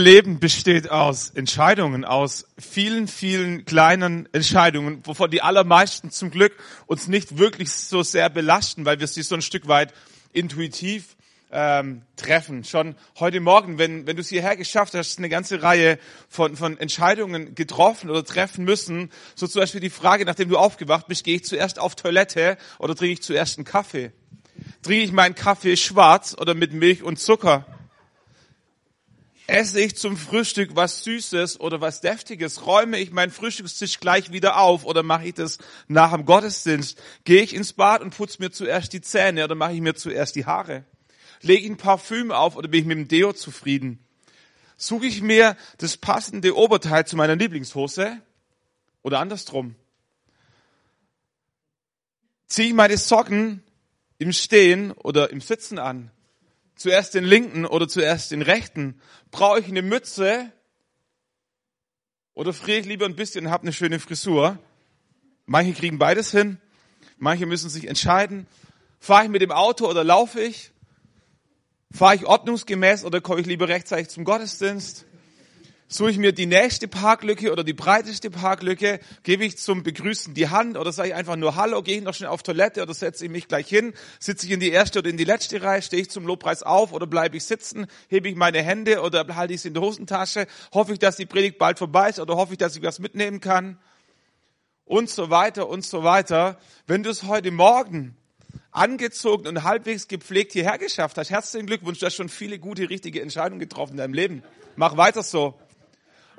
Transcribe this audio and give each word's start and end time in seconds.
Leben 0.00 0.40
besteht 0.40 0.90
aus 0.90 1.30
Entscheidungen, 1.30 2.04
aus 2.04 2.46
vielen, 2.58 3.06
vielen 3.06 3.64
kleinen 3.64 4.28
Entscheidungen, 4.32 5.00
wovon 5.04 5.30
die 5.30 5.42
allermeisten 5.42 6.10
zum 6.10 6.30
Glück 6.30 6.52
uns 6.86 7.06
nicht 7.06 7.38
wirklich 7.38 7.70
so 7.70 8.02
sehr 8.02 8.28
belasten, 8.30 8.84
weil 8.84 8.98
wir 8.98 9.06
sie 9.06 9.22
so 9.22 9.34
ein 9.36 9.42
Stück 9.42 9.68
weit 9.68 9.92
intuitiv 10.32 11.16
ähm, 11.52 12.02
treffen. 12.16 12.64
Schon 12.64 12.94
heute 13.18 13.40
Morgen, 13.40 13.78
wenn, 13.78 14.06
wenn 14.06 14.16
du 14.16 14.22
es 14.22 14.28
hierher 14.28 14.56
geschafft 14.56 14.94
hast, 14.94 15.18
eine 15.18 15.28
ganze 15.28 15.62
Reihe 15.62 15.98
von, 16.28 16.56
von 16.56 16.78
Entscheidungen 16.78 17.54
getroffen 17.54 18.10
oder 18.10 18.24
treffen 18.24 18.64
müssen. 18.64 19.10
So 19.34 19.46
zum 19.46 19.60
Beispiel 19.60 19.80
die 19.80 19.90
Frage, 19.90 20.24
nachdem 20.24 20.48
du 20.48 20.56
aufgewacht 20.56 21.06
bist, 21.08 21.24
gehe 21.24 21.36
ich 21.36 21.44
zuerst 21.44 21.78
auf 21.78 21.94
Toilette 21.94 22.56
oder 22.78 22.94
trinke 22.94 23.12
ich 23.12 23.22
zuerst 23.22 23.58
einen 23.58 23.64
Kaffee? 23.64 24.12
Trinke 24.82 25.04
ich 25.04 25.12
meinen 25.12 25.34
Kaffee 25.34 25.76
schwarz 25.76 26.34
oder 26.38 26.54
mit 26.54 26.72
Milch 26.72 27.02
und 27.02 27.18
Zucker? 27.18 27.66
Esse 29.50 29.80
ich 29.80 29.96
zum 29.96 30.16
Frühstück 30.16 30.76
was 30.76 31.02
Süßes 31.02 31.58
oder 31.58 31.80
was 31.80 32.00
Deftiges? 32.00 32.66
Räume 32.66 33.00
ich 33.00 33.10
meinen 33.10 33.32
Frühstückstisch 33.32 33.98
gleich 33.98 34.30
wieder 34.30 34.60
auf 34.60 34.84
oder 34.84 35.02
mache 35.02 35.26
ich 35.26 35.34
das 35.34 35.58
nach 35.88 36.12
dem 36.12 36.24
Gottesdienst? 36.24 37.02
Gehe 37.24 37.42
ich 37.42 37.52
ins 37.52 37.72
Bad 37.72 38.00
und 38.00 38.16
putze 38.16 38.40
mir 38.40 38.52
zuerst 38.52 38.92
die 38.92 39.00
Zähne 39.00 39.42
oder 39.42 39.56
mache 39.56 39.72
ich 39.72 39.80
mir 39.80 39.94
zuerst 39.96 40.36
die 40.36 40.46
Haare? 40.46 40.84
Lege 41.40 41.64
ich 41.64 41.68
ein 41.68 41.78
Parfüm 41.78 42.30
auf 42.30 42.54
oder 42.54 42.68
bin 42.68 42.82
ich 42.82 42.86
mit 42.86 42.96
dem 42.96 43.08
Deo 43.08 43.32
zufrieden? 43.32 43.98
Suche 44.76 45.06
ich 45.06 45.20
mir 45.20 45.56
das 45.78 45.96
passende 45.96 46.56
Oberteil 46.56 47.04
zu 47.04 47.16
meiner 47.16 47.34
Lieblingshose 47.34 48.22
oder 49.02 49.18
andersrum? 49.18 49.74
Ziehe 52.46 52.68
ich 52.68 52.74
meine 52.74 52.96
Socken 52.96 53.64
im 54.18 54.32
Stehen 54.32 54.92
oder 54.92 55.30
im 55.30 55.40
Sitzen 55.40 55.80
an? 55.80 56.12
Zuerst 56.80 57.12
den 57.12 57.24
linken 57.24 57.66
oder 57.66 57.86
zuerst 57.88 58.30
den 58.30 58.40
rechten? 58.40 58.98
Brauche 59.30 59.60
ich 59.60 59.66
eine 59.66 59.82
Mütze 59.82 60.50
oder 62.32 62.54
friere 62.54 62.78
ich 62.78 62.86
lieber 62.86 63.04
ein 63.04 63.16
bisschen 63.16 63.46
und 63.46 63.52
habe 63.52 63.64
eine 63.64 63.74
schöne 63.74 64.00
Frisur? 64.00 64.58
Manche 65.44 65.74
kriegen 65.74 65.98
beides 65.98 66.30
hin, 66.30 66.58
manche 67.18 67.44
müssen 67.44 67.68
sich 67.68 67.86
entscheiden. 67.86 68.46
Fahre 68.98 69.24
ich 69.24 69.30
mit 69.30 69.42
dem 69.42 69.52
Auto 69.52 69.88
oder 69.88 70.04
laufe 70.04 70.40
ich? 70.40 70.72
Fahre 71.92 72.14
ich 72.14 72.24
ordnungsgemäß 72.24 73.04
oder 73.04 73.20
komme 73.20 73.42
ich 73.42 73.46
lieber 73.46 73.68
rechtzeitig 73.68 74.08
zum 74.08 74.24
Gottesdienst? 74.24 75.04
Suche 75.92 76.12
ich 76.12 76.18
mir 76.18 76.30
die 76.30 76.46
nächste 76.46 76.86
Parklücke 76.86 77.50
oder 77.50 77.64
die 77.64 77.72
breiteste 77.72 78.30
Parklücke? 78.30 79.00
Gebe 79.24 79.44
ich 79.44 79.58
zum 79.58 79.82
Begrüßen 79.82 80.34
die 80.34 80.48
Hand 80.48 80.76
oder 80.76 80.92
sage 80.92 81.08
ich 81.08 81.14
einfach 81.16 81.34
nur 81.34 81.56
Hallo? 81.56 81.82
Gehe 81.82 81.96
ich 81.96 82.04
noch 82.04 82.14
schnell 82.14 82.30
auf 82.30 82.44
Toilette 82.44 82.82
oder 82.82 82.94
setze 82.94 83.24
ich 83.24 83.30
mich 83.32 83.48
gleich 83.48 83.68
hin? 83.68 83.92
Sitze 84.20 84.46
ich 84.46 84.52
in 84.52 84.60
die 84.60 84.70
erste 84.70 85.00
oder 85.00 85.10
in 85.10 85.16
die 85.16 85.24
letzte 85.24 85.60
Reihe? 85.60 85.82
Stehe 85.82 86.02
ich 86.02 86.08
zum 86.08 86.26
Lobpreis 86.26 86.62
auf 86.62 86.92
oder 86.92 87.08
bleibe 87.08 87.36
ich 87.36 87.42
sitzen? 87.42 87.88
Hebe 88.06 88.28
ich 88.28 88.36
meine 88.36 88.62
Hände 88.62 89.00
oder 89.00 89.26
halte 89.34 89.52
ich 89.52 89.62
sie 89.62 89.68
in 89.68 89.74
der 89.74 89.82
Hosentasche? 89.82 90.46
Hoffe 90.72 90.92
ich, 90.92 91.00
dass 91.00 91.16
die 91.16 91.26
Predigt 91.26 91.58
bald 91.58 91.76
vorbei 91.76 92.10
ist 92.10 92.20
oder 92.20 92.36
hoffe 92.36 92.52
ich, 92.52 92.58
dass 92.58 92.76
ich 92.76 92.84
was 92.84 93.00
mitnehmen 93.00 93.40
kann? 93.40 93.76
Und 94.84 95.10
so 95.10 95.28
weiter 95.28 95.68
und 95.68 95.84
so 95.84 96.04
weiter. 96.04 96.60
Wenn 96.86 97.02
du 97.02 97.10
es 97.10 97.24
heute 97.24 97.50
Morgen 97.50 98.16
angezogen 98.70 99.48
und 99.48 99.64
halbwegs 99.64 100.06
gepflegt 100.06 100.52
hierher 100.52 100.78
geschafft 100.78 101.18
hast, 101.18 101.30
herzlichen 101.30 101.66
Glückwunsch, 101.66 101.98
du 101.98 102.06
hast 102.06 102.14
schon 102.14 102.28
viele 102.28 102.60
gute, 102.60 102.88
richtige 102.88 103.20
Entscheidungen 103.20 103.58
getroffen 103.58 103.94
in 103.94 103.98
deinem 103.98 104.14
Leben. 104.14 104.44
Mach 104.76 104.96
weiter 104.96 105.24
so. 105.24 105.58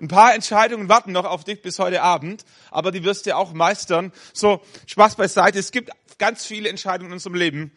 Ein 0.02 0.08
paar 0.08 0.34
Entscheidungen 0.34 0.90
warten 0.90 1.12
noch 1.12 1.26
auf 1.26 1.44
dich 1.44 1.62
bis 1.62 1.78
heute 1.78 2.02
Abend, 2.02 2.44
aber 2.72 2.92
die 2.92 3.04
wirst 3.04 3.28
du 3.28 3.36
auch 3.36 3.54
meistern. 3.54 4.12
So, 4.34 4.62
Spaß 4.88 5.16
beiseite. 5.16 5.60
Es 5.60 5.72
gibt 5.72 5.92
ganz 6.18 6.44
viele 6.44 6.70
Entscheidungen 6.70 7.12
in 7.12 7.14
unserem 7.14 7.36
Leben, 7.36 7.72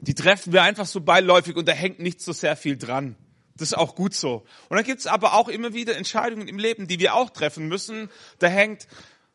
die 0.00 0.14
treffen 0.14 0.52
wir 0.52 0.62
einfach 0.62 0.86
so 0.86 1.00
beiläufig 1.00 1.54
und 1.56 1.68
da 1.68 1.72
hängt 1.72 2.00
nicht 2.00 2.20
so 2.20 2.32
sehr 2.32 2.56
viel 2.56 2.76
dran. 2.76 3.16
Das 3.56 3.68
ist 3.68 3.78
auch 3.78 3.94
gut 3.94 4.14
so. 4.14 4.46
Und 4.68 4.76
dann 4.76 4.84
gibt 4.84 5.00
es 5.00 5.06
aber 5.06 5.34
auch 5.34 5.48
immer 5.48 5.74
wieder 5.74 5.96
Entscheidungen 5.96 6.48
im 6.48 6.58
Leben, 6.58 6.88
die 6.88 6.98
wir 6.98 7.14
auch 7.14 7.30
treffen 7.30 7.68
müssen. 7.68 8.10
Da 8.40 8.48
hängt 8.48 8.88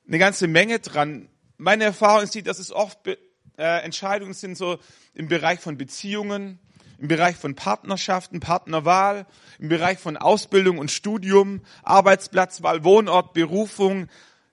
eine 0.07 0.19
ganze 0.19 0.47
Menge 0.47 0.79
dran. 0.79 1.29
Meine 1.57 1.85
Erfahrung 1.85 2.23
ist 2.23 2.35
die, 2.35 2.43
dass 2.43 2.59
es 2.59 2.71
oft 2.71 2.99
äh, 3.07 3.17
Entscheidungen 3.57 4.33
sind 4.33 4.57
so 4.57 4.77
im 5.13 5.27
Bereich 5.27 5.59
von 5.59 5.77
Beziehungen, 5.77 6.59
im 7.03 7.09
Bereich 7.09 7.35
von 7.35 7.53
Partnerschaften, 7.53 8.39
Partnerwahl, 8.39 9.27
im 9.59 9.67
Bereich 9.67 9.99
von 9.99 10.15
Ausbildung 10.15 10.77
und 10.77 10.89
Studium, 10.89 11.59
Arbeitsplatzwahl, 11.83 12.85
Wohnort, 12.85 13.33
Berufung, 13.33 14.07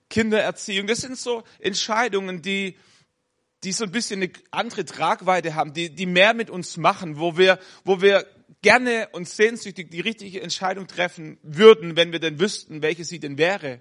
Kindererziehung. 0.09 0.85
Das 0.85 0.99
sind 0.99 1.17
so 1.17 1.43
Entscheidungen, 1.59 2.41
die, 2.41 2.77
die 3.63 3.71
so 3.71 3.85
ein 3.85 3.91
bisschen 3.91 4.21
eine 4.21 4.33
andere 4.51 4.83
Tragweite 4.83 5.55
haben, 5.55 5.71
die, 5.71 5.95
die 5.95 6.05
mehr 6.05 6.33
mit 6.33 6.49
uns 6.49 6.75
machen, 6.75 7.19
wo 7.19 7.37
wir, 7.37 7.57
wo 7.85 8.01
wir 8.01 8.27
gerne 8.61 9.07
und 9.13 9.29
sehnsüchtig 9.29 9.89
die 9.89 10.01
richtige 10.01 10.41
Entscheidung 10.41 10.87
treffen 10.87 11.37
würden, 11.43 11.95
wenn 11.95 12.11
wir 12.11 12.19
denn 12.19 12.41
wüssten, 12.41 12.81
welche 12.81 13.05
sie 13.05 13.21
denn 13.21 13.37
wäre. 13.37 13.79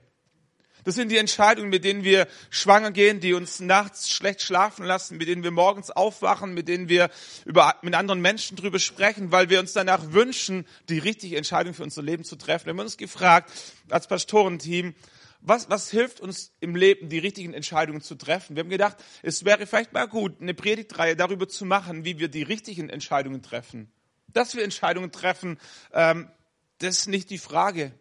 Das 0.84 0.94
sind 0.94 1.10
die 1.10 1.18
Entscheidungen, 1.18 1.70
mit 1.70 1.84
denen 1.84 2.04
wir 2.04 2.26
schwanger 2.50 2.90
gehen, 2.90 3.20
die 3.20 3.34
uns 3.34 3.60
nachts 3.60 4.10
schlecht 4.10 4.42
schlafen 4.42 4.84
lassen, 4.84 5.16
mit 5.16 5.28
denen 5.28 5.42
wir 5.42 5.50
morgens 5.50 5.90
aufwachen, 5.90 6.54
mit 6.54 6.68
denen 6.68 6.88
wir 6.88 7.10
über, 7.44 7.76
mit 7.82 7.94
anderen 7.94 8.20
Menschen 8.20 8.56
drüber 8.56 8.78
sprechen, 8.78 9.32
weil 9.32 9.50
wir 9.50 9.60
uns 9.60 9.72
danach 9.72 10.12
wünschen, 10.12 10.66
die 10.88 10.98
richtige 10.98 11.36
Entscheidung 11.36 11.74
für 11.74 11.82
unser 11.82 12.02
Leben 12.02 12.24
zu 12.24 12.36
treffen. 12.36 12.66
Wir 12.66 12.72
haben 12.72 12.80
uns 12.80 12.96
gefragt, 12.96 13.50
als 13.88 14.06
Pastorenteam, 14.06 14.94
was, 15.42 15.70
was 15.70 15.90
hilft 15.90 16.20
uns 16.20 16.52
im 16.60 16.76
Leben, 16.76 17.08
die 17.08 17.18
richtigen 17.18 17.54
Entscheidungen 17.54 18.02
zu 18.02 18.14
treffen? 18.14 18.56
Wir 18.56 18.62
haben 18.62 18.70
gedacht, 18.70 18.96
es 19.22 19.44
wäre 19.44 19.66
vielleicht 19.66 19.92
mal 19.92 20.06
gut, 20.06 20.40
eine 20.40 20.54
Predigtreihe 20.54 21.16
darüber 21.16 21.48
zu 21.48 21.64
machen, 21.64 22.04
wie 22.04 22.18
wir 22.18 22.28
die 22.28 22.42
richtigen 22.42 22.90
Entscheidungen 22.90 23.42
treffen. 23.42 23.90
Dass 24.28 24.54
wir 24.54 24.62
Entscheidungen 24.62 25.12
treffen, 25.12 25.58
ähm, 25.92 26.30
das 26.78 26.98
ist 26.98 27.08
nicht 27.08 27.30
die 27.30 27.38
Frage 27.38 27.92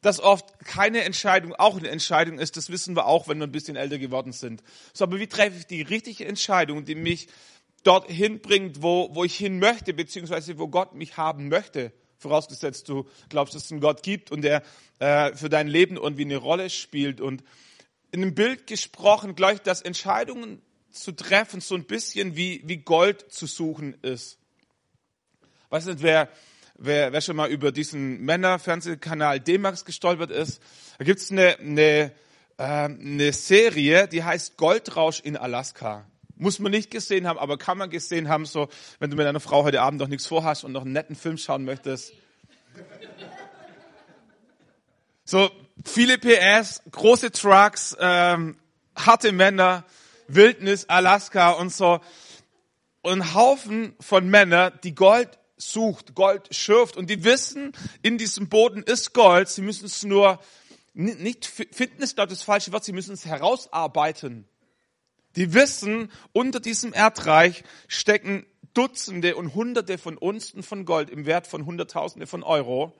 dass 0.00 0.20
oft 0.20 0.58
keine 0.64 1.04
Entscheidung 1.04 1.54
auch 1.54 1.76
eine 1.76 1.88
Entscheidung 1.88 2.38
ist, 2.38 2.56
das 2.56 2.70
wissen 2.70 2.96
wir 2.96 3.06
auch, 3.06 3.28
wenn 3.28 3.38
wir 3.38 3.46
ein 3.46 3.52
bisschen 3.52 3.76
älter 3.76 3.98
geworden 3.98 4.32
sind. 4.32 4.62
So, 4.94 5.04
aber 5.04 5.18
wie 5.18 5.26
treffe 5.26 5.58
ich 5.58 5.66
die 5.66 5.82
richtige 5.82 6.26
Entscheidung, 6.26 6.84
die 6.84 6.94
mich 6.94 7.28
dorthin 7.82 8.40
bringt, 8.40 8.82
wo, 8.82 9.14
wo 9.14 9.24
ich 9.24 9.36
hin 9.36 9.58
möchte, 9.58 9.92
beziehungsweise 9.92 10.58
wo 10.58 10.68
Gott 10.68 10.94
mich 10.94 11.16
haben 11.16 11.48
möchte? 11.48 11.92
Vorausgesetzt, 12.18 12.88
du 12.88 13.06
glaubst, 13.28 13.54
dass 13.54 13.64
es 13.64 13.72
einen 13.72 13.80
Gott 13.80 14.02
gibt 14.02 14.30
und 14.30 14.42
der 14.42 14.62
äh, 14.98 15.34
für 15.34 15.48
dein 15.48 15.68
Leben 15.68 15.96
irgendwie 15.96 16.24
eine 16.24 16.36
Rolle 16.36 16.68
spielt. 16.70 17.20
Und 17.20 17.42
in 18.12 18.22
einem 18.22 18.34
Bild 18.34 18.66
gesprochen, 18.66 19.34
glaube 19.34 19.54
ich, 19.54 19.60
dass 19.60 19.80
Entscheidungen 19.80 20.60
zu 20.90 21.12
treffen 21.12 21.60
so 21.60 21.74
ein 21.74 21.84
bisschen 21.84 22.36
wie, 22.36 22.62
wie 22.64 22.78
Gold 22.78 23.32
zu 23.32 23.46
suchen 23.46 23.94
ist. 24.02 24.38
Weiß 25.70 25.86
nicht, 25.86 26.02
wer 26.02 26.28
wer, 26.80 27.12
wer 27.12 27.20
schon 27.20 27.36
mal 27.36 27.48
über 27.48 27.70
diesen 27.70 28.22
Männerfernsehkanal 28.22 29.38
D-Max 29.38 29.84
gestolpert 29.84 30.30
ist, 30.30 30.60
da 30.98 31.04
gibt's 31.04 31.30
eine, 31.30 31.58
eine, 31.58 32.12
äh, 32.56 32.62
eine 32.64 33.32
Serie, 33.32 34.08
die 34.08 34.24
heißt 34.24 34.56
Goldrausch 34.56 35.20
in 35.20 35.36
Alaska. 35.36 36.06
Muss 36.36 36.58
man 36.58 36.72
nicht 36.72 36.90
gesehen 36.90 37.26
haben, 37.26 37.38
aber 37.38 37.58
kann 37.58 37.76
man 37.76 37.90
gesehen 37.90 38.28
haben, 38.28 38.46
so 38.46 38.68
wenn 38.98 39.10
du 39.10 39.16
mit 39.16 39.26
deiner 39.26 39.40
Frau 39.40 39.62
heute 39.62 39.82
Abend 39.82 40.00
noch 40.00 40.08
nichts 40.08 40.26
vorhast 40.26 40.64
und 40.64 40.72
noch 40.72 40.82
einen 40.82 40.92
netten 40.92 41.14
Film 41.14 41.36
schauen 41.36 41.64
möchtest. 41.64 42.14
So 45.24 45.50
viele 45.84 46.18
PS, 46.18 46.82
große 46.90 47.30
Trucks, 47.30 47.94
ähm, 48.00 48.56
harte 48.96 49.32
Männer, 49.32 49.84
Wildnis, 50.28 50.88
Alaska 50.88 51.50
und 51.50 51.72
so. 51.72 52.00
Und 53.02 53.34
Haufen 53.34 53.94
von 54.00 54.28
Männern, 54.28 54.72
die 54.82 54.94
Gold 54.94 55.39
sucht, 55.60 56.14
Gold 56.14 56.54
schürft 56.54 56.96
und 56.96 57.10
die 57.10 57.24
wissen, 57.24 57.72
in 58.02 58.18
diesem 58.18 58.48
Boden 58.48 58.82
ist 58.82 59.14
Gold, 59.14 59.48
sie 59.48 59.62
müssen 59.62 59.86
es 59.86 60.02
nur, 60.02 60.40
nicht 60.94 61.46
finden 61.46 62.02
ist 62.02 62.18
dort 62.18 62.30
das 62.30 62.42
falsche 62.42 62.72
Wort, 62.72 62.84
sie 62.84 62.92
müssen 62.92 63.14
es 63.14 63.24
herausarbeiten. 63.24 64.48
Die 65.36 65.54
wissen, 65.54 66.10
unter 66.32 66.58
diesem 66.60 66.92
Erdreich 66.92 67.62
stecken 67.86 68.44
Dutzende 68.74 69.36
und 69.36 69.54
Hunderte 69.54 69.98
von 69.98 70.16
Unsten 70.16 70.62
von 70.62 70.84
Gold 70.84 71.10
im 71.10 71.26
Wert 71.26 71.46
von 71.46 71.66
Hunderttausende 71.66 72.26
von 72.26 72.42
Euro. 72.42 72.92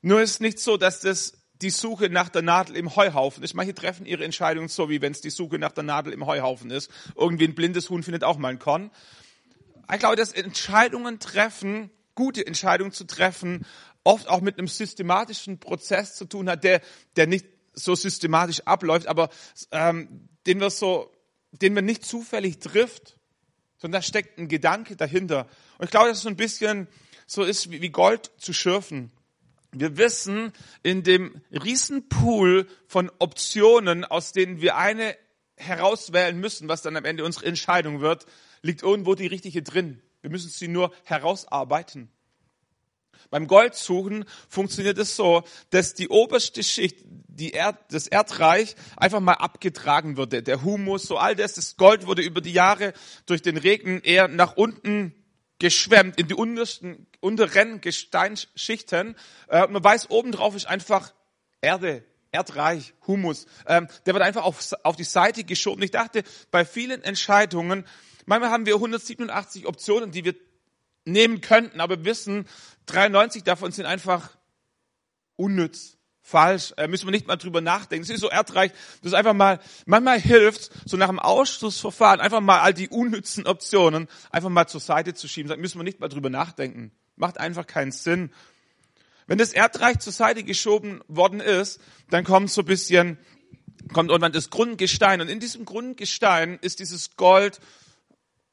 Nur 0.00 0.20
ist 0.20 0.40
nicht 0.40 0.58
so, 0.58 0.76
dass 0.76 1.00
das 1.00 1.34
die 1.62 1.70
Suche 1.70 2.10
nach 2.10 2.28
der 2.28 2.42
Nadel 2.42 2.76
im 2.76 2.96
Heuhaufen 2.96 3.42
ist. 3.44 3.54
Manche 3.54 3.74
treffen 3.74 4.04
ihre 4.04 4.24
Entscheidungen 4.24 4.68
so, 4.68 4.90
wie 4.90 5.00
wenn 5.00 5.12
es 5.12 5.20
die 5.20 5.30
Suche 5.30 5.58
nach 5.58 5.72
der 5.72 5.84
Nadel 5.84 6.12
im 6.12 6.26
Heuhaufen 6.26 6.70
ist. 6.70 6.90
Irgendwie 7.16 7.46
ein 7.46 7.54
blindes 7.54 7.88
Huhn 7.88 8.02
findet 8.02 8.24
auch 8.24 8.36
mal 8.36 8.48
ein 8.48 8.58
Korn. 8.58 8.90
Ich 9.90 9.98
glaube, 9.98 10.16
dass 10.16 10.32
Entscheidungen 10.32 11.18
treffen, 11.18 11.90
gute 12.14 12.46
Entscheidungen 12.46 12.92
zu 12.92 13.04
treffen, 13.04 13.64
oft 14.04 14.28
auch 14.28 14.40
mit 14.40 14.58
einem 14.58 14.68
systematischen 14.68 15.58
Prozess 15.58 16.14
zu 16.14 16.24
tun 16.24 16.48
hat, 16.48 16.64
der, 16.64 16.80
der 17.16 17.26
nicht 17.26 17.46
so 17.72 17.94
systematisch 17.94 18.60
abläuft, 18.64 19.06
aber 19.06 19.30
ähm, 19.70 20.28
den 20.46 20.60
wir 20.60 20.70
so, 20.70 21.10
den 21.52 21.74
man 21.74 21.84
nicht 21.84 22.04
zufällig 22.04 22.58
trifft, 22.58 23.18
sondern 23.78 24.00
da 24.00 24.02
steckt 24.02 24.38
ein 24.38 24.48
Gedanke 24.48 24.96
dahinter. 24.96 25.48
Und 25.78 25.86
ich 25.86 25.90
glaube, 25.90 26.08
dass 26.08 26.18
es 26.18 26.22
so 26.22 26.28
ein 26.28 26.36
bisschen 26.36 26.88
so 27.26 27.42
ist 27.42 27.70
wie 27.70 27.88
Gold 27.90 28.30
zu 28.38 28.52
schürfen. 28.52 29.10
Wir 29.72 29.96
wissen, 29.96 30.52
in 30.82 31.02
dem 31.02 31.40
Riesenpool 31.50 32.68
von 32.86 33.10
Optionen, 33.18 34.04
aus 34.04 34.32
denen 34.32 34.60
wir 34.60 34.76
eine 34.76 35.16
herauswählen 35.62 36.38
müssen, 36.38 36.68
was 36.68 36.82
dann 36.82 36.96
am 36.96 37.04
Ende 37.04 37.24
unsere 37.24 37.46
Entscheidung 37.46 38.00
wird, 38.00 38.26
liegt 38.62 38.82
irgendwo 38.82 39.14
die 39.14 39.26
richtige 39.26 39.62
drin. 39.62 40.02
Wir 40.20 40.30
müssen 40.30 40.50
sie 40.50 40.68
nur 40.68 40.92
herausarbeiten. 41.04 42.10
Beim 43.30 43.46
Goldsuchen 43.46 44.24
funktioniert 44.48 44.98
es 44.98 45.16
so, 45.16 45.42
dass 45.70 45.94
die 45.94 46.08
oberste 46.08 46.62
Schicht, 46.62 46.98
die 47.04 47.52
Erd, 47.52 47.78
das 47.90 48.06
Erdreich, 48.06 48.76
einfach 48.96 49.20
mal 49.20 49.34
abgetragen 49.34 50.16
wurde. 50.16 50.42
Der 50.42 50.62
Humus, 50.62 51.04
so 51.04 51.16
all 51.16 51.34
das, 51.34 51.54
das 51.54 51.76
Gold 51.76 52.06
wurde 52.06 52.20
über 52.20 52.40
die 52.40 52.52
Jahre 52.52 52.92
durch 53.24 53.40
den 53.40 53.56
Regen 53.56 54.02
eher 54.02 54.28
nach 54.28 54.56
unten 54.56 55.14
geschwemmt 55.58 56.18
in 56.20 56.28
die 56.28 56.34
untersten, 56.34 57.06
unteren 57.20 57.80
Gesteinsschichten. 57.80 59.16
Äh, 59.48 59.66
man 59.68 59.82
weiß, 59.82 60.10
obendrauf 60.10 60.54
ist 60.54 60.66
einfach 60.66 61.14
Erde, 61.60 62.04
Erdreich, 62.32 62.94
Humus. 63.06 63.46
Ähm, 63.66 63.88
der 64.06 64.14
wird 64.14 64.24
einfach 64.24 64.42
auf, 64.42 64.72
auf 64.82 64.96
die 64.96 65.04
Seite 65.04 65.44
geschoben. 65.44 65.82
Ich 65.82 65.90
dachte, 65.90 66.24
bei 66.50 66.64
vielen 66.64 67.02
Entscheidungen, 67.04 67.86
manchmal 68.24 68.50
haben 68.50 68.66
wir 68.66 68.74
187 68.74 69.66
Optionen, 69.66 70.10
die 70.10 70.24
wir 70.24 70.34
nehmen 71.04 71.40
könnten, 71.40 71.80
aber 71.80 72.04
wissen, 72.04 72.48
93 72.86 73.44
davon 73.44 73.70
sind 73.72 73.86
einfach 73.86 74.36
unnütz, 75.36 75.98
falsch, 76.22 76.72
äh, 76.76 76.88
müssen 76.88 77.06
wir 77.06 77.10
nicht 77.10 77.26
mal 77.26 77.36
drüber 77.36 77.60
nachdenken. 77.60 78.04
Es 78.04 78.10
ist 78.10 78.20
so 78.20 78.30
erdreich, 78.30 78.72
das 79.02 79.12
einfach 79.12 79.34
mal, 79.34 79.60
manchmal 79.84 80.20
hilft 80.20 80.70
so 80.88 80.96
nach 80.96 81.08
dem 81.08 81.18
Ausschussverfahren 81.18 82.20
einfach 82.20 82.40
mal 82.40 82.60
all 82.60 82.72
die 82.72 82.88
unnützen 82.88 83.46
Optionen 83.46 84.08
einfach 84.30 84.48
mal 84.48 84.66
zur 84.66 84.80
Seite 84.80 85.14
zu 85.14 85.28
schieben. 85.28 85.50
Da 85.50 85.56
müssen 85.56 85.78
wir 85.78 85.84
nicht 85.84 86.00
mal 86.00 86.08
drüber 86.08 86.30
nachdenken. 86.30 86.92
Macht 87.16 87.38
einfach 87.38 87.66
keinen 87.66 87.92
Sinn. 87.92 88.32
Wenn 89.26 89.38
das 89.38 89.52
Erdreich 89.52 89.98
zur 90.00 90.12
Seite 90.12 90.42
geschoben 90.42 91.00
worden 91.08 91.40
ist, 91.40 91.80
dann 92.10 92.24
kommt 92.24 92.50
so 92.50 92.62
ein 92.62 92.66
bisschen, 92.66 93.18
kommt 93.92 94.10
irgendwann 94.10 94.32
das 94.32 94.50
Grundgestein. 94.50 95.20
Und 95.20 95.28
in 95.28 95.40
diesem 95.40 95.64
Grundgestein 95.64 96.58
ist 96.60 96.80
dieses 96.80 97.16
Gold 97.16 97.60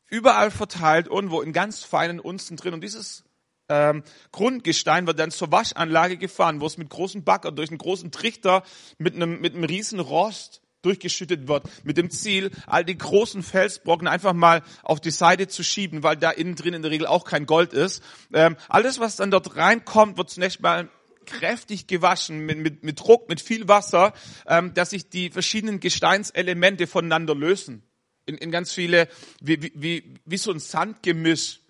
überall 0.07 0.51
verteilt, 0.51 1.07
irgendwo 1.07 1.42
in 1.42 1.54
ganz 1.54 1.83
feinen 1.83 2.19
Unzen 2.19 2.57
drin. 2.57 2.74
Und 2.74 2.81
dieses 2.81 3.24
ähm, 3.69 4.04
Grundgestein 4.31 5.07
wird 5.07 5.19
dann 5.19 5.31
zur 5.31 5.51
Waschanlage 5.51 6.18
gefahren, 6.18 6.60
wo 6.62 6.66
es 6.66 6.77
mit 6.77 6.89
großen 6.89 7.24
Bagger 7.24 7.51
durch 7.51 7.69
einen 7.69 7.77
großen 7.77 8.12
Trichter 8.12 8.63
mit 8.98 9.15
einem, 9.15 9.39
mit 9.42 9.54
einem 9.56 9.63
riesen 9.63 10.00
Rost 10.00 10.62
durchgeschüttet 10.81 11.47
wird, 11.47 11.63
mit 11.83 11.97
dem 11.97 12.09
Ziel, 12.09 12.51
all 12.67 12.85
die 12.85 12.97
großen 12.97 13.43
Felsbrocken 13.43 14.07
einfach 14.07 14.33
mal 14.33 14.63
auf 14.83 14.99
die 14.99 15.11
Seite 15.11 15.47
zu 15.47 15.63
schieben, 15.63 16.03
weil 16.03 16.17
da 16.17 16.31
innen 16.31 16.55
drin 16.55 16.73
in 16.73 16.81
der 16.81 16.91
Regel 16.91 17.07
auch 17.07 17.25
kein 17.25 17.45
Gold 17.45 17.73
ist. 17.73 18.03
Ähm, 18.33 18.55
alles, 18.67 18.99
was 18.99 19.15
dann 19.15 19.31
dort 19.31 19.55
reinkommt, 19.55 20.17
wird 20.17 20.29
zunächst 20.29 20.61
mal 20.61 20.89
kräftig 21.25 21.87
gewaschen 21.87 22.45
mit, 22.45 22.57
mit, 22.57 22.83
mit 22.83 22.99
Druck, 22.99 23.29
mit 23.29 23.41
viel 23.41 23.67
Wasser, 23.67 24.13
ähm, 24.47 24.73
dass 24.73 24.91
sich 24.91 25.09
die 25.09 25.29
verschiedenen 25.29 25.79
Gesteinselemente 25.79 26.87
voneinander 26.87 27.35
lösen 27.35 27.83
in, 28.29 28.37
in 28.37 28.51
ganz 28.51 28.71
viele, 28.71 29.09
wie, 29.41 29.71
wie, 29.75 30.13
wie 30.25 30.37
so 30.37 30.51
ein 30.51 30.59
Sandgemisch. 30.59 31.61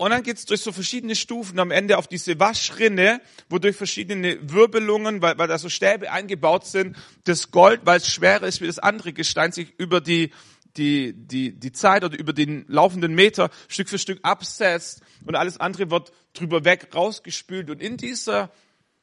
Und 0.00 0.12
dann 0.12 0.22
geht's 0.22 0.46
durch 0.46 0.62
so 0.62 0.72
verschiedene 0.72 1.14
Stufen 1.14 1.58
am 1.58 1.70
Ende 1.70 1.98
auf 1.98 2.08
diese 2.08 2.40
Waschrinne, 2.40 3.20
wo 3.50 3.58
durch 3.58 3.76
verschiedene 3.76 4.38
Wirbelungen, 4.50 5.20
weil, 5.20 5.36
weil 5.36 5.46
da 5.46 5.58
so 5.58 5.68
Stäbe 5.68 6.10
eingebaut 6.10 6.64
sind, 6.64 6.96
das 7.24 7.50
Gold, 7.50 7.82
weil 7.84 7.98
es 7.98 8.08
schwerer 8.08 8.46
ist 8.46 8.62
wie 8.62 8.66
das 8.66 8.78
andere 8.78 9.12
Gestein, 9.12 9.52
sich 9.52 9.74
über 9.76 10.00
die, 10.00 10.30
die, 10.78 11.12
die, 11.12 11.52
die 11.52 11.72
Zeit 11.72 12.02
oder 12.02 12.18
über 12.18 12.32
den 12.32 12.64
laufenden 12.66 13.14
Meter 13.14 13.50
Stück 13.68 13.90
für 13.90 13.98
Stück 13.98 14.20
absetzt 14.22 15.02
und 15.26 15.34
alles 15.34 15.60
andere 15.60 15.90
wird 15.90 16.12
drüber 16.32 16.64
weg 16.64 16.94
rausgespült. 16.94 17.68
Und 17.68 17.82
in 17.82 17.98
dieser 17.98 18.50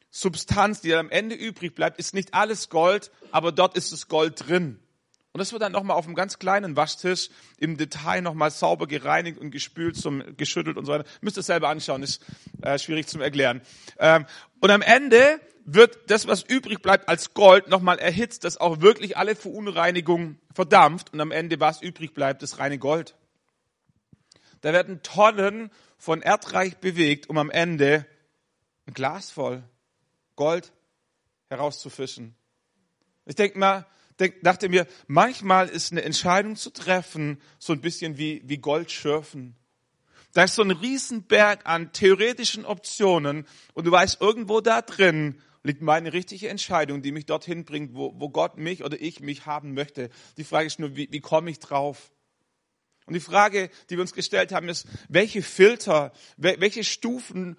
Substanz, 0.09 0.81
die 0.81 0.95
am 0.95 1.11
Ende 1.11 1.35
übrig 1.35 1.75
bleibt, 1.75 1.99
ist 1.99 2.15
nicht 2.15 2.33
alles 2.33 2.69
Gold, 2.69 3.11
aber 3.29 3.51
dort 3.51 3.77
ist 3.77 3.91
das 3.91 4.07
Gold 4.07 4.47
drin. 4.47 4.79
Und 5.37 5.41
das 5.41 5.51
wird 5.51 5.61
dann 5.61 5.71
nochmal 5.71 5.97
auf 5.97 6.07
einem 6.07 6.15
ganz 6.15 6.39
kleinen 6.39 6.75
Waschtisch 6.75 7.29
im 7.59 7.77
Detail 7.77 8.21
nochmal 8.21 8.49
sauber 8.49 8.87
gereinigt 8.87 9.37
und 9.37 9.51
gespült, 9.51 9.95
zum, 9.95 10.35
geschüttelt 10.35 10.77
und 10.77 10.85
so 10.85 10.91
weiter. 10.91 11.07
Müsst 11.21 11.37
ihr 11.37 11.43
selber 11.43 11.69
anschauen, 11.69 12.01
ist 12.01 12.25
äh, 12.63 12.79
schwierig 12.79 13.05
zum 13.05 13.21
Erklären. 13.21 13.61
Ähm, 13.99 14.25
und 14.61 14.71
am 14.71 14.81
Ende 14.81 15.39
wird 15.63 16.09
das, 16.09 16.25
was 16.25 16.41
übrig 16.41 16.81
bleibt, 16.81 17.07
als 17.07 17.35
Gold 17.35 17.67
nochmal 17.67 17.99
erhitzt, 17.99 18.45
dass 18.45 18.57
auch 18.57 18.81
wirklich 18.81 19.15
alle 19.15 19.35
Verunreinigungen 19.35 20.39
verdampft 20.55 21.13
und 21.13 21.21
am 21.21 21.29
Ende, 21.29 21.59
was 21.59 21.83
übrig 21.83 22.15
bleibt, 22.15 22.41
ist 22.41 22.57
reine 22.57 22.79
Gold. 22.79 23.13
Da 24.61 24.73
werden 24.73 25.03
Tonnen 25.03 25.69
von 25.99 26.23
Erdreich 26.23 26.77
bewegt, 26.77 27.29
um 27.29 27.37
am 27.37 27.51
Ende 27.51 28.07
ein 28.87 28.95
Glas 28.95 29.29
voll 29.29 29.61
Gold 30.35 30.73
herauszufischen. 31.49 32.33
Ich 33.27 33.35
denke 33.35 33.59
mal, 33.59 33.85
dachte 34.41 34.69
mir, 34.69 34.87
manchmal 35.07 35.69
ist 35.69 35.91
eine 35.91 36.03
Entscheidung 36.03 36.55
zu 36.55 36.69
treffen 36.71 37.39
so 37.59 37.73
ein 37.73 37.81
bisschen 37.81 38.17
wie, 38.17 38.41
wie 38.45 38.57
Gold 38.57 38.91
schürfen. 38.91 39.55
Da 40.33 40.43
ist 40.43 40.55
so 40.55 40.61
ein 40.61 40.71
Riesenberg 40.71 41.65
an 41.65 41.93
theoretischen 41.93 42.65
Optionen 42.65 43.47
und 43.73 43.87
du 43.87 43.91
weißt, 43.91 44.21
irgendwo 44.21 44.61
da 44.61 44.81
drin 44.81 45.41
liegt 45.63 45.81
meine 45.81 46.13
richtige 46.13 46.49
Entscheidung, 46.49 47.01
die 47.01 47.11
mich 47.11 47.25
dorthin 47.25 47.65
bringt, 47.65 47.93
wo, 47.95 48.13
wo 48.17 48.29
Gott 48.29 48.57
mich 48.57 48.83
oder 48.83 48.99
ich 48.99 49.19
mich 49.19 49.45
haben 49.45 49.73
möchte. 49.73 50.09
Die 50.37 50.43
Frage 50.43 50.67
ist 50.67 50.79
nur, 50.79 50.95
wie, 50.95 51.07
wie 51.11 51.19
komme 51.19 51.49
ich 51.49 51.59
drauf? 51.59 52.11
Und 53.05 53.13
die 53.13 53.19
Frage, 53.19 53.69
die 53.89 53.95
wir 53.95 54.01
uns 54.01 54.13
gestellt 54.13 54.51
haben, 54.51 54.69
ist, 54.69 54.87
welche 55.07 55.41
Filter, 55.41 56.11
welche 56.35 56.83
Stufen 56.83 57.57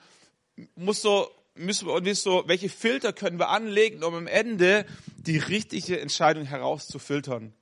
muss 0.74 1.02
so 1.02 1.30
müssen 1.58 1.86
wir 1.86 1.94
uns 1.94 2.22
so, 2.22 2.44
welche 2.46 2.68
Filter 2.68 3.12
können 3.12 3.38
wir 3.38 3.48
anlegen, 3.48 4.02
um 4.02 4.14
am 4.14 4.26
Ende 4.26 4.86
die 5.16 5.38
richtige 5.38 6.00
Entscheidung 6.00 6.44
herauszufiltern. 6.44 7.52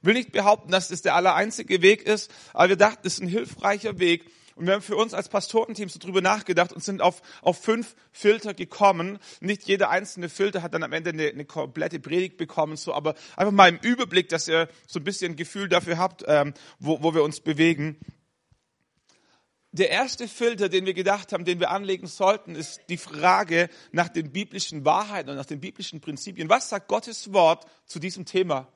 Ich 0.00 0.06
will 0.06 0.14
nicht 0.14 0.32
behaupten, 0.32 0.70
dass 0.70 0.88
das 0.88 1.02
der 1.02 1.14
allereinzige 1.14 1.82
Weg 1.82 2.02
ist, 2.02 2.30
aber 2.52 2.70
wir 2.70 2.76
dachten, 2.76 3.00
das 3.02 3.14
ist 3.14 3.22
ein 3.22 3.28
hilfreicher 3.28 3.98
Weg. 3.98 4.30
Und 4.54 4.66
wir 4.66 4.74
haben 4.74 4.82
für 4.82 4.96
uns 4.96 5.14
als 5.14 5.28
Pastorenteam 5.28 5.88
so 5.88 6.00
drüber 6.00 6.20
nachgedacht 6.20 6.72
und 6.72 6.82
sind 6.82 7.00
auf, 7.00 7.22
auf 7.42 7.62
fünf 7.62 7.94
Filter 8.10 8.54
gekommen. 8.54 9.20
Nicht 9.40 9.68
jeder 9.68 9.88
einzelne 9.90 10.28
Filter 10.28 10.62
hat 10.62 10.74
dann 10.74 10.82
am 10.82 10.92
Ende 10.92 11.10
eine, 11.10 11.28
eine 11.28 11.44
komplette 11.44 12.00
Predigt 12.00 12.36
bekommen, 12.36 12.76
so, 12.76 12.92
aber 12.92 13.14
einfach 13.36 13.52
mal 13.52 13.68
im 13.68 13.78
Überblick, 13.78 14.28
dass 14.28 14.48
ihr 14.48 14.68
so 14.88 14.98
ein 14.98 15.04
bisschen 15.04 15.32
ein 15.32 15.36
Gefühl 15.36 15.68
dafür 15.68 15.98
habt, 15.98 16.24
ähm, 16.26 16.54
wo, 16.80 17.02
wo 17.02 17.14
wir 17.14 17.22
uns 17.22 17.38
bewegen 17.38 17.98
der 19.78 19.90
erste 19.90 20.28
Filter, 20.28 20.68
den 20.68 20.86
wir 20.86 20.94
gedacht 20.94 21.32
haben, 21.32 21.44
den 21.44 21.60
wir 21.60 21.70
anlegen 21.70 22.06
sollten, 22.06 22.54
ist 22.54 22.80
die 22.88 22.96
Frage 22.96 23.68
nach 23.92 24.08
den 24.08 24.32
biblischen 24.32 24.84
Wahrheiten 24.84 25.30
und 25.30 25.36
nach 25.36 25.46
den 25.46 25.60
biblischen 25.60 26.00
Prinzipien. 26.00 26.48
Was 26.48 26.68
sagt 26.68 26.88
Gottes 26.88 27.32
Wort 27.32 27.66
zu 27.86 27.98
diesem 27.98 28.24
Thema? 28.24 28.68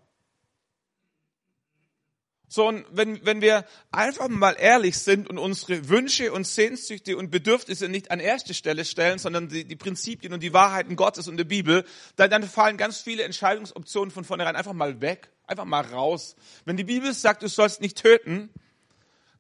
So, 2.53 2.69
und 2.69 2.85
wenn, 2.91 3.25
wenn 3.25 3.41
wir 3.41 3.65
einfach 3.93 4.29
mal 4.29 4.55
ehrlich 4.59 4.99
sind 4.99 5.31
und 5.31 5.39
unsere 5.39 5.89
Wünsche 5.89 6.33
und 6.33 6.47
Sehnsüchte 6.47 7.17
und 7.17 7.31
Bedürfnisse 7.31 7.89
nicht 7.89 8.11
an 8.11 8.21
erste 8.21 8.53
Stelle 8.53 8.85
stellen, 8.85 9.19
sondern 9.19 9.49
die, 9.49 9.65
die 9.65 9.75
Prinzipien 9.75 10.35
und 10.35 10.43
die 10.43 10.53
Wahrheiten 10.53 10.95
Gottes 10.95 11.29
und 11.29 11.39
der 11.39 11.45
Bibel, 11.45 11.87
dann, 12.17 12.29
dann 12.29 12.43
fallen 12.43 12.77
ganz 12.77 13.01
viele 13.01 13.23
Entscheidungsoptionen 13.23 14.11
von 14.11 14.25
vornherein 14.25 14.55
einfach 14.55 14.75
mal 14.75 15.01
weg, 15.01 15.31
einfach 15.47 15.65
mal 15.65 15.81
raus. 15.81 16.37
Wenn 16.67 16.77
die 16.77 16.85
Bibel 16.85 17.15
sagt, 17.15 17.43
du 17.43 17.49
sollst 17.49 17.81
nicht 17.81 17.97
töten, 17.97 18.51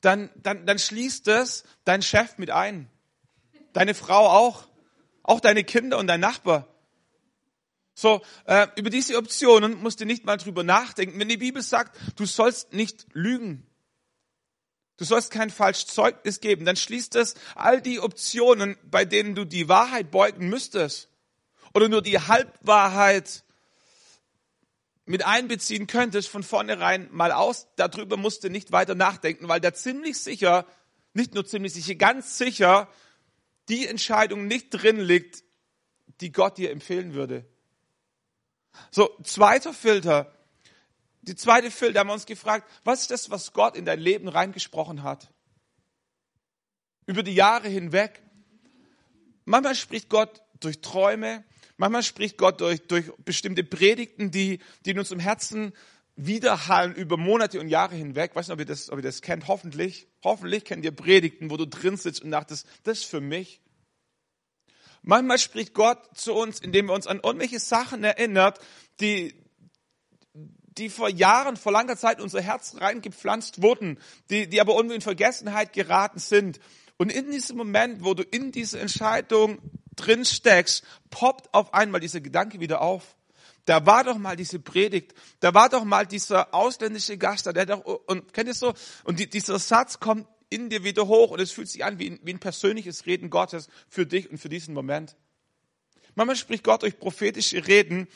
dann, 0.02 0.30
dann, 0.37 0.66
dann 0.66 0.78
schließt 0.78 1.28
es 1.28 1.64
dein 1.85 2.02
Chef 2.02 2.37
mit 2.37 2.50
ein. 2.50 2.90
Deine 3.73 3.94
Frau 3.94 4.28
auch. 4.28 4.68
Auch 5.23 5.40
deine 5.40 5.64
Kinder 5.64 5.99
und 5.99 6.09
dein 6.09 6.21
Nachbar. 6.21 6.66
So, 7.94 8.23
äh, 8.47 8.66
über 8.76 8.90
diese 8.90 9.16
Optionen 9.16 9.80
musst 9.80 10.00
du 10.00 10.04
nicht 10.04 10.25
mal 10.25 10.37
drüber 10.37 10.64
nachdenken. 10.64 11.18
Wenn 11.21 11.28
die 11.28 11.37
Bibel 11.37 11.62
sagt, 11.62 11.97
du 12.16 12.26
sollst 12.26 12.73
nicht 12.73 13.06
lügen, 13.12 13.66
du 14.97 15.04
sollst 15.04 15.30
kein 15.30 15.50
falsches 15.50 15.87
Zeugnis 15.87 16.40
geben, 16.40 16.64
dann 16.64 16.76
schließt 16.76 17.14
es 17.16 17.35
all 17.54 17.80
die 17.80 18.00
Optionen, 18.00 18.76
bei 18.90 19.04
denen 19.04 19.35
du 19.35 19.44
die 19.44 19.68
Wahrheit 19.68 20.11
beugen 20.11 20.49
müsstest 20.49 21.11
oder 21.75 21.88
nur 21.88 22.02
die 22.02 22.18
Halbwahrheit 22.18 23.44
mit 25.04 25.25
einbeziehen 25.25 25.87
könntest, 25.87 26.28
von 26.28 26.42
vornherein 26.42 27.09
mal 27.12 27.32
aus. 27.32 27.66
Darüber 27.76 28.16
musst 28.16 28.44
du 28.44 28.50
nicht 28.50 28.73
weiter 28.73 28.94
nachdenken, 28.94 29.49
weil 29.49 29.61
da 29.61 29.75
ziemlich 29.75 30.18
sicher, 30.18 30.66
nicht 31.12 31.35
nur 31.35 31.44
ziemlich 31.44 31.75
sicher, 31.75 31.94
ganz 31.94 32.38
sicher 32.38 32.88
die 33.68 33.87
Entscheidung 33.87 34.47
nicht 34.47 34.71
drin 34.71 35.00
liegt, 35.00 35.44
die 36.21 36.32
Gott 36.32 36.59
dir 36.59 36.71
empfehlen 36.71 37.14
würde. 37.14 37.47
So, 38.90 39.11
zweiter 39.23 39.73
Filter. 39.73 40.32
Die 41.23 41.37
zweite 41.37 41.71
Filter 41.71 42.00
haben 42.00 42.09
wir 42.09 42.14
uns 42.14 42.26
gefragt, 42.26 42.68
was 42.85 43.02
ist 43.02 43.11
das, 43.11 43.30
was 43.30 43.52
Gott 43.52 43.76
in 43.76 43.85
dein 43.85 44.00
Leben 44.00 44.28
reingesprochen 44.28 45.02
hat? 45.02 45.32
Über 47.06 47.23
die 47.23 47.35
Jahre 47.35 47.68
hinweg. 47.68 48.23
Manchmal 49.44 49.75
spricht 49.75 50.09
Gott 50.09 50.42
durch 50.61 50.80
Träume, 50.80 51.44
Manchmal 51.82 52.04
spricht 52.04 52.38
Gott 52.38 52.60
durch, 52.60 52.80
durch 52.86 53.10
bestimmte 53.24 53.64
Predigten, 53.64 54.30
die, 54.30 54.60
die 54.84 54.90
in 54.90 55.00
unserem 55.00 55.18
Herzen 55.18 55.72
widerhallen 56.14 56.94
über 56.94 57.16
Monate 57.16 57.58
und 57.58 57.66
Jahre 57.66 57.96
hinweg. 57.96 58.36
Weiß 58.36 58.46
nicht, 58.46 58.54
ob 58.54 58.60
ihr 58.60 58.66
das, 58.66 58.88
ob 58.88 59.00
ihr 59.00 59.02
das 59.02 59.20
kennt. 59.20 59.48
Hoffentlich. 59.48 60.06
Hoffentlich 60.22 60.64
kennt 60.64 60.84
ihr 60.84 60.94
Predigten, 60.94 61.50
wo 61.50 61.56
du 61.56 61.66
drin 61.66 61.96
sitzt 61.96 62.22
und 62.22 62.30
dachtest, 62.30 62.68
das 62.84 62.98
ist 62.98 63.06
für 63.06 63.20
mich. 63.20 63.60
Manchmal 65.02 65.40
spricht 65.40 65.74
Gott 65.74 65.98
zu 66.14 66.34
uns, 66.34 66.60
indem 66.60 66.88
er 66.88 66.94
uns 66.94 67.08
an 67.08 67.18
irgendwelche 67.20 67.58
Sachen 67.58 68.04
erinnert, 68.04 68.60
die, 69.00 69.34
die 70.34 70.88
vor 70.88 71.08
Jahren, 71.08 71.56
vor 71.56 71.72
langer 71.72 71.96
Zeit 71.96 72.18
in 72.18 72.22
unser 72.22 72.42
Herz 72.42 72.76
reingepflanzt 72.78 73.60
wurden, 73.60 73.98
die, 74.30 74.48
die 74.48 74.60
aber 74.60 74.76
irgendwie 74.76 74.94
in 74.94 75.00
Vergessenheit 75.00 75.72
geraten 75.72 76.20
sind. 76.20 76.60
Und 77.02 77.11
in 77.11 77.32
diesem 77.32 77.56
Moment, 77.56 78.04
wo 78.04 78.14
du 78.14 78.23
in 78.23 78.52
diese 78.52 78.78
Entscheidung 78.78 79.59
drin 79.97 80.25
steckst, 80.25 80.85
poppt 81.11 81.52
auf 81.52 81.75
einmal 81.75 82.00
dieser 82.00 82.21
Gedanke 82.21 82.61
wieder 82.61 82.80
auf. 82.80 83.16
Da 83.64 83.85
war 83.87 84.04
doch 84.04 84.18
mal 84.18 84.37
diese 84.37 84.61
Predigt, 84.61 85.12
da 85.40 85.52
war 85.52 85.68
doch 85.68 85.82
mal 85.82 86.06
dieser 86.06 86.54
ausländische 86.54 87.18
Gast 87.18 87.47
der 87.47 87.66
doch, 87.66 87.85
und 87.85 88.32
kennt 88.32 88.47
ihr 88.47 88.54
so? 88.54 88.73
Und 89.02 89.18
die, 89.18 89.28
dieser 89.28 89.59
Satz 89.59 89.99
kommt 89.99 90.28
in 90.49 90.71
dir 90.71 90.85
wieder 90.85 91.09
hoch 91.09 91.32
und 91.32 91.40
es 91.40 91.50
fühlt 91.50 91.68
sich 91.68 91.85
an 91.85 91.99
wie 91.99 92.09
ein, 92.09 92.21
wie 92.23 92.35
ein 92.35 92.38
persönliches 92.38 93.04
Reden 93.04 93.30
Gottes 93.30 93.68
für 93.88 94.06
dich 94.06 94.30
und 94.30 94.38
für 94.38 94.49
diesen 94.49 94.73
Moment. 94.73 95.16
Manchmal 96.14 96.37
spricht 96.37 96.62
Gott 96.62 96.82
durch 96.82 97.00
prophetische 97.00 97.66
Reden, 97.66 98.06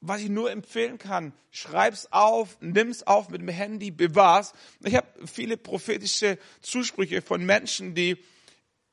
was 0.00 0.22
ich 0.22 0.30
nur 0.30 0.50
empfehlen 0.50 0.96
kann. 0.96 1.34
Schreib's 1.50 2.10
auf, 2.10 2.56
nimm's 2.62 3.02
auf 3.02 3.28
mit 3.28 3.42
dem 3.42 3.48
Handy, 3.48 3.90
bewahr's. 3.90 4.54
Ich 4.82 4.94
habe 4.94 5.06
viele 5.26 5.58
prophetische 5.58 6.38
Zusprüche 6.62 7.20
von 7.20 7.44
Menschen, 7.44 7.94
die 7.94 8.16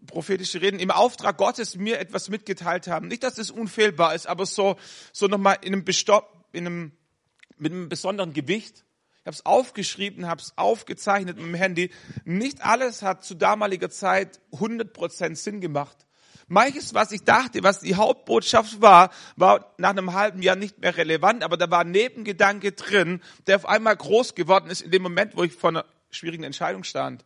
prophetische 0.06 0.62
Reden 0.62 0.80
im 0.80 0.92
Auftrag 0.92 1.38
Gottes 1.38 1.76
mir 1.76 2.00
etwas 2.00 2.30
mitgeteilt 2.30 2.88
haben. 2.88 3.08
Nicht, 3.08 3.24
dass 3.24 3.38
es 3.38 3.52
unfehlbar 3.52 4.14
ist, 4.14 4.28
aber 4.28 4.46
so, 4.46 4.78
so 5.12 5.28
nochmal 5.28 5.58
in 5.62 5.74
einem, 5.74 5.84
Bestopp, 5.84 6.46
in 6.52 6.68
einem, 6.68 6.92
mit 7.58 7.72
einem 7.72 7.90
besonderen 7.90 8.34
Gewicht. 8.34 8.86
Ich 9.22 9.26
habe 9.26 9.36
es 9.36 9.46
aufgeschrieben, 9.46 10.28
habe 10.28 10.42
es 10.42 10.54
aufgezeichnet 10.58 11.38
mit 11.38 11.46
dem 11.46 11.56
Handy. 11.56 11.92
Nicht 12.24 12.64
alles 12.64 13.02
hat 13.02 13.26
zu 13.26 13.36
damaliger 13.36 13.90
Zeit 13.90 14.40
100% 14.54 15.36
Sinn 15.36 15.60
gemacht. 15.60 16.08
Manches, 16.50 16.94
was 16.94 17.12
ich 17.12 17.24
dachte, 17.24 17.62
was 17.62 17.82
die 17.82 17.96
Hauptbotschaft 17.96 18.82
war, 18.82 19.10
war 19.36 19.74
nach 19.78 19.90
einem 19.90 20.14
halben 20.14 20.42
Jahr 20.42 20.56
nicht 20.56 20.80
mehr 20.80 20.96
relevant, 20.96 21.44
aber 21.44 21.58
da 21.58 21.70
war 21.70 21.82
ein 21.82 21.92
Nebengedanke 21.92 22.72
drin, 22.72 23.22
der 23.48 23.58
auf 23.58 23.66
einmal 23.66 23.98
groß 23.98 24.34
geworden 24.34 24.70
ist 24.70 24.82
in 24.82 24.92
dem 24.92 25.02
Moment, 25.02 25.36
wo 25.36 25.44
ich 25.44 25.52
vor 25.52 25.72
einer 25.72 25.86
schwierigen 26.10 26.44
Entscheidung 26.44 26.86
stand. 26.86 27.26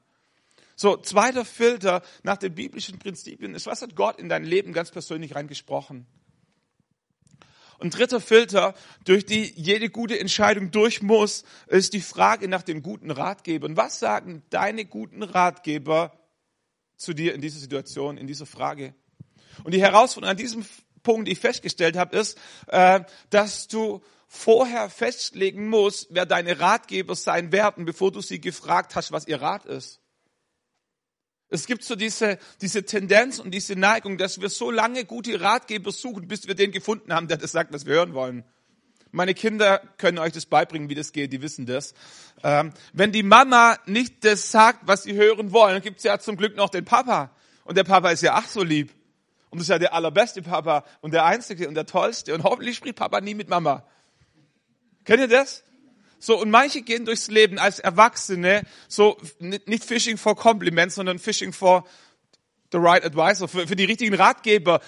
So, 0.82 0.98
zweiter 0.98 1.46
Filter 1.46 2.02
nach 2.24 2.38
den 2.38 2.56
biblischen 2.56 2.98
Prinzipien 2.98 3.54
ist, 3.54 3.68
was 3.68 3.84
hat 3.84 3.96
Gott 3.96 4.18
in 4.18 4.30
dein 4.30 4.44
Leben 4.44 4.74
ganz 4.74 4.90
persönlich 4.90 5.36
reingesprochen? 5.36 6.08
Und 7.78 7.96
dritter 7.96 8.20
Filter, 8.20 8.74
durch 9.06 9.24
die 9.24 9.44
jede 9.56 9.92
gute 9.92 10.20
Entscheidung 10.20 10.72
durch 10.72 11.04
muss, 11.04 11.44
ist 11.68 11.94
die 11.94 12.02
Frage 12.02 12.48
nach 12.48 12.64
den 12.64 12.82
guten 12.82 13.12
Ratgebern. 13.12 13.78
Was 13.78 14.00
sagen 14.00 14.42
deine 14.50 14.84
guten 14.86 15.22
Ratgeber 15.22 16.18
zu 16.96 17.14
dir 17.14 17.36
in 17.36 17.42
dieser 17.42 17.60
Situation, 17.60 18.18
in 18.18 18.26
dieser 18.26 18.48
Frage? 18.48 18.96
Und 19.64 19.76
die 19.76 19.82
Herausforderung 19.84 20.32
an 20.32 20.38
diesem 20.38 20.66
Punkt, 21.04 21.28
die 21.28 21.34
ich 21.34 21.40
festgestellt 21.40 21.96
habe, 21.96 22.18
ist, 22.18 22.40
äh, 22.70 23.02
dass 23.30 23.68
du 23.68 24.02
vorher 24.28 24.90
festlegen 24.90 25.70
musst, 25.70 26.08
wer 26.10 26.26
deine 26.26 26.60
Ratgeber 26.60 27.14
sein 27.14 27.52
werden, 27.52 27.86
bevor 27.86 28.12
du 28.12 28.22
sie 28.22 28.42
gefragt 28.42 28.96
hast, 28.96 29.12
was 29.12 29.28
ihr 29.28 29.44
Rat 29.44 29.68
ist. 29.68 30.01
Es 31.54 31.66
gibt 31.66 31.84
so 31.84 31.96
diese, 31.96 32.40
diese 32.62 32.86
Tendenz 32.86 33.38
und 33.38 33.52
diese 33.52 33.76
Neigung, 33.76 34.18
dass 34.18 34.40
wir 34.40 34.50
so 34.50 34.72
lange 34.72 35.04
gute 35.04 35.42
Ratgeber 35.42 35.92
suchen, 35.92 36.28
bis 36.30 36.48
wir 36.48 36.56
den 36.56 36.72
gefunden 36.72 37.14
haben, 37.14 37.28
der 37.28 37.36
das 37.36 37.52
sagt, 37.52 37.74
was 37.74 37.86
wir 37.86 37.96
hören 37.96 38.14
wollen. 38.14 38.46
Meine 39.12 39.34
Kinder 39.34 39.82
können 39.98 40.18
euch 40.18 40.32
das 40.32 40.46
beibringen, 40.46 40.88
wie 40.88 40.96
das 40.96 41.12
geht, 41.12 41.34
die 41.34 41.42
wissen 41.42 41.66
das. 41.66 41.94
Ähm, 42.42 42.72
wenn 42.94 43.12
die 43.12 43.24
Mama 43.24 43.78
nicht 43.86 44.24
das 44.24 44.50
sagt, 44.50 44.88
was 44.88 45.04
sie 45.04 45.14
hören 45.14 45.52
wollen, 45.52 45.82
gibt 45.82 45.98
es 45.98 46.06
ja 46.06 46.18
zum 46.20 46.38
Glück 46.38 46.56
noch 46.56 46.70
den 46.70 46.86
Papa. 46.86 47.36
Und 47.66 47.78
der 47.78 47.84
Papa 47.84 48.12
ist 48.12 48.24
ja 48.24 48.36
ach 48.36 48.48
so 48.48 48.64
lieb. 48.64 48.94
Und 49.50 49.60
das 49.60 49.66
ist 49.66 49.72
ja 49.72 49.80
der 49.80 49.94
allerbeste 49.94 50.42
Papa 50.42 50.86
und 51.02 51.14
der 51.14 51.26
einzige 51.26 51.68
und 51.68 51.76
der 51.76 51.86
tollste. 51.86 52.34
Und 52.34 52.46
hoffentlich 52.46 52.78
spricht 52.78 52.96
Papa 52.96 53.20
nie 53.20 53.36
mit 53.36 53.50
Mama. 53.50 53.86
Kennt 55.04 55.20
ihr 55.20 55.28
das? 55.28 55.66
So, 56.24 56.40
und 56.40 56.52
manche 56.52 56.84
gehen 56.84 57.06
durchs 57.06 57.30
Leben 57.30 57.58
als 57.58 57.80
Erwachsene, 57.80 58.62
so, 58.88 59.18
nicht 59.40 59.84
Fishing 59.84 60.18
for 60.18 60.36
Compliments, 60.36 60.94
sondern 60.94 61.18
Fishing 61.18 61.52
for 61.52 61.84
the 62.72 62.78
right 62.78 63.04
advisor, 63.04 63.48
für, 63.48 63.68
für 63.68 63.76
die 63.76 63.86
richtigen 63.86 64.14
Ratgeber. 64.14 64.82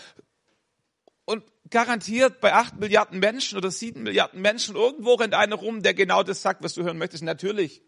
Und 1.26 1.44
garantiert 1.72 2.40
bei 2.40 2.54
acht 2.54 2.80
Milliarden 2.80 3.18
Menschen 3.18 3.58
oder 3.58 3.72
sieben 3.72 4.04
Milliarden 4.04 4.42
Menschen, 4.42 4.76
irgendwo 4.76 5.16
rennt 5.16 5.34
einer 5.34 5.56
rum, 5.56 5.82
der 5.82 5.96
genau 5.96 6.22
das 6.22 6.44
sagt, 6.44 6.64
was 6.64 6.76
du 6.76 6.84
hören 6.84 7.00
möchtest. 7.00 7.24
Natürlich. 7.24 7.82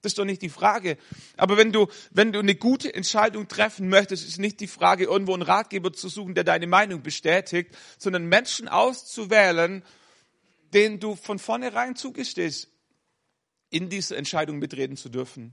Das 0.00 0.12
ist 0.12 0.18
doch 0.18 0.24
nicht 0.24 0.42
die 0.42 0.48
Frage. 0.48 0.96
Aber 1.36 1.56
wenn 1.56 1.72
du, 1.72 1.88
wenn 2.12 2.30
du 2.30 2.38
eine 2.38 2.54
gute 2.54 2.94
Entscheidung 2.94 3.48
treffen 3.48 3.88
möchtest, 3.88 4.24
ist 4.24 4.38
nicht 4.38 4.60
die 4.60 4.68
Frage, 4.68 5.04
irgendwo 5.04 5.34
einen 5.34 5.42
Ratgeber 5.42 5.92
zu 5.92 6.08
suchen, 6.08 6.34
der 6.36 6.44
deine 6.44 6.68
Meinung 6.68 7.02
bestätigt, 7.02 7.76
sondern 7.98 8.26
Menschen 8.26 8.68
auszuwählen, 8.68 9.82
denen 10.74 11.00
du 11.00 11.16
von 11.16 11.40
vornherein 11.40 11.96
zugestehst, 11.96 12.68
in 13.74 13.88
diese 13.88 14.16
Entscheidung 14.16 14.58
mitreden 14.58 14.96
zu 14.96 15.08
dürfen. 15.08 15.52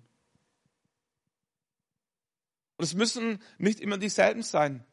Und 2.77 2.85
es 2.85 2.93
müssen 2.93 3.41
nicht 3.57 3.79
immer 3.79 3.97
dieselben 3.97 4.43
sein. 4.43 4.85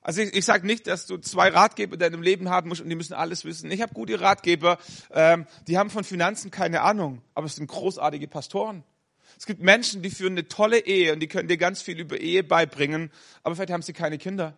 Also 0.00 0.22
ich, 0.22 0.34
ich 0.34 0.44
sage 0.44 0.66
nicht, 0.66 0.88
dass 0.88 1.06
du 1.06 1.18
zwei 1.18 1.48
Ratgeber 1.50 1.94
in 1.94 2.00
deinem 2.00 2.22
Leben 2.22 2.50
haben 2.50 2.68
musst 2.68 2.80
und 2.80 2.88
die 2.88 2.96
müssen 2.96 3.14
alles 3.14 3.44
wissen. 3.44 3.70
Ich 3.70 3.80
habe 3.80 3.94
gute 3.94 4.20
Ratgeber, 4.20 4.78
ähm, 5.12 5.46
die 5.68 5.78
haben 5.78 5.90
von 5.90 6.02
Finanzen 6.02 6.50
keine 6.50 6.80
Ahnung, 6.82 7.22
aber 7.34 7.46
es 7.46 7.54
sind 7.54 7.68
großartige 7.68 8.26
Pastoren. 8.26 8.82
Es 9.38 9.46
gibt 9.46 9.62
Menschen, 9.62 10.02
die 10.02 10.10
führen 10.10 10.32
eine 10.32 10.48
tolle 10.48 10.80
Ehe 10.80 11.12
und 11.12 11.20
die 11.20 11.28
können 11.28 11.46
dir 11.46 11.56
ganz 11.56 11.80
viel 11.80 12.00
über 12.00 12.18
Ehe 12.18 12.42
beibringen, 12.42 13.12
aber 13.44 13.54
vielleicht 13.54 13.72
haben 13.72 13.82
sie 13.82 13.92
keine 13.92 14.18
Kinder. 14.18 14.56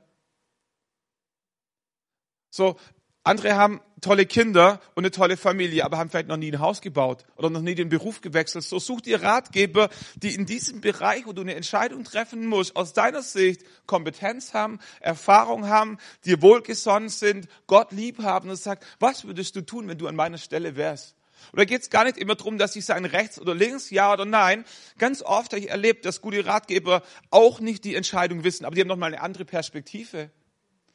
So, 2.49 2.77
andere 3.25 3.57
haben 3.57 3.81
tolle 4.03 4.27
Kinder 4.27 4.81
und 4.95 5.05
eine 5.05 5.11
tolle 5.11 5.39
Familie, 5.39 5.85
aber 5.85 5.97
haben 5.97 6.11
vielleicht 6.11 6.29
noch 6.29 6.37
nie 6.37 6.53
ein 6.53 6.61
Haus 6.61 6.83
gebaut 6.83 7.25
oder 7.37 7.49
noch 7.49 7.63
nie 7.63 7.75
den 7.75 7.89
Beruf 7.89 8.21
gewechselt. 8.21 8.65
So 8.65 8.79
such 8.79 9.01
dir 9.01 9.23
Ratgeber, 9.23 9.89
die 10.17 10.35
in 10.35 10.45
diesem 10.45 10.83
Bereich, 10.83 11.27
wo 11.27 11.33
du 11.33 11.41
eine 11.41 11.55
Entscheidung 11.55 12.05
treffen 12.05 12.47
musst, 12.47 12.77
aus 12.77 12.93
deiner 12.93 13.23
Sicht 13.23 13.63
Kompetenz 13.87 14.53
haben, 14.53 14.79
Erfahrung 15.01 15.69
haben, 15.69 15.97
dir 16.27 16.43
wohlgesonnen 16.43 17.09
sind, 17.09 17.49
Gott 17.67 17.93
lieb 17.93 18.23
haben 18.23 18.51
und 18.51 18.57
sagt, 18.57 18.85
was 19.01 19.25
würdest 19.25 19.57
du 19.57 19.63
tun, 19.63 19.89
wenn 19.89 19.99
du 19.99 20.07
an 20.07 20.17
meiner 20.17 20.39
Stelle 20.39 20.77
wärst? 20.77 21.17
Und 21.53 21.59
da 21.59 21.65
geht 21.65 21.83
es 21.83 21.91
gar 21.91 22.05
nicht 22.05 22.19
immer 22.19 22.35
darum, 22.35 22.59
dass 22.59 22.77
ich 22.77 22.85
sage 22.85 23.11
rechts 23.11 23.41
oder 23.41 23.55
links, 23.55 23.91
ja 23.91 24.13
oder 24.13 24.27
nein. 24.27 24.65
Ganz 24.99 25.23
oft 25.23 25.53
habe 25.53 25.61
ich 25.61 25.71
erlebt, 25.71 26.05
dass 26.05 26.21
gute 26.21 26.45
Ratgeber 26.45 27.03
auch 27.31 27.61
nicht 27.61 27.85
die 27.85 27.95
Entscheidung 27.95 28.45
wissen, 28.45 28.67
aber 28.67 28.75
die 28.75 28.83
haben 28.83 28.89
noch 28.89 28.97
mal 28.97 29.07
eine 29.07 29.23
andere 29.23 29.47
Perspektive. 29.47 30.31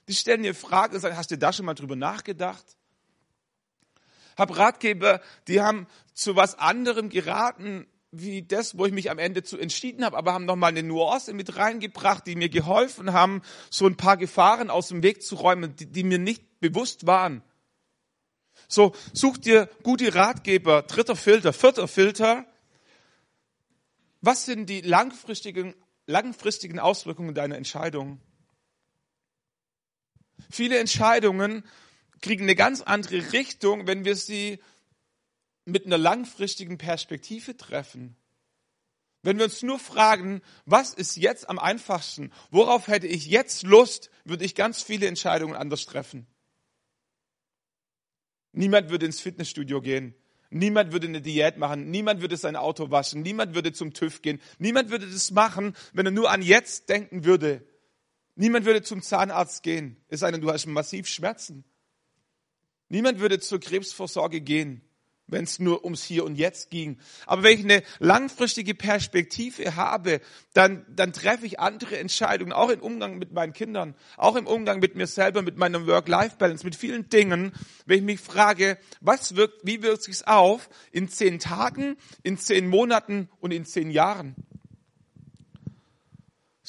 Die 0.10 0.16
stellen 0.16 0.42
dir 0.42 0.56
Fragen 0.56 0.96
und 0.96 1.02
sagen, 1.02 1.16
hast 1.16 1.30
du 1.30 1.38
da 1.38 1.54
schon 1.54 1.68
mal 1.68 1.76
drüber 1.76 1.96
nachgedacht? 1.96 2.66
Hab 4.36 4.58
Ratgeber, 4.58 5.22
die 5.48 5.62
haben 5.62 5.86
zu 6.16 6.36
was 6.36 6.58
anderem 6.58 7.10
geraten, 7.10 7.86
wie 8.10 8.42
das, 8.42 8.76
wo 8.76 8.88
ich 8.88 8.92
mich 8.92 9.12
am 9.12 9.20
Ende 9.20 9.44
zu 9.44 9.60
entschieden 9.60 10.04
habe, 10.04 10.18
aber 10.18 10.34
haben 10.34 10.46
nochmal 10.46 10.72
eine 10.72 10.82
Nuance 10.82 11.32
mit 11.34 11.58
reingebracht, 11.58 12.26
die 12.26 12.36
mir 12.36 12.50
geholfen 12.50 13.14
haben, 13.14 13.44
so 13.70 13.86
ein 13.86 13.98
paar 13.98 14.18
Gefahren 14.18 14.72
aus 14.72 14.88
dem 14.88 15.04
Weg 15.04 15.22
zu 15.22 15.36
räumen, 15.36 15.76
die, 15.76 15.86
die 15.86 16.04
mir 16.04 16.18
nicht 16.18 16.60
bewusst 16.60 17.06
waren. 17.06 17.44
So, 18.68 18.94
such 19.14 19.38
dir 19.38 19.70
gute 19.84 20.16
Ratgeber, 20.16 20.82
dritter 20.82 21.16
Filter, 21.16 21.54
vierter 21.54 21.88
Filter. 21.88 22.46
Was 24.22 24.46
sind 24.46 24.72
die 24.72 24.82
langfristigen, 24.82 25.76
langfristigen 26.08 26.80
Auswirkungen 26.80 27.36
deiner 27.36 27.58
Entscheidung? 27.58 28.20
Viele 30.50 30.80
Entscheidungen 30.80 31.64
kriegen 32.22 32.44
eine 32.44 32.56
ganz 32.56 32.82
andere 32.82 33.32
Richtung, 33.34 33.88
wenn 33.88 34.06
wir 34.06 34.16
sie 34.16 34.60
mit 35.66 35.86
einer 35.86 35.98
langfristigen 35.98 36.78
Perspektive 36.78 37.56
treffen. 37.56 38.16
Wenn 39.22 39.38
wir 39.38 39.46
uns 39.46 39.62
nur 39.64 39.80
fragen, 39.80 40.42
was 40.66 40.94
ist 40.94 41.18
jetzt 41.18 41.50
am 41.50 41.60
einfachsten, 41.60 42.32
worauf 42.52 42.88
hätte 42.88 43.08
ich 43.08 43.28
jetzt 43.28 43.64
Lust, 43.64 44.10
würde 44.24 44.46
ich 44.46 44.56
ganz 44.56 44.82
viele 44.82 45.08
Entscheidungen 45.08 45.56
anders 45.56 45.86
treffen. 45.86 46.26
Niemand 48.54 48.90
würde 48.90 49.06
ins 49.06 49.20
Fitnessstudio 49.20 49.82
gehen. 49.82 50.16
Niemand 50.50 50.92
würde 50.92 51.08
eine 51.08 51.22
Diät 51.22 51.58
machen. 51.58 51.92
Niemand 51.92 52.22
würde 52.22 52.38
sein 52.38 52.56
Auto 52.56 52.90
waschen. 52.90 53.22
Niemand 53.22 53.54
würde 53.54 53.72
zum 53.72 53.94
TÜV 53.94 54.22
gehen. 54.22 54.42
Niemand 54.58 54.90
würde 54.90 55.06
das 55.06 55.32
machen, 55.32 55.76
wenn 55.94 56.08
er 56.08 56.12
nur 56.12 56.32
an 56.32 56.42
jetzt 56.42 56.90
denken 56.90 57.26
würde. 57.26 57.68
Niemand 58.40 58.66
würde 58.66 58.82
zum 58.82 59.02
Zahnarzt 59.02 59.64
gehen, 59.64 59.98
es 60.08 60.22
sei 60.22 60.32
denn, 60.32 60.40
du 60.40 60.50
hast 60.50 60.66
massiv 60.66 61.10
Schmerzen. 61.10 61.66
Niemand 62.88 63.20
würde 63.20 63.42
zur 63.42 63.60
Krebsvorsorge 63.60 64.40
gehen, 64.40 64.82
wenn 65.28 65.44
es 65.44 65.60
nur 65.60 65.84
ums 65.84 66.06
Hier 66.06 66.24
und 66.24 66.36
Jetzt 66.36 66.70
ging. 66.70 67.00
Aber 67.26 67.44
wenn 67.44 67.60
ich 67.60 67.66
eine 67.66 67.84
langfristige 68.00 68.76
Perspektive 68.76 69.76
habe, 69.76 70.22
dann, 70.54 70.86
dann 70.88 71.12
treffe 71.12 71.46
ich 71.46 71.60
andere 71.60 72.00
Entscheidungen, 72.00 72.54
auch 72.54 72.70
im 72.70 72.80
Umgang 72.80 73.18
mit 73.18 73.34
meinen 73.34 73.52
Kindern, 73.52 73.94
auch 74.16 74.38
im 74.38 74.48
Umgang 74.48 74.80
mit 74.80 74.96
mir 74.96 75.08
selber, 75.08 75.42
mit 75.42 75.58
meinem 75.58 75.86
Work-Life-Balance, 75.86 76.64
mit 76.64 76.78
vielen 76.78 77.10
Dingen, 77.10 77.52
wenn 77.88 77.98
ich 77.98 78.06
mich 78.06 78.22
frage, 78.22 78.78
was 79.02 79.36
wirkt, 79.36 79.66
wie 79.66 79.84
wirkt 79.84 80.04
sich's 80.04 80.24
auf 80.24 80.70
in 80.94 81.10
zehn 81.10 81.40
Tagen, 81.40 81.98
in 82.24 82.38
zehn 82.38 82.70
Monaten 82.70 83.28
und 83.42 83.52
in 83.52 83.66
zehn 83.66 83.92
Jahren? 83.92 84.38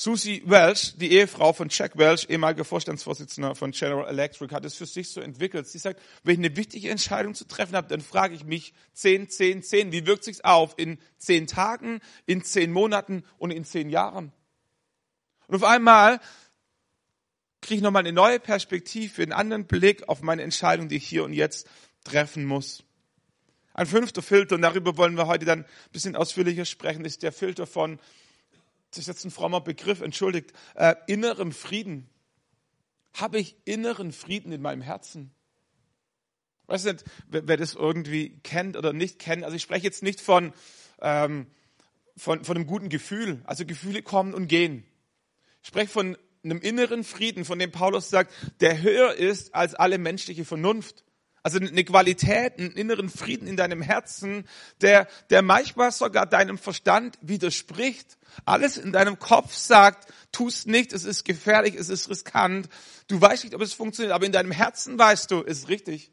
Susie 0.00 0.42
Welch, 0.47 0.95
die 0.97 1.12
Ehefrau 1.12 1.52
von 1.52 1.69
Jack 1.71 1.99
Welch, 1.99 2.26
ehemaliger 2.30 2.64
Vorstandsvorsitzender 2.64 3.54
von 3.54 3.73
General 3.73 4.09
Electric, 4.09 4.54
hat 4.54 4.64
es 4.64 4.75
für 4.75 4.87
sich 4.87 5.11
so 5.11 5.21
entwickelt. 5.21 5.69
Sie 5.69 5.76
sagt, 5.76 6.00
wenn 6.25 6.40
ich 6.40 6.47
eine 6.47 6.57
wichtige 6.57 6.88
Entscheidung 6.88 7.35
zu 7.35 7.47
treffen 7.47 7.76
habe, 7.76 7.88
dann 7.88 8.00
frage 8.00 8.35
ich 8.35 8.45
mich 8.45 8.73
10, 8.95 9.28
10, 9.28 9.62
10, 9.62 9.92
wie 9.92 10.07
wirkt 10.07 10.25
sich's 10.25 10.40
auf 10.40 10.73
in 10.78 10.99
zehn 11.19 11.47
Tagen, 11.47 12.00
in 12.25 12.42
zehn 12.42 12.73
Monaten 12.73 13.25
und 13.37 13.50
in 13.50 13.66
zehn 13.66 13.90
Jahren? 13.90 14.33
Und 15.49 15.57
auf 15.57 15.64
einmal 15.64 16.19
kriege 17.61 17.75
ich 17.75 17.83
nochmal 17.83 18.00
eine 18.00 18.14
neue 18.14 18.40
Perspektive, 18.40 19.21
einen 19.21 19.33
anderen 19.33 19.66
Blick 19.66 20.09
auf 20.09 20.23
meine 20.23 20.40
Entscheidung, 20.40 20.88
die 20.88 20.97
ich 20.97 21.07
hier 21.07 21.25
und 21.25 21.35
jetzt 21.35 21.69
treffen 22.04 22.47
muss. 22.47 22.85
Ein 23.75 23.87
fünfter 23.87 24.23
Filter, 24.23 24.54
und 24.54 24.62
darüber 24.62 24.97
wollen 24.97 25.19
wir 25.19 25.26
heute 25.26 25.45
dann 25.45 25.64
ein 25.64 25.92
bisschen 25.92 26.16
ausführlicher 26.16 26.64
sprechen, 26.64 27.04
ist 27.04 27.23
der 27.23 27.33
Filter 27.33 27.66
von, 27.66 28.00
das 28.90 28.99
ist 28.99 29.06
jetzt 29.06 29.25
ein 29.25 29.30
frommer 29.30 29.61
Begriff, 29.61 30.00
entschuldigt, 30.00 30.52
äh, 30.75 30.94
innerem 31.06 31.52
Frieden. 31.52 32.09
Habe 33.14 33.38
ich 33.38 33.56
inneren 33.64 34.12
Frieden 34.12 34.52
in 34.52 34.62
meinem 34.62 34.82
Herzen? 34.82 35.32
weiß 36.70 36.85
nicht, 36.85 37.04
wer, 37.28 37.47
wer 37.49 37.56
das 37.56 37.75
irgendwie 37.75 38.38
kennt 38.42 38.76
oder 38.76 38.92
nicht 38.92 39.18
kennt. 39.18 39.44
Also 39.44 39.56
ich 39.56 39.62
spreche 39.62 39.85
jetzt 39.85 40.02
nicht 40.02 40.20
von, 40.20 40.52
ähm, 41.00 41.47
von, 42.16 42.44
von 42.44 42.56
einem 42.56 42.66
guten 42.66 42.88
Gefühl. 42.88 43.42
Also 43.44 43.66
Gefühle 43.66 44.02
kommen 44.02 44.32
und 44.32 44.47
gehen. 44.47 44.85
Ich 45.62 45.68
spreche 45.68 45.88
von 45.88 46.16
einem 46.42 46.61
inneren 46.61 47.04
Frieden, 47.04 47.44
von 47.44 47.59
dem 47.59 47.70
Paulus 47.70 48.09
sagt, 48.09 48.32
der 48.61 48.80
höher 48.80 49.14
ist 49.14 49.54
als 49.54 49.75
alle 49.75 49.99
menschliche 49.99 50.44
Vernunft. 50.44 51.04
Also 51.42 51.59
eine 51.59 51.85
Qualität, 51.85 52.59
einen 52.59 52.73
inneren 52.73 53.09
Frieden 53.09 53.47
in 53.47 53.56
deinem 53.56 53.80
Herzen, 53.80 54.47
der, 54.82 55.09
der 55.30 55.40
manchmal 55.42 55.90
sogar 55.90 56.26
deinem 56.26 56.59
Verstand 56.59 57.18
widerspricht. 57.23 58.18
Alles 58.44 58.76
in 58.76 58.92
deinem 58.92 59.18
Kopf 59.18 59.54
sagt, 59.54 60.12
tu 60.32 60.49
es 60.49 60.66
nicht, 60.66 60.92
es 60.92 61.04
ist 61.04 61.25
gefährlich, 61.25 61.75
es 61.75 61.88
ist 61.88 62.11
riskant. 62.11 62.68
Du 63.09 63.20
weißt 63.20 63.44
nicht, 63.44 63.54
ob 63.54 63.62
es 63.62 63.73
funktioniert, 63.73 64.12
aber 64.12 64.26
in 64.26 64.32
deinem 64.32 64.52
Herzen 64.52 64.99
weißt 64.99 65.30
du, 65.30 65.42
es 65.42 65.61
ist 65.61 65.68
richtig. 65.68 66.12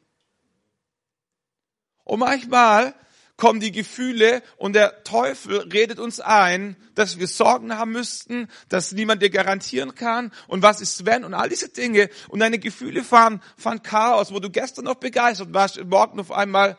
Und 2.05 2.19
manchmal 2.19 2.95
kommen 3.37 3.59
die 3.59 3.71
Gefühle 3.71 4.41
und 4.57 4.73
der 4.73 5.03
Teufel 5.03 5.59
redet 5.71 5.99
uns 5.99 6.19
ein, 6.19 6.75
dass 6.95 7.19
wir 7.19 7.27
Sorgen 7.27 7.77
haben 7.77 7.91
müssten, 7.91 8.47
dass 8.67 8.91
niemand 8.91 9.21
dir 9.21 9.29
garantieren 9.29 9.95
kann 9.95 10.31
und 10.47 10.63
was 10.63 10.81
ist 10.81 11.05
wenn 11.05 11.23
und 11.23 11.33
all 11.33 11.47
diese 11.47 11.69
Dinge 11.69 12.09
und 12.27 12.39
deine 12.39 12.59
Gefühle 12.59 13.03
fahren, 13.03 13.41
fahren 13.55 13.83
Chaos, 13.83 14.33
wo 14.33 14.39
du 14.39 14.49
gestern 14.49 14.85
noch 14.85 14.95
begeistert 14.95 15.53
warst 15.53 15.83
morgen 15.85 16.19
auf 16.19 16.31
einmal 16.31 16.77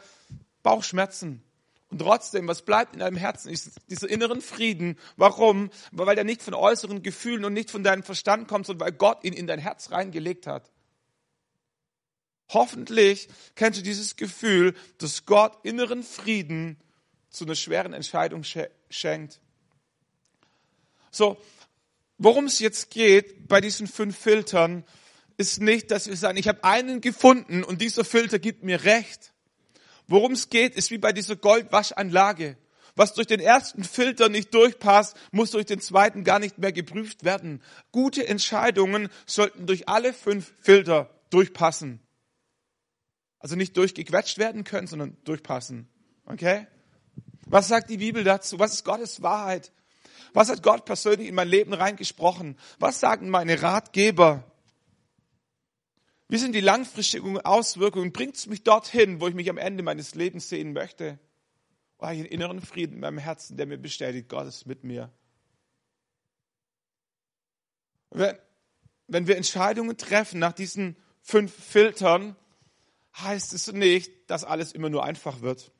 Bauchschmerzen. 0.62 1.42
Und 1.90 2.00
trotzdem, 2.00 2.46
was 2.48 2.62
bleibt 2.62 2.92
in 2.92 3.00
deinem 3.00 3.16
Herzen, 3.16 3.50
ist 3.50 3.80
dieser 3.88 4.10
inneren 4.10 4.42
Frieden. 4.42 4.98
Warum? 5.16 5.70
Weil 5.90 6.16
der 6.16 6.24
nicht 6.24 6.42
von 6.42 6.52
äußeren 6.52 7.02
Gefühlen 7.02 7.46
und 7.46 7.54
nicht 7.54 7.70
von 7.70 7.82
deinem 7.82 8.02
Verstand 8.02 8.48
kommt, 8.48 8.66
sondern 8.66 8.86
weil 8.86 8.92
Gott 8.92 9.24
ihn 9.24 9.32
in 9.32 9.46
dein 9.46 9.58
Herz 9.58 9.90
reingelegt 9.90 10.46
hat. 10.46 10.70
Hoffentlich 12.50 13.28
kennst 13.56 13.78
du 13.78 13.82
dieses 13.82 14.16
Gefühl, 14.16 14.74
dass 14.98 15.26
Gott 15.26 15.58
inneren 15.64 16.02
Frieden 16.02 16.78
zu 17.30 17.44
einer 17.44 17.54
schweren 17.54 17.92
Entscheidung 17.92 18.42
schenkt. 18.88 19.40
So, 21.10 21.36
worum 22.16 22.46
es 22.46 22.58
jetzt 22.58 22.90
geht 22.90 23.48
bei 23.48 23.60
diesen 23.60 23.86
fünf 23.86 24.16
Filtern, 24.16 24.84
ist 25.36 25.60
nicht, 25.60 25.90
dass 25.90 26.08
wir 26.08 26.16
sagen, 26.16 26.38
ich 26.38 26.48
habe 26.48 26.64
einen 26.64 27.00
gefunden 27.00 27.62
und 27.62 27.80
dieser 27.80 28.04
Filter 28.04 28.38
gibt 28.38 28.64
mir 28.64 28.84
recht. 28.84 29.32
Worum 30.06 30.32
es 30.32 30.48
geht, 30.48 30.74
ist 30.74 30.90
wie 30.90 30.98
bei 30.98 31.12
dieser 31.12 31.36
Goldwaschanlage. 31.36 32.56
Was 32.96 33.14
durch 33.14 33.28
den 33.28 33.38
ersten 33.38 33.84
Filter 33.84 34.28
nicht 34.28 34.52
durchpasst, 34.54 35.16
muss 35.30 35.52
durch 35.52 35.66
den 35.66 35.80
zweiten 35.80 36.24
gar 36.24 36.40
nicht 36.40 36.58
mehr 36.58 36.72
geprüft 36.72 37.24
werden. 37.24 37.62
Gute 37.92 38.26
Entscheidungen 38.26 39.10
sollten 39.26 39.66
durch 39.66 39.88
alle 39.88 40.12
fünf 40.12 40.52
Filter 40.60 41.08
durchpassen. 41.30 42.00
Also 43.38 43.56
nicht 43.56 43.76
durchgequetscht 43.76 44.38
werden 44.38 44.64
können, 44.64 44.86
sondern 44.86 45.16
durchpassen. 45.24 45.88
Okay? 46.24 46.66
Was 47.46 47.68
sagt 47.68 47.90
die 47.90 47.98
Bibel 47.98 48.24
dazu? 48.24 48.58
Was 48.58 48.74
ist 48.74 48.84
Gottes 48.84 49.22
Wahrheit? 49.22 49.72
Was 50.34 50.50
hat 50.50 50.62
Gott 50.62 50.84
persönlich 50.84 51.28
in 51.28 51.34
mein 51.34 51.48
Leben 51.48 51.72
reingesprochen? 51.72 52.58
Was 52.78 53.00
sagen 53.00 53.30
meine 53.30 53.62
Ratgeber? 53.62 54.44
Wie 56.28 56.36
sind 56.36 56.52
die 56.52 56.60
langfristigen 56.60 57.40
Auswirkungen? 57.40 58.12
Bringt 58.12 58.36
es 58.36 58.46
mich 58.46 58.62
dorthin, 58.62 59.20
wo 59.20 59.28
ich 59.28 59.34
mich 59.34 59.48
am 59.48 59.56
Ende 59.56 59.82
meines 59.82 60.14
Lebens 60.14 60.48
sehen 60.48 60.74
möchte? 60.74 61.18
Oder 61.96 62.08
habe 62.08 62.16
ich 62.16 62.20
einen 62.20 62.32
inneren 62.32 62.60
Frieden 62.60 62.94
in 62.94 63.00
meinem 63.00 63.18
Herzen, 63.18 63.56
der 63.56 63.66
mir 63.66 63.78
bestätigt, 63.78 64.28
Gott 64.28 64.46
ist 64.46 64.66
mit 64.66 64.84
mir? 64.84 65.10
Wenn, 68.10 68.36
wenn 69.06 69.26
wir 69.26 69.36
Entscheidungen 69.36 69.96
treffen 69.96 70.38
nach 70.38 70.52
diesen 70.52 70.96
fünf 71.22 71.52
Filtern, 71.52 72.36
heißt 73.16 73.52
es 73.52 73.72
nicht, 73.72 74.12
dass 74.28 74.44
alles 74.44 74.72
immer 74.72 74.90
nur 74.90 75.04
einfach 75.04 75.40
wird. 75.40 75.72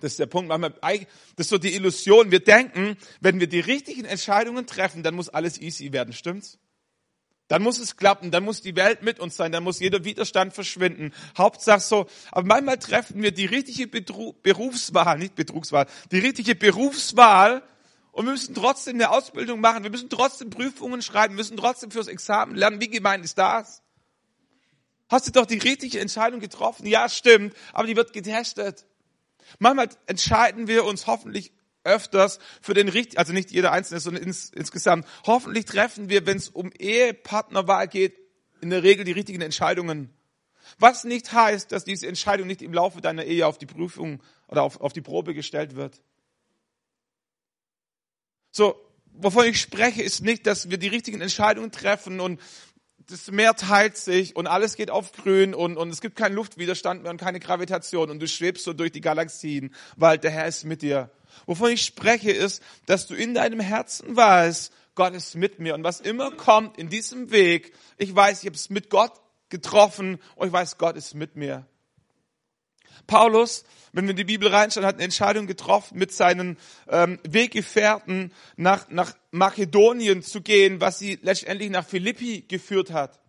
Das 0.00 0.12
ist 0.12 0.18
der 0.18 0.26
Punkt. 0.26 0.50
Das 0.52 1.00
ist 1.36 1.48
so 1.48 1.58
die 1.58 1.74
Illusion. 1.74 2.30
Wir 2.30 2.40
denken, 2.40 2.96
wenn 3.20 3.40
wir 3.40 3.46
die 3.46 3.60
richtigen 3.60 4.04
Entscheidungen 4.04 4.66
treffen, 4.66 5.02
dann 5.02 5.14
muss 5.14 5.28
alles 5.28 5.60
easy 5.60 5.92
werden. 5.92 6.12
Stimmt's? 6.12 6.58
Dann 7.48 7.62
muss 7.62 7.78
es 7.78 7.96
klappen, 7.96 8.32
dann 8.32 8.44
muss 8.44 8.60
die 8.60 8.74
Welt 8.74 9.02
mit 9.02 9.20
uns 9.20 9.36
sein, 9.36 9.52
dann 9.52 9.62
muss 9.62 9.78
jeder 9.78 10.04
Widerstand 10.04 10.52
verschwinden. 10.52 11.12
Hauptsache 11.38 11.80
so. 11.80 12.06
Aber 12.32 12.46
manchmal 12.46 12.78
treffen 12.78 13.22
wir 13.22 13.30
die 13.30 13.46
richtige 13.46 13.86
Bedru 13.86 14.32
Berufswahl, 14.42 15.18
nicht 15.18 15.36
Betrugswahl, 15.36 15.86
die 16.10 16.18
richtige 16.18 16.56
Berufswahl 16.56 17.62
und 18.10 18.24
wir 18.24 18.32
müssen 18.32 18.54
trotzdem 18.54 18.96
eine 18.96 19.10
Ausbildung 19.10 19.60
machen, 19.60 19.84
wir 19.84 19.90
müssen 19.90 20.10
trotzdem 20.10 20.50
Prüfungen 20.50 21.02
schreiben, 21.02 21.34
wir 21.34 21.38
müssen 21.38 21.56
trotzdem 21.56 21.92
fürs 21.92 22.08
Examen 22.08 22.56
lernen. 22.56 22.80
Wie 22.80 22.88
gemeint 22.88 23.24
ist 23.24 23.38
das? 23.38 23.82
Hast 25.08 25.26
du 25.28 25.32
doch 25.32 25.46
die 25.46 25.58
richtige 25.58 26.00
Entscheidung 26.00 26.40
getroffen? 26.40 26.86
Ja, 26.86 27.08
stimmt, 27.08 27.54
aber 27.72 27.86
die 27.86 27.96
wird 27.96 28.12
getestet. 28.12 28.86
Manchmal 29.58 29.88
entscheiden 30.06 30.66
wir 30.66 30.84
uns 30.84 31.06
hoffentlich 31.06 31.52
öfters 31.84 32.40
für 32.60 32.74
den 32.74 32.88
richtigen, 32.88 33.18
also 33.18 33.32
nicht 33.32 33.52
jeder 33.52 33.72
Einzelne, 33.72 34.00
sondern 34.00 34.24
ins, 34.24 34.50
insgesamt. 34.50 35.06
Hoffentlich 35.24 35.64
treffen 35.64 36.08
wir, 36.08 36.26
wenn 36.26 36.36
es 36.36 36.48
um 36.48 36.72
Ehepartnerwahl 36.72 37.86
geht, 37.88 38.18
in 38.60 38.70
der 38.70 38.82
Regel 38.82 39.04
die 39.04 39.12
richtigen 39.12 39.40
Entscheidungen. 39.40 40.12
Was 40.78 41.04
nicht 41.04 41.32
heißt, 41.32 41.70
dass 41.70 41.84
diese 41.84 42.08
Entscheidung 42.08 42.48
nicht 42.48 42.60
im 42.60 42.74
Laufe 42.74 43.00
deiner 43.00 43.24
Ehe 43.24 43.46
auf 43.46 43.58
die 43.58 43.66
Prüfung 43.66 44.20
oder 44.48 44.62
auf, 44.62 44.80
auf 44.80 44.92
die 44.92 45.00
Probe 45.00 45.32
gestellt 45.32 45.76
wird. 45.76 46.02
So, 48.50 48.74
wovon 49.12 49.46
ich 49.46 49.60
spreche, 49.60 50.02
ist 50.02 50.22
nicht, 50.22 50.46
dass 50.46 50.70
wir 50.70 50.78
die 50.78 50.88
richtigen 50.88 51.20
Entscheidungen 51.20 51.70
treffen 51.70 52.20
und 52.20 52.40
das 53.08 53.30
Meer 53.30 53.54
teilt 53.54 53.96
sich 53.96 54.34
und 54.34 54.46
alles 54.46 54.76
geht 54.76 54.90
auf 54.90 55.12
grün 55.12 55.54
und, 55.54 55.76
und 55.76 55.90
es 55.90 56.00
gibt 56.00 56.16
keinen 56.16 56.34
Luftwiderstand 56.34 57.02
mehr 57.02 57.10
und 57.10 57.20
keine 57.20 57.38
Gravitation 57.38 58.10
und 58.10 58.20
du 58.20 58.26
schwebst 58.26 58.64
so 58.64 58.72
durch 58.72 58.92
die 58.92 59.00
Galaxien, 59.00 59.74
weil 59.96 60.18
der 60.18 60.32
Herr 60.32 60.46
ist 60.46 60.64
mit 60.64 60.82
dir. 60.82 61.10
Wovon 61.46 61.70
ich 61.70 61.82
spreche 61.82 62.32
ist, 62.32 62.62
dass 62.86 63.06
du 63.06 63.14
in 63.14 63.34
deinem 63.34 63.60
Herzen 63.60 64.16
weißt, 64.16 64.72
Gott 64.94 65.14
ist 65.14 65.34
mit 65.36 65.58
mir 65.58 65.74
und 65.74 65.84
was 65.84 66.00
immer 66.00 66.30
kommt 66.32 66.78
in 66.78 66.88
diesem 66.88 67.30
Weg, 67.30 67.74
ich 67.98 68.14
weiß, 68.14 68.40
ich 68.40 68.46
habe 68.46 68.56
es 68.56 68.70
mit 68.70 68.90
Gott 68.90 69.12
getroffen 69.50 70.18
und 70.34 70.48
ich 70.48 70.52
weiß, 70.52 70.78
Gott 70.78 70.96
ist 70.96 71.14
mit 71.14 71.36
mir. 71.36 71.66
Paulus, 73.06 73.64
wenn 73.92 74.04
wir 74.04 74.10
in 74.10 74.16
die 74.16 74.24
Bibel 74.24 74.48
reinschauen, 74.48 74.86
hat 74.86 74.96
eine 74.96 75.04
Entscheidung 75.04 75.46
getroffen, 75.46 75.98
mit 75.98 76.12
seinen 76.12 76.58
ähm, 76.88 77.18
Weggefährten 77.28 78.32
nach, 78.56 78.88
nach 78.90 79.14
Makedonien 79.30 80.22
zu 80.22 80.42
gehen, 80.42 80.80
was 80.80 80.98
sie 80.98 81.18
letztendlich 81.22 81.70
nach 81.70 81.86
Philippi 81.86 82.42
geführt 82.42 82.92
hat. 82.92 83.20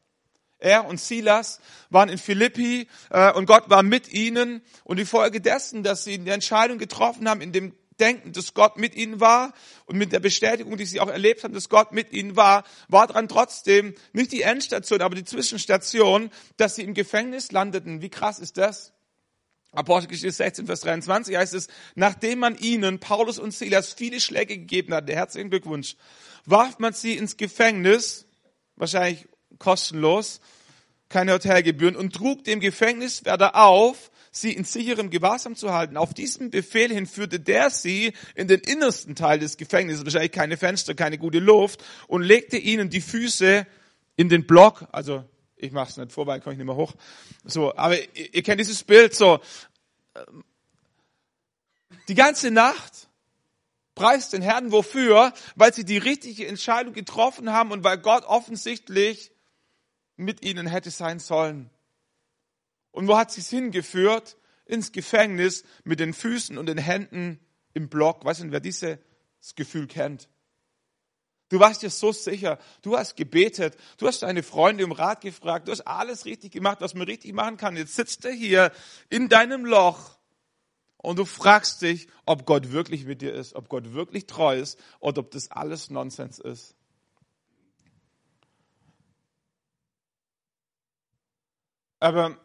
Er 0.59 0.85
und 0.85 0.99
Silas 0.99 1.59
waren 1.89 2.09
in 2.09 2.17
Philippi 2.17 2.87
äh, 3.11 3.31
und 3.33 3.45
Gott 3.45 3.69
war 3.69 3.83
mit 3.83 4.11
ihnen. 4.11 4.61
Und 4.83 4.97
die 4.97 5.05
Folge 5.05 5.39
dessen, 5.39 5.83
dass 5.83 6.03
sie 6.03 6.15
eine 6.15 6.31
Entscheidung 6.31 6.79
getroffen 6.79 7.29
haben, 7.29 7.41
in 7.41 7.51
dem 7.51 7.73
Denken, 7.99 8.31
dass 8.31 8.53
Gott 8.53 8.77
mit 8.77 8.95
ihnen 8.95 9.19
war 9.19 9.53
und 9.85 9.97
mit 9.97 10.11
der 10.11 10.19
Bestätigung, 10.19 10.77
die 10.77 10.85
sie 10.85 10.99
auch 10.99 11.09
erlebt 11.09 11.43
haben, 11.43 11.53
dass 11.53 11.69
Gott 11.69 11.91
mit 11.91 12.11
ihnen 12.13 12.35
war, 12.35 12.63
war 12.87 13.07
dran 13.07 13.27
trotzdem 13.27 13.95
nicht 14.13 14.31
die 14.31 14.43
Endstation, 14.43 15.01
aber 15.01 15.15
die 15.15 15.25
Zwischenstation, 15.25 16.29
dass 16.57 16.75
sie 16.75 16.83
im 16.83 16.93
Gefängnis 16.93 17.51
landeten. 17.51 18.01
Wie 18.01 18.09
krass 18.09 18.37
ist 18.37 18.57
das? 18.57 18.93
Apostelgeschichte 19.71 20.31
16, 20.31 20.65
Vers 20.65 20.81
23 20.81 21.35
heißt 21.35 21.53
es, 21.53 21.67
nachdem 21.95 22.39
man 22.39 22.57
ihnen, 22.57 22.99
Paulus 22.99 23.37
und 23.37 23.53
Silas, 23.53 23.93
viele 23.93 24.19
Schläge 24.19 24.57
gegeben 24.57 24.93
hat, 24.93 25.07
der 25.07 25.17
herzlichen 25.17 25.49
Glückwunsch, 25.49 25.95
warf 26.45 26.79
man 26.79 26.93
sie 26.93 27.17
ins 27.17 27.37
Gefängnis, 27.37 28.25
wahrscheinlich 28.75 29.27
kostenlos, 29.59 30.39
keine 31.09 31.33
Hotelgebühren, 31.33 31.95
und 31.95 32.15
trug 32.15 32.43
dem 32.43 32.59
Gefängniswärter 32.59 33.55
auf, 33.55 34.11
sie 34.31 34.53
in 34.53 34.63
sicherem 34.63 35.09
Gewahrsam 35.09 35.55
zu 35.55 35.73
halten. 35.73 35.97
Auf 35.97 36.13
diesem 36.13 36.49
Befehl 36.49 36.91
hin 36.91 37.05
führte 37.05 37.39
der 37.39 37.69
sie 37.69 38.13
in 38.35 38.47
den 38.47 38.61
innersten 38.61 39.15
Teil 39.15 39.39
des 39.39 39.57
Gefängnisses, 39.57 40.05
wahrscheinlich 40.05 40.31
keine 40.31 40.57
Fenster, 40.57 40.95
keine 40.95 41.17
gute 41.17 41.39
Luft, 41.39 41.83
und 42.07 42.21
legte 42.21 42.57
ihnen 42.57 42.89
die 42.89 43.01
Füße 43.01 43.65
in 44.15 44.29
den 44.29 44.47
Block, 44.47 44.87
also 44.91 45.23
ich 45.57 45.71
mache 45.71 45.89
es 45.89 45.97
nicht 45.97 46.11
vor, 46.11 46.27
weil 46.27 46.39
ich 46.39 46.45
nicht 46.45 46.57
mehr 46.59 46.75
hoch. 46.75 46.93
So, 47.43 47.75
aber 47.75 47.99
ihr, 47.99 48.35
ihr 48.35 48.43
kennt 48.43 48.59
dieses 48.59 48.83
Bild 48.83 49.15
so. 49.15 49.39
Ähm, 50.15 50.43
die 52.07 52.15
ganze 52.15 52.51
Nacht 52.51 53.09
preist 53.95 54.33
den 54.33 54.41
Herrn 54.41 54.71
wofür? 54.71 55.33
Weil 55.55 55.73
sie 55.73 55.83
die 55.83 55.97
richtige 55.97 56.47
Entscheidung 56.47 56.93
getroffen 56.93 57.51
haben 57.51 57.71
und 57.71 57.83
weil 57.83 57.97
Gott 57.97 58.23
offensichtlich 58.23 59.31
mit 60.15 60.43
ihnen 60.43 60.67
hätte 60.67 60.91
sein 60.91 61.19
sollen. 61.19 61.69
Und 62.91 63.07
wo 63.07 63.17
hat 63.17 63.31
sie 63.31 63.41
es 63.41 63.49
hingeführt? 63.49 64.37
Ins 64.65 64.91
Gefängnis 64.91 65.63
mit 65.83 65.99
den 65.99 66.13
Füßen 66.13 66.57
und 66.57 66.67
den 66.67 66.77
Händen 66.77 67.39
im 67.73 67.89
Block. 67.89 68.25
Weißt 68.25 68.41
du, 68.41 68.51
wer 68.51 68.59
dieses 68.59 68.97
Gefühl 69.55 69.87
kennt? 69.87 70.27
Du 71.49 71.59
warst 71.59 71.81
dir 71.81 71.89
so 71.89 72.11
sicher. 72.11 72.59
Du 72.81 72.97
hast 72.97 73.15
gebetet. 73.15 73.77
Du 73.97 74.07
hast 74.07 74.21
deine 74.21 74.43
Freunde 74.43 74.83
um 74.83 74.91
Rat 74.91 75.21
gefragt. 75.21 75.67
Du 75.67 75.71
hast 75.71 75.81
alles 75.81 76.25
richtig 76.25 76.51
gemacht, 76.51 76.81
was 76.81 76.93
man 76.93 77.07
richtig 77.07 77.33
machen 77.33 77.57
kann. 77.57 77.77
Jetzt 77.77 77.95
sitzt 77.95 78.25
er 78.25 78.33
hier 78.33 78.71
in 79.09 79.29
deinem 79.29 79.65
Loch 79.65 80.17
und 80.97 81.19
du 81.19 81.25
fragst 81.25 81.81
dich, 81.81 82.07
ob 82.25 82.45
Gott 82.45 82.71
wirklich 82.71 83.05
mit 83.05 83.21
dir 83.21 83.33
ist, 83.33 83.55
ob 83.55 83.69
Gott 83.69 83.93
wirklich 83.93 84.25
treu 84.25 84.59
ist 84.59 84.77
oder 84.99 85.19
ob 85.19 85.31
das 85.31 85.51
alles 85.51 85.89
Nonsens 85.89 86.39
ist. 86.39 86.75
Aber 91.99 92.37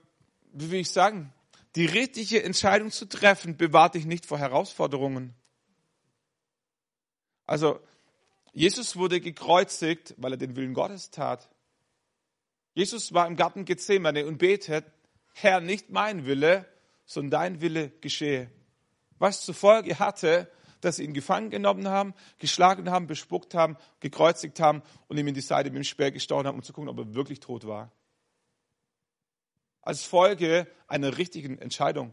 wie 0.53 0.71
will 0.71 0.81
ich 0.81 0.91
sagen, 0.91 1.33
die 1.75 1.87
richtige 1.87 2.43
Entscheidung 2.43 2.91
zu 2.91 3.07
treffen, 3.07 3.57
bewahrt 3.57 3.95
dich 3.95 4.05
nicht 4.05 4.27
vor 4.27 4.39
Herausforderungen. 4.39 5.35
Also, 7.47 7.81
Jesus 8.53 8.97
wurde 8.97 9.21
gekreuzigt, 9.21 10.15
weil 10.19 10.33
er 10.33 10.39
den 10.39 10.57
Willen 10.57 10.75
Gottes 10.75 11.11
tat. 11.11 11.49
Jesus 12.75 13.13
war 13.13 13.27
im 13.27 13.37
Garten 13.37 13.65
Gethsemane 13.65 14.27
und 14.27 14.39
betet, 14.39 14.85
Herr, 15.35 15.61
nicht 15.61 15.91
mein 15.91 16.27
Wille, 16.27 16.67
sondern 17.05 17.31
dein 17.31 17.61
Wille 17.61 17.91
geschehe. 18.01 18.51
Was 19.19 19.45
zur 19.45 19.55
Folge 19.55 19.99
hatte, 19.99 20.51
dass 20.81 20.97
sie 20.97 21.05
ihn 21.05 21.15
gefangen 21.15 21.51
genommen 21.51 21.89
haben, 21.89 22.13
geschlagen 22.39 22.91
haben, 22.91 23.07
bespuckt 23.07 23.55
haben, 23.55 23.77
gekreuzigt 24.01 24.61
haben 24.61 24.83
und 25.09 25.17
ihm 25.17 25.29
in 25.29 25.35
die 25.35 25.41
Seite 25.41 25.71
mit 25.71 25.77
dem 25.77 25.85
Speer 25.85 26.11
gestochen 26.11 26.47
haben, 26.47 26.57
um 26.57 26.63
zu 26.63 26.73
gucken, 26.73 26.91
ob 26.91 26.99
er 26.99 27.15
wirklich 27.15 27.41
tot 27.41 27.67
war. 27.67 27.93
Als 29.81 30.05
Folge 30.05 30.67
einer 30.89 31.19
richtigen 31.19 31.59
Entscheidung. 31.59 32.13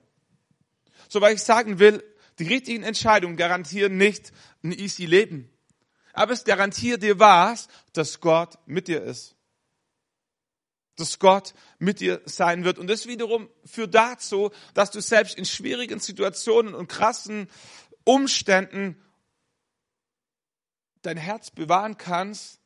So, 1.07 1.19
weil 1.19 1.35
ich 1.35 1.41
sagen 1.41 1.79
will, 1.79 2.03
die 2.37 2.47
richtigen 2.47 2.83
Entscheidungen 2.83 3.37
garantieren 3.37 3.97
nicht 3.97 4.31
ein 4.63 4.71
easy 4.71 5.05
Leben. 5.05 5.49
Aber 6.13 6.33
es 6.33 6.43
garantiert 6.43 7.03
dir 7.03 7.19
was, 7.19 7.67
dass 7.93 8.19
Gott 8.19 8.57
mit 8.65 8.87
dir 8.87 9.03
ist. 9.03 9.35
Dass 10.95 11.19
Gott 11.19 11.53
mit 11.77 11.99
dir 11.99 12.21
sein 12.25 12.63
wird. 12.63 12.77
Und 12.77 12.87
das 12.87 13.07
wiederum 13.07 13.49
führt 13.63 13.95
dazu, 13.95 14.51
dass 14.73 14.91
du 14.91 15.01
selbst 15.01 15.37
in 15.37 15.45
schwierigen 15.45 15.99
Situationen 15.99 16.73
und 16.73 16.87
krassen 16.87 17.49
Umständen 18.03 19.01
dein 21.01 21.17
Herz 21.17 21.51
bewahren 21.51 21.97
kannst 21.97 22.59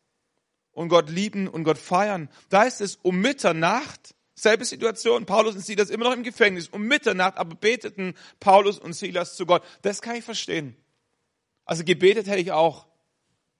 und 0.71 0.89
Gott 0.89 1.10
lieben 1.10 1.47
und 1.47 1.63
Gott 1.63 1.77
feiern. 1.77 2.29
Da 2.49 2.63
ist 2.63 2.82
es 2.82 2.95
um 2.95 3.19
Mitternacht, 3.19 4.15
selbe 4.34 4.65
Situation, 4.65 5.25
Paulus 5.25 5.56
und 5.56 5.65
Silas 5.65 5.89
immer 5.89 6.06
noch 6.06 6.13
im 6.13 6.23
Gefängnis, 6.23 6.67
um 6.67 6.84
Mitternacht, 6.84 7.38
aber 7.38 7.56
beteten 7.56 8.15
Paulus 8.39 8.79
und 8.79 8.93
Silas 8.93 9.36
zu 9.36 9.45
Gott. 9.45 9.63
Das 9.84 10.01
kann 10.01 10.15
ich 10.15 10.23
verstehen. 10.23 10.75
Also 11.65 11.84
gebetet 11.84 12.27
hätte 12.27 12.41
ich 12.41 12.51
auch. 12.51 12.88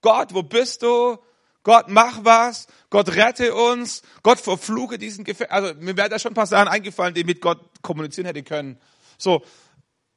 Gott, 0.04 0.34
wo 0.34 0.42
bist 0.42 0.82
du? 0.82 1.16
Gott, 1.62 1.86
mach 1.88 2.26
was. 2.26 2.66
Gott, 2.90 3.16
rette 3.16 3.54
uns. 3.54 4.02
Gott, 4.22 4.38
verfluche 4.38 4.98
diesen 4.98 5.24
Gefängnis. 5.24 5.50
Also, 5.50 5.74
mir 5.80 5.96
wäre 5.96 6.10
da 6.10 6.18
schon 6.18 6.32
ein 6.32 6.34
paar 6.34 6.46
Sachen 6.46 6.68
eingefallen, 6.68 7.14
die 7.14 7.24
mit 7.24 7.40
Gott 7.40 7.58
kommunizieren 7.80 8.26
hätte 8.26 8.42
können. 8.42 8.78
So. 9.16 9.42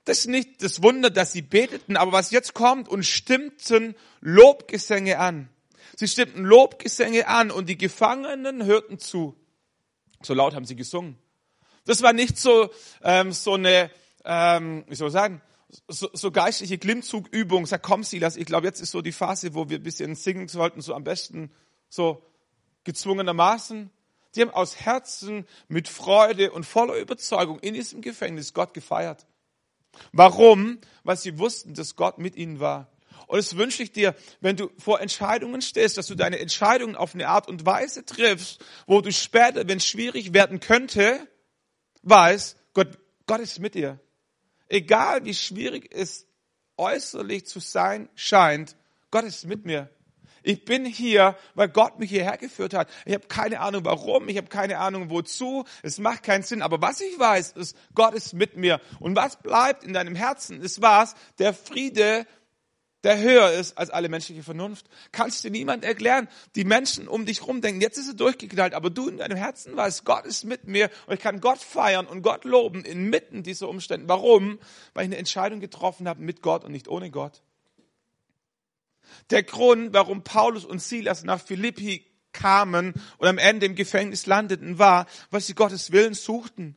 Das 0.03 0.19
ist 0.19 0.27
nicht 0.27 0.61
das 0.61 0.83
Wunder, 0.83 1.09
dass 1.09 1.31
sie 1.31 1.41
beteten, 1.41 1.95
aber 1.95 2.11
was 2.11 2.31
jetzt 2.31 2.53
kommt 2.53 2.89
und 2.89 3.05
stimmten 3.05 3.95
Lobgesänge 4.19 5.19
an. 5.19 5.47
Sie 5.95 6.09
stimmten 6.09 6.43
Lobgesänge 6.43 7.27
an 7.29 7.49
und 7.49 7.69
die 7.69 7.77
Gefangenen 7.77 8.65
hörten 8.65 8.99
zu. 8.99 9.35
So 10.21 10.33
laut 10.33 10.53
haben 10.53 10.65
sie 10.65 10.75
gesungen. 10.75 11.17
Das 11.85 12.01
war 12.01 12.11
nicht 12.11 12.37
so, 12.37 12.69
ähm, 13.03 13.31
so 13.31 13.53
eine, 13.53 13.89
ähm, 14.25 14.83
wie 14.89 14.95
soll 14.95 15.07
ich 15.07 15.13
sagen, 15.13 15.41
so, 15.87 16.09
so 16.13 16.31
geistliche 16.31 16.77
Klimmzugübung. 16.77 17.65
Sag, 17.65 17.83
komm 17.83 18.03
Silas, 18.03 18.37
ich 18.37 18.45
glaube, 18.45 18.67
jetzt 18.67 18.81
ist 18.81 18.91
so 18.91 19.01
die 19.01 19.11
Phase, 19.11 19.53
wo 19.53 19.69
wir 19.69 19.79
ein 19.79 19.83
bisschen 19.83 20.15
singen 20.15 20.47
sollten, 20.47 20.81
so 20.81 20.93
am 20.93 21.03
besten 21.03 21.51
so 21.89 22.23
gezwungenermaßen. 22.83 23.89
Die 24.35 24.41
haben 24.41 24.51
aus 24.51 24.77
Herzen 24.77 25.47
mit 25.67 25.87
Freude 25.87 26.51
und 26.51 26.65
voller 26.65 26.95
Überzeugung 26.95 27.59
in 27.59 27.73
diesem 27.73 28.01
Gefängnis 28.01 28.53
Gott 28.53 28.73
gefeiert. 28.73 29.25
Warum? 30.11 30.79
Weil 31.03 31.17
sie 31.17 31.39
wussten, 31.39 31.73
dass 31.73 31.95
Gott 31.95 32.17
mit 32.17 32.35
ihnen 32.35 32.59
war. 32.59 32.91
Und 33.25 33.37
das 33.37 33.57
wünsche 33.57 33.83
ich 33.83 33.91
dir, 33.91 34.15
wenn 34.39 34.55
du 34.55 34.69
vor 34.77 35.01
Entscheidungen 35.01 35.61
stehst, 35.61 35.97
dass 35.97 36.07
du 36.07 36.15
deine 36.15 36.39
Entscheidungen 36.39 36.95
auf 36.95 37.13
eine 37.13 37.27
Art 37.27 37.47
und 37.47 37.65
Weise 37.65 38.05
triffst, 38.05 38.63
wo 38.85 39.01
du 39.01 39.11
später, 39.11 39.67
wenn 39.67 39.79
es 39.79 39.85
schwierig 39.85 40.33
werden 40.33 40.61
könnte, 40.61 41.27
weißt, 42.03 42.57
Gott, 42.73 42.97
Gott 43.25 43.41
ist 43.41 43.59
mit 43.59 43.75
dir. 43.75 43.99
Egal 44.69 45.25
wie 45.25 45.33
schwierig 45.33 45.89
es 45.93 46.27
äußerlich 46.77 47.45
zu 47.45 47.59
sein 47.59 48.09
scheint, 48.15 48.75
Gott 49.11 49.23
ist 49.23 49.45
mit 49.45 49.65
mir. 49.65 49.89
Ich 50.43 50.63
bin 50.63 50.85
hier, 50.85 51.35
weil 51.55 51.67
Gott 51.67 51.99
mich 51.99 52.09
hierher 52.09 52.37
geführt 52.37 52.73
hat. 52.73 52.89
Ich 53.05 53.13
habe 53.13 53.27
keine 53.27 53.59
Ahnung 53.59 53.83
warum, 53.83 54.29
ich 54.29 54.37
habe 54.37 54.47
keine 54.47 54.77
Ahnung 54.77 55.09
wozu. 55.09 55.65
Es 55.83 55.99
macht 55.99 56.23
keinen 56.23 56.43
Sinn. 56.43 56.61
Aber 56.61 56.81
was 56.81 57.01
ich 57.01 57.19
weiß, 57.19 57.51
ist, 57.53 57.75
Gott 57.93 58.13
ist 58.13 58.33
mit 58.33 58.55
mir. 58.55 58.79
Und 58.99 59.15
was 59.17 59.37
bleibt 59.37 59.83
in 59.83 59.91
deinem 59.91 60.15
Herzen, 60.15 60.61
ist 60.61 60.81
was? 60.81 61.15
Der 61.37 61.53
Friede, 61.53 62.25
der 63.03 63.19
höher 63.19 63.51
ist 63.51 63.77
als 63.77 63.89
alle 63.89 64.09
menschliche 64.09 64.43
Vernunft. 64.43 64.87
Kannst 65.11 65.43
dir 65.43 65.51
niemand 65.51 65.83
erklären. 65.83 66.27
Die 66.55 66.63
Menschen 66.63 67.07
um 67.07 67.25
dich 67.25 67.45
rum 67.45 67.61
denken, 67.61 67.79
jetzt 67.79 67.97
ist 67.97 68.07
er 68.07 68.15
durchgeknallt, 68.15 68.73
aber 68.73 68.89
du 68.89 69.07
in 69.07 69.17
deinem 69.17 69.37
Herzen 69.37 69.75
weißt, 69.75 70.03
Gott 70.03 70.25
ist 70.25 70.45
mit 70.45 70.67
mir 70.67 70.89
und 71.05 71.13
ich 71.13 71.19
kann 71.19 71.39
Gott 71.39 71.59
feiern 71.59 72.07
und 72.07 72.23
Gott 72.23 72.43
loben 72.43 72.83
inmitten 72.83 73.43
dieser 73.43 73.69
Umstände. 73.69 74.09
Warum? 74.09 74.59
Weil 74.93 75.03
ich 75.03 75.09
eine 75.09 75.17
Entscheidung 75.17 75.59
getroffen 75.59 76.07
habe 76.07 76.21
mit 76.21 76.41
Gott 76.41 76.63
und 76.63 76.71
nicht 76.71 76.87
ohne 76.87 77.11
Gott. 77.11 77.43
Der 79.29 79.43
Grund, 79.43 79.93
warum 79.93 80.23
Paulus 80.23 80.65
und 80.65 80.81
Silas 80.81 81.23
nach 81.23 81.39
Philippi 81.39 82.05
kamen 82.33 82.93
und 83.17 83.27
am 83.27 83.37
Ende 83.37 83.65
im 83.65 83.75
Gefängnis 83.75 84.25
landeten, 84.25 84.79
war, 84.79 85.05
weil 85.29 85.41
sie 85.41 85.53
Gottes 85.55 85.91
Willen 85.91 86.13
suchten. 86.13 86.75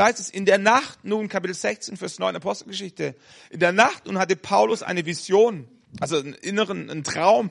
Da 0.00 0.06
heißt 0.06 0.18
es, 0.18 0.30
in 0.30 0.46
der 0.46 0.56
Nacht, 0.56 1.04
nun 1.04 1.28
Kapitel 1.28 1.52
16, 1.52 1.98
Vers 1.98 2.18
9 2.18 2.34
Apostelgeschichte, 2.34 3.14
in 3.50 3.60
der 3.60 3.72
Nacht 3.72 4.06
nun 4.06 4.16
hatte 4.16 4.34
Paulus 4.34 4.82
eine 4.82 5.04
Vision, 5.04 5.68
also 6.00 6.16
einen 6.16 6.32
inneren, 6.32 6.88
einen 6.88 7.04
Traum. 7.04 7.50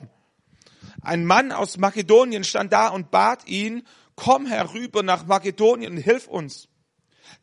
Ein 1.00 1.24
Mann 1.24 1.52
aus 1.52 1.78
Makedonien 1.78 2.42
stand 2.42 2.72
da 2.72 2.88
und 2.88 3.12
bat 3.12 3.46
ihn, 3.46 3.86
komm 4.16 4.46
herüber 4.46 5.04
nach 5.04 5.26
Makedonien 5.26 5.92
und 5.92 5.98
hilf 5.98 6.26
uns. 6.26 6.66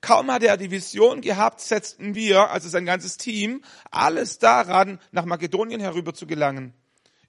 Kaum 0.01 0.29
hatte 0.29 0.47
er 0.47 0.57
die 0.57 0.71
Vision 0.71 1.21
gehabt, 1.21 1.61
setzten 1.61 2.13
wir, 2.13 2.51
also 2.51 2.67
sein 2.67 2.85
ganzes 2.85 3.15
Team, 3.15 3.63
alles 3.89 4.39
daran, 4.39 4.99
nach 5.13 5.23
Makedonien 5.23 5.79
herüber 5.79 6.15
zu 6.15 6.27
gelangen. 6.27 6.73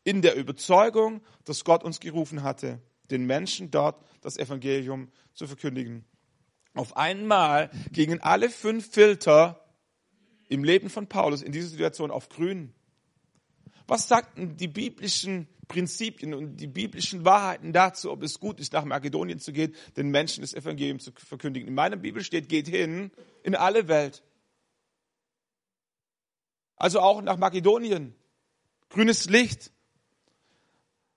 In 0.02 0.20
der 0.20 0.34
Überzeugung, 0.34 1.22
dass 1.44 1.62
Gott 1.62 1.84
uns 1.84 2.00
gerufen 2.00 2.42
hatte, 2.42 2.82
den 3.12 3.24
Menschen 3.24 3.70
dort 3.70 4.04
das 4.20 4.36
Evangelium 4.36 5.12
zu 5.32 5.46
verkündigen. 5.46 6.07
Auf 6.78 6.96
einmal 6.96 7.70
gingen 7.90 8.22
alle 8.22 8.48
fünf 8.48 8.92
Filter 8.92 9.64
im 10.48 10.62
Leben 10.62 10.90
von 10.90 11.08
Paulus 11.08 11.42
in 11.42 11.50
dieser 11.50 11.66
Situation 11.66 12.12
auf 12.12 12.28
grün. 12.28 12.72
Was 13.88 14.06
sagten 14.06 14.56
die 14.56 14.68
biblischen 14.68 15.48
Prinzipien 15.66 16.34
und 16.34 16.58
die 16.58 16.68
biblischen 16.68 17.24
Wahrheiten 17.24 17.72
dazu, 17.72 18.12
ob 18.12 18.22
es 18.22 18.38
gut 18.38 18.60
ist, 18.60 18.74
nach 18.74 18.84
Makedonien 18.84 19.40
zu 19.40 19.52
gehen, 19.52 19.74
den 19.96 20.10
Menschen 20.10 20.42
das 20.42 20.54
Evangelium 20.54 21.00
zu 21.00 21.10
verkündigen? 21.10 21.66
In 21.66 21.74
meiner 21.74 21.96
Bibel 21.96 22.22
steht, 22.22 22.48
geht 22.48 22.68
hin 22.68 23.10
in 23.42 23.56
alle 23.56 23.88
Welt. 23.88 24.22
Also 26.76 27.00
auch 27.00 27.22
nach 27.22 27.38
Makedonien. 27.38 28.14
Grünes 28.88 29.28
Licht. 29.28 29.72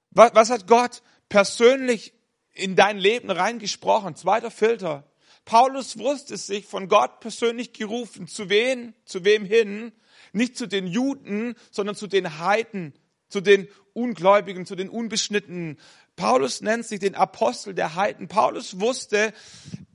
Was, 0.10 0.34
was 0.34 0.50
hat 0.50 0.66
Gott 0.66 1.04
persönlich 1.30 2.14
in 2.52 2.76
dein 2.76 2.98
Leben 2.98 3.30
reingesprochen? 3.30 4.16
Zweiter 4.16 4.50
Filter. 4.50 5.06
Paulus 5.46 5.98
wusste 5.98 6.38
sich 6.38 6.66
von 6.66 6.88
Gott 6.88 7.20
persönlich 7.20 7.74
gerufen. 7.74 8.28
Zu 8.28 8.50
wen? 8.50 8.94
Zu 9.06 9.26
wem 9.26 9.46
hin? 9.46 9.92
Nicht 10.34 10.58
zu 10.58 10.68
den 10.68 10.88
Juden, 10.88 11.56
sondern 11.72 11.96
zu 11.96 12.08
den 12.08 12.40
Heiden, 12.40 12.94
zu 13.28 13.42
den 13.42 13.68
Ungläubigen, 13.94 14.66
zu 14.66 14.76
den 14.76 14.90
Unbeschnittenen. 14.90 15.78
Paulus 16.16 16.62
nennt 16.62 16.86
sich 16.86 17.00
den 17.00 17.16
Apostel 17.16 17.74
der 17.74 17.96
Heiden. 17.96 18.28
Paulus 18.28 18.80
wusste, 18.80 19.34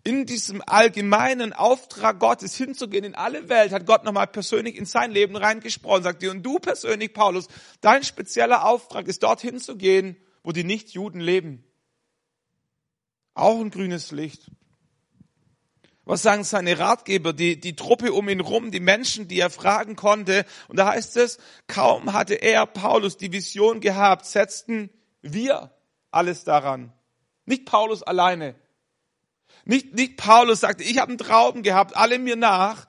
in 0.04 0.26
diesem 0.26 0.62
allgemeinen 0.66 1.52
Auftrag 1.52 2.20
Gottes 2.20 2.54
hinzugehen 2.56 3.04
in 3.04 3.14
alle 3.14 3.48
Welt, 3.48 3.72
hat 3.72 3.87
Gott 3.87 4.04
nochmal 4.04 4.26
persönlich 4.26 4.76
in 4.76 4.85
sein 4.85 5.11
Leben 5.11 5.37
reingesprochen. 5.37 6.02
Sagt 6.02 6.22
dir, 6.22 6.30
und 6.30 6.42
du 6.42 6.59
persönlich, 6.59 7.12
Paulus, 7.12 7.48
dein 7.80 8.04
spezieller 8.04 8.66
Auftrag 8.66 9.09
ist 9.09 9.22
dorthin 9.22 9.59
zu 9.59 9.76
gehen, 9.76 10.16
wo 10.42 10.52
die 10.52 10.64
Nichtjuden 10.64 11.20
leben. 11.20 11.64
Auch 13.35 13.61
ein 13.61 13.70
grünes 13.70 14.12
Licht. 14.12 14.50
Was 16.07 16.23
sagen 16.23 16.45
seine 16.45 16.79
Ratgeber, 16.79 17.33
die, 17.33 17.59
die 17.59 17.75
Truppe 17.75 18.12
um 18.12 18.29
ihn 18.29 18.40
rum, 18.40 18.71
die 18.71 18.79
Menschen, 18.79 19.27
die 19.27 19.40
er 19.40 19.51
fragen 19.51 19.97
konnte? 19.97 20.47
Und 20.69 20.79
da 20.79 20.87
heißt 20.87 21.16
es, 21.16 21.38
kaum 21.66 22.12
hatte 22.12 22.35
er, 22.35 22.64
Paulus, 22.64 23.16
die 23.16 23.33
Vision 23.33 23.81
gehabt, 23.81 24.25
setzten 24.25 24.88
wir 25.21 25.75
alles 26.12 26.45
daran. 26.45 26.92
Nicht 27.45 27.66
Paulus 27.66 28.05
alleine. 28.05 28.55
Nicht, 29.64 29.95
nicht 29.95 30.16
Paulus 30.16 30.61
sagte, 30.61 30.85
ich 30.85 30.99
habe 30.99 31.09
einen 31.09 31.19
Traum 31.19 31.64
gehabt, 31.64 31.97
alle 31.97 32.21
mir 32.21 32.37
nach. 32.37 32.87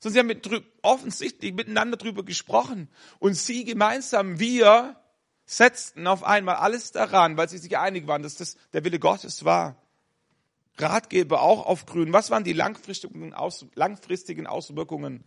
Sondern 0.00 0.12
sie 0.14 0.18
haben 0.20 0.26
mit, 0.26 0.64
offensichtlich 0.80 1.52
miteinander 1.52 1.98
drüber 1.98 2.24
gesprochen. 2.24 2.88
Und 3.18 3.34
sie 3.34 3.64
gemeinsam, 3.64 4.38
wir, 4.40 4.96
setzten 5.44 6.06
auf 6.06 6.24
einmal 6.24 6.56
alles 6.56 6.90
daran, 6.90 7.36
weil 7.36 7.50
sie 7.50 7.58
sich 7.58 7.76
einig 7.76 8.06
waren, 8.06 8.22
dass 8.22 8.36
das 8.36 8.56
der 8.72 8.82
Wille 8.82 8.98
Gottes 8.98 9.44
war. 9.44 9.76
Ratgeber 10.78 11.42
auch 11.42 11.66
auf 11.66 11.86
Grün. 11.86 12.12
Was 12.12 12.30
waren 12.30 12.44
die 12.44 12.52
langfristigen, 12.52 13.32
Aus, 13.34 13.66
langfristigen 13.74 14.46
Auswirkungen? 14.46 15.24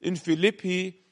In 0.00 0.16
Philippi, 0.16 1.02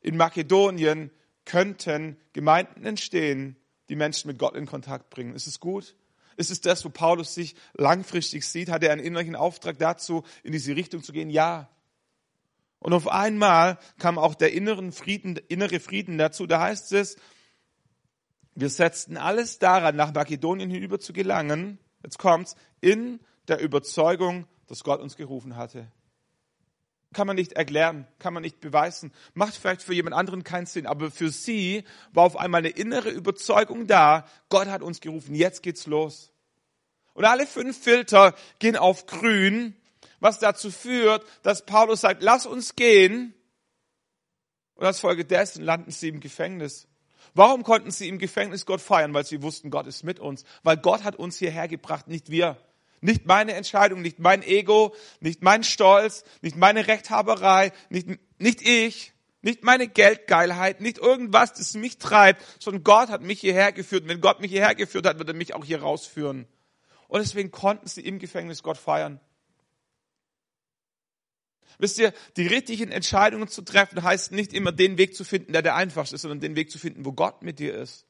in 0.00 0.16
Makedonien 0.16 1.10
könnten 1.44 2.16
Gemeinden 2.32 2.84
entstehen, 2.84 3.56
die 3.88 3.96
Menschen 3.96 4.28
mit 4.28 4.38
Gott 4.38 4.54
in 4.54 4.66
Kontakt 4.66 5.10
bringen. 5.10 5.34
Ist 5.34 5.46
es 5.46 5.60
gut? 5.60 5.96
Ist 6.36 6.50
es 6.50 6.60
das, 6.60 6.84
wo 6.84 6.88
Paulus 6.88 7.34
sich 7.34 7.56
langfristig 7.74 8.46
sieht? 8.46 8.70
Hat 8.70 8.84
er 8.84 8.92
einen 8.92 9.02
innerlichen 9.02 9.34
Auftrag 9.34 9.78
dazu, 9.78 10.22
in 10.44 10.52
diese 10.52 10.76
Richtung 10.76 11.02
zu 11.02 11.12
gehen? 11.12 11.30
Ja. 11.30 11.68
Und 12.78 12.92
auf 12.92 13.08
einmal 13.08 13.78
kam 13.98 14.18
auch 14.18 14.36
der 14.36 14.52
inneren 14.52 14.92
Frieden, 14.92 15.36
innere 15.48 15.80
Frieden 15.80 16.16
dazu. 16.16 16.46
Da 16.46 16.60
heißt 16.60 16.92
es, 16.92 17.16
wir 18.54 18.68
setzten 18.68 19.16
alles 19.16 19.58
daran, 19.58 19.96
nach 19.96 20.14
Makedonien 20.14 20.70
hinüber 20.70 21.00
zu 21.00 21.12
gelangen. 21.12 21.78
Jetzt 22.02 22.18
kommt's, 22.18 22.54
in 22.80 23.20
der 23.48 23.60
Überzeugung, 23.60 24.46
dass 24.66 24.84
Gott 24.84 25.00
uns 25.00 25.16
gerufen 25.16 25.56
hatte. 25.56 25.90
Kann 27.14 27.26
man 27.26 27.36
nicht 27.36 27.54
erklären, 27.54 28.06
kann 28.18 28.34
man 28.34 28.42
nicht 28.42 28.60
beweisen, 28.60 29.12
macht 29.32 29.54
vielleicht 29.54 29.82
für 29.82 29.94
jemand 29.94 30.14
anderen 30.14 30.44
keinen 30.44 30.66
Sinn, 30.66 30.86
aber 30.86 31.10
für 31.10 31.30
sie 31.30 31.84
war 32.12 32.24
auf 32.24 32.36
einmal 32.36 32.58
eine 32.58 32.68
innere 32.68 33.08
Überzeugung 33.08 33.86
da, 33.86 34.26
Gott 34.50 34.68
hat 34.68 34.82
uns 34.82 35.00
gerufen, 35.00 35.34
jetzt 35.34 35.62
geht's 35.62 35.86
los. 35.86 36.32
Und 37.14 37.24
alle 37.24 37.46
fünf 37.46 37.82
Filter 37.82 38.34
gehen 38.58 38.76
auf 38.76 39.06
grün, 39.06 39.74
was 40.20 40.38
dazu 40.38 40.70
führt, 40.70 41.24
dass 41.42 41.64
Paulus 41.64 42.02
sagt, 42.02 42.22
lass 42.22 42.46
uns 42.46 42.76
gehen. 42.76 43.34
Und 44.74 44.86
als 44.86 45.00
Folge 45.00 45.24
dessen 45.24 45.64
landen 45.64 45.90
sie 45.90 46.08
im 46.08 46.20
Gefängnis. 46.20 46.86
Warum 47.34 47.62
konnten 47.62 47.90
sie 47.90 48.08
im 48.08 48.18
Gefängnis 48.18 48.66
Gott 48.66 48.80
feiern? 48.80 49.14
Weil 49.14 49.24
sie 49.24 49.42
wussten, 49.42 49.70
Gott 49.70 49.86
ist 49.86 50.04
mit 50.04 50.20
uns. 50.20 50.44
Weil 50.62 50.76
Gott 50.76 51.04
hat 51.04 51.16
uns 51.16 51.38
hierher 51.38 51.68
gebracht, 51.68 52.08
nicht 52.08 52.30
wir. 52.30 52.56
Nicht 53.00 53.26
meine 53.26 53.54
Entscheidung, 53.54 54.02
nicht 54.02 54.18
mein 54.18 54.42
Ego, 54.42 54.94
nicht 55.20 55.42
mein 55.42 55.62
Stolz, 55.62 56.24
nicht 56.42 56.56
meine 56.56 56.88
Rechthaberei, 56.88 57.72
nicht, 57.90 58.08
nicht 58.38 58.62
ich, 58.62 59.12
nicht 59.40 59.62
meine 59.62 59.86
Geldgeilheit, 59.86 60.80
nicht 60.80 60.98
irgendwas, 60.98 61.52
das 61.52 61.74
mich 61.74 61.98
treibt, 61.98 62.42
sondern 62.58 62.82
Gott 62.82 63.08
hat 63.08 63.22
mich 63.22 63.40
hierher 63.40 63.70
geführt. 63.72 64.02
Und 64.02 64.08
wenn 64.08 64.20
Gott 64.20 64.40
mich 64.40 64.50
hierher 64.50 64.74
geführt 64.74 65.06
hat, 65.06 65.18
wird 65.18 65.28
er 65.28 65.34
mich 65.34 65.54
auch 65.54 65.64
hier 65.64 65.80
rausführen. 65.80 66.46
Und 67.06 67.20
deswegen 67.20 67.50
konnten 67.50 67.86
sie 67.86 68.00
im 68.02 68.18
Gefängnis 68.18 68.62
Gott 68.62 68.78
feiern. 68.78 69.20
Wisst 71.78 71.98
ihr, 71.98 72.12
die 72.36 72.46
richtigen 72.46 72.90
Entscheidungen 72.90 73.48
zu 73.48 73.62
treffen, 73.62 74.02
heißt 74.02 74.32
nicht 74.32 74.52
immer 74.52 74.72
den 74.72 74.98
Weg 74.98 75.14
zu 75.14 75.24
finden, 75.24 75.52
der 75.52 75.62
der 75.62 75.76
einfachste 75.76 76.16
ist, 76.16 76.22
sondern 76.22 76.40
den 76.40 76.56
Weg 76.56 76.70
zu 76.70 76.78
finden, 76.78 77.04
wo 77.04 77.12
Gott 77.12 77.42
mit 77.42 77.58
dir 77.58 77.74
ist. 77.74 78.06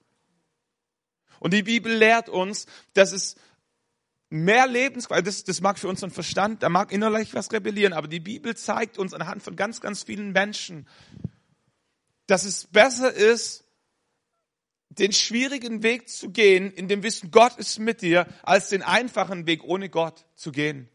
Und 1.41 1.53
die 1.53 1.63
Bibel 1.63 1.93
lehrt 1.93 2.29
uns, 2.29 2.67
dass 2.95 3.13
es 3.13 3.37
mehr 4.31 4.67
Lebensqualität, 4.67 5.27
das, 5.27 5.45
das 5.45 5.61
mag 5.61 5.79
für 5.79 5.89
unseren 5.89 6.11
Verstand, 6.11 6.63
da 6.63 6.69
mag 6.69 6.93
innerlich 6.93 7.35
was 7.35 7.53
rebellieren, 7.53 7.93
aber 7.93 8.09
die 8.09 8.21
Bibel 8.21 8.57
zeigt 8.57 8.99
uns 8.99 9.15
anhand 9.15 9.43
von 9.43 9.57
ganz, 9.57 9.81
ganz 9.81 10.03
vielen 10.03 10.33
Menschen, 10.33 10.87
dass 12.27 12.45
es 12.45 12.67
besser 12.67 13.13
ist, 13.13 13.65
den 14.91 15.13
schwierigen 15.13 15.83
Weg 15.83 16.09
zu 16.09 16.31
gehen, 16.31 16.73
in 16.73 16.89
dem 16.89 17.03
Wissen, 17.03 17.31
Gott 17.31 17.57
ist 17.57 17.79
mit 17.79 18.03
dir, 18.03 18.27
als 18.43 18.69
den 18.69 18.83
einfachen 18.83 19.47
Weg 19.47 19.63
ohne 19.65 19.89
Gott 19.89 20.27
zu 20.35 20.51
gehen. 20.51 20.89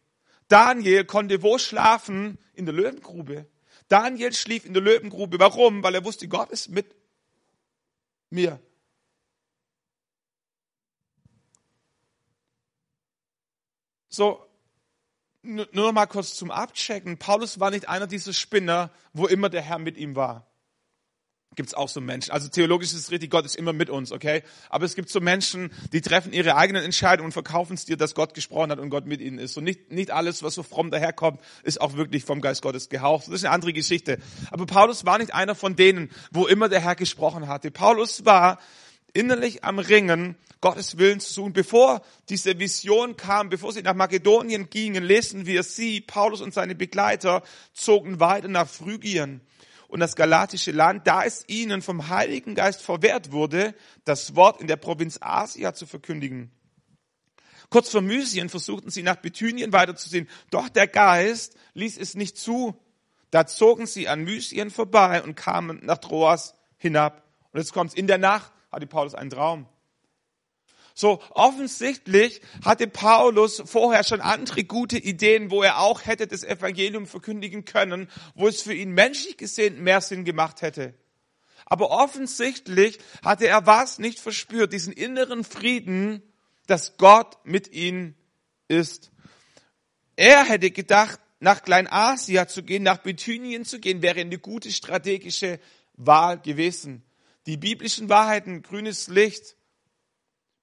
Daniel 0.47 1.05
konnte 1.05 1.41
wo 1.43 1.57
schlafen? 1.57 2.37
In 2.53 2.65
der 2.65 2.73
Löwengrube. 2.73 3.47
Daniel 3.87 4.33
schlief 4.33 4.65
in 4.65 4.73
der 4.73 4.83
Löwengrube. 4.83 5.39
Warum? 5.39 5.83
Weil 5.83 5.95
er 5.95 6.05
wusste, 6.05 6.27
Gott 6.27 6.49
ist 6.51 6.69
mit 6.69 6.95
mir. 8.29 8.59
So, 14.09 14.45
nur 15.41 15.67
noch 15.73 15.91
mal 15.91 16.05
kurz 16.05 16.35
zum 16.35 16.51
Abchecken. 16.51 17.17
Paulus 17.17 17.59
war 17.59 17.71
nicht 17.71 17.89
einer 17.89 18.07
dieser 18.07 18.33
Spinner, 18.33 18.91
wo 19.11 19.25
immer 19.25 19.49
der 19.49 19.61
Herr 19.61 19.79
mit 19.79 19.97
ihm 19.97 20.15
war. 20.15 20.47
Gibt 21.55 21.69
es 21.69 21.73
auch 21.73 21.89
so 21.89 22.01
Menschen. 22.01 22.31
Also 22.31 22.47
theologisch 22.47 22.89
ist 22.89 22.99
es 22.99 23.11
richtig, 23.11 23.29
Gott 23.29 23.45
ist 23.45 23.55
immer 23.55 23.73
mit 23.73 23.89
uns, 23.89 24.11
okay? 24.11 24.43
Aber 24.69 24.85
es 24.85 24.95
gibt 24.95 25.09
so 25.09 25.19
Menschen, 25.19 25.71
die 25.91 26.01
treffen 26.01 26.33
ihre 26.33 26.55
eigenen 26.55 26.83
Entscheidungen 26.83 27.27
und 27.27 27.31
verkaufen 27.31 27.73
es 27.73 27.85
dir, 27.85 27.97
dass 27.97 28.15
Gott 28.15 28.33
gesprochen 28.33 28.71
hat 28.71 28.79
und 28.79 28.89
Gott 28.89 29.05
mit 29.05 29.21
ihnen 29.21 29.37
ist. 29.37 29.57
Und 29.57 29.63
nicht, 29.63 29.91
nicht 29.91 30.11
alles, 30.11 30.41
was 30.41 30.55
so 30.55 30.63
fromm 30.63 30.89
daherkommt, 30.89 31.41
ist 31.63 31.79
auch 31.79 31.93
wirklich 31.93 32.23
vom 32.23 32.41
Geist 32.41 32.61
Gottes 32.61 32.89
gehaucht. 32.89 33.27
Das 33.27 33.35
ist 33.35 33.45
eine 33.45 33.53
andere 33.53 33.73
Geschichte. 33.73 34.17
Aber 34.51 34.65
Paulus 34.65 35.05
war 35.05 35.17
nicht 35.19 35.33
einer 35.33 35.53
von 35.53 35.75
denen, 35.75 36.09
wo 36.31 36.47
immer 36.47 36.69
der 36.69 36.81
Herr 36.81 36.95
gesprochen 36.95 37.47
hatte. 37.47 37.69
Paulus 37.69 38.25
war 38.25 38.59
innerlich 39.13 39.63
am 39.63 39.77
Ringen, 39.77 40.35
Gottes 40.59 40.97
Willen 40.97 41.19
zu 41.19 41.31
suchen. 41.31 41.53
Bevor 41.53 42.01
diese 42.29 42.57
Vision 42.57 43.15
kam, 43.15 43.49
bevor 43.49 43.73
sie 43.73 43.83
nach 43.83 43.93
Makedonien 43.93 44.69
gingen, 44.69 45.03
lesen 45.03 45.45
wir 45.45 45.61
sie, 45.61 46.01
Paulus 46.01 46.41
und 46.41 46.53
seine 46.53 46.73
Begleiter, 46.73 47.43
zogen 47.73 48.19
weiter 48.19 48.47
nach 48.47 48.67
Phrygien 48.67 49.41
und 49.93 49.99
das 49.99 50.15
galatische 50.15 50.71
Land, 50.71 51.05
da 51.05 51.23
es 51.23 51.43
ihnen 51.45 51.83
vom 51.83 52.09
Heiligen 52.09 52.55
Geist 52.55 52.81
verwehrt 52.81 53.31
wurde, 53.31 53.75
das 54.05 54.35
Wort 54.35 54.59
in 54.59 54.65
der 54.65 54.75
Provinz 54.75 55.19
Asia 55.21 55.75
zu 55.75 55.85
verkündigen. 55.85 56.49
Kurz 57.69 57.91
vor 57.91 58.01
Mysien 58.01 58.49
versuchten 58.49 58.89
sie 58.89 59.03
nach 59.03 59.17
Bithynien 59.17 59.71
weiterzusehen, 59.71 60.27
doch 60.49 60.67
der 60.67 60.87
Geist 60.87 61.55
ließ 61.75 61.99
es 61.99 62.15
nicht 62.15 62.39
zu. 62.39 62.75
Da 63.29 63.45
zogen 63.45 63.85
sie 63.85 64.07
an 64.07 64.23
Mysien 64.23 64.71
vorbei 64.71 65.21
und 65.21 65.35
kamen 65.35 65.79
nach 65.83 65.99
Troas 65.99 66.55
hinab. 66.77 67.21
Und 67.51 67.59
jetzt 67.59 67.71
kommt's 67.71 67.93
in 67.93 68.07
der 68.07 68.17
Nacht 68.17 68.51
hatte 68.71 68.87
Paulus 68.87 69.13
einen 69.13 69.29
Traum. 69.29 69.67
So, 70.93 71.21
offensichtlich 71.31 72.41
hatte 72.63 72.87
Paulus 72.87 73.63
vorher 73.65 74.03
schon 74.03 74.21
andere 74.21 74.63
gute 74.63 74.97
Ideen, 74.97 75.49
wo 75.49 75.63
er 75.63 75.79
auch 75.79 76.05
hätte 76.05 76.27
das 76.27 76.43
Evangelium 76.43 77.07
verkündigen 77.07 77.65
können, 77.65 78.09
wo 78.35 78.47
es 78.47 78.61
für 78.61 78.73
ihn 78.73 78.91
menschlich 78.91 79.37
gesehen 79.37 79.83
mehr 79.83 80.01
Sinn 80.01 80.23
gemacht 80.23 80.61
hätte. 80.61 80.93
Aber 81.65 81.89
offensichtlich 81.89 82.99
hatte 83.23 83.47
er 83.47 83.65
was 83.65 83.97
nicht 83.97 84.19
verspürt, 84.19 84.73
diesen 84.73 84.93
inneren 84.93 85.43
Frieden, 85.43 86.21
dass 86.67 86.97
Gott 86.97 87.37
mit 87.43 87.73
ihm 87.73 88.15
ist. 88.67 89.11
Er 90.15 90.45
hätte 90.45 90.69
gedacht, 90.69 91.19
nach 91.39 91.63
Kleinasien 91.63 92.47
zu 92.47 92.63
gehen, 92.63 92.83
nach 92.83 92.99
Bithynien 92.99 93.65
zu 93.65 93.79
gehen, 93.79 94.01
wäre 94.01 94.19
eine 94.19 94.37
gute 94.37 94.71
strategische 94.71 95.59
Wahl 95.95 96.39
gewesen 96.39 97.03
die 97.45 97.57
biblischen 97.57 98.09
Wahrheiten, 98.09 98.61
grünes 98.61 99.07
Licht, 99.07 99.55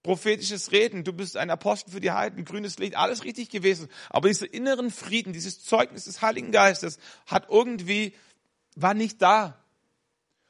prophetisches 0.02 0.72
Reden, 0.72 1.04
du 1.04 1.12
bist 1.12 1.36
ein 1.36 1.50
Apostel 1.50 1.92
für 1.92 2.00
die 2.00 2.12
Heiden, 2.12 2.44
grünes 2.44 2.78
Licht, 2.78 2.96
alles 2.96 3.24
richtig 3.24 3.50
gewesen. 3.50 3.88
Aber 4.08 4.28
dieser 4.28 4.52
inneren 4.52 4.90
Frieden, 4.90 5.32
dieses 5.32 5.62
Zeugnis 5.62 6.04
des 6.04 6.22
Heiligen 6.22 6.52
Geistes 6.52 6.98
hat 7.26 7.48
irgendwie, 7.50 8.14
war 8.76 8.94
nicht 8.94 9.20
da. 9.20 9.62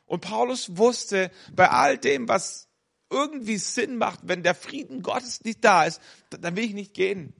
Und 0.06 0.20
Paulus 0.20 0.76
wusste, 0.76 1.30
bei 1.52 1.68
all 1.68 1.98
dem, 1.98 2.28
was 2.28 2.68
irgendwie 3.10 3.56
Sinn 3.58 3.96
macht, 3.96 4.20
wenn 4.22 4.42
der 4.42 4.54
Frieden 4.54 5.02
Gottes 5.02 5.42
nicht 5.44 5.64
da 5.64 5.84
ist, 5.84 6.00
dann 6.30 6.56
will 6.56 6.64
ich 6.64 6.74
nicht 6.74 6.94
gehen. 6.94 7.32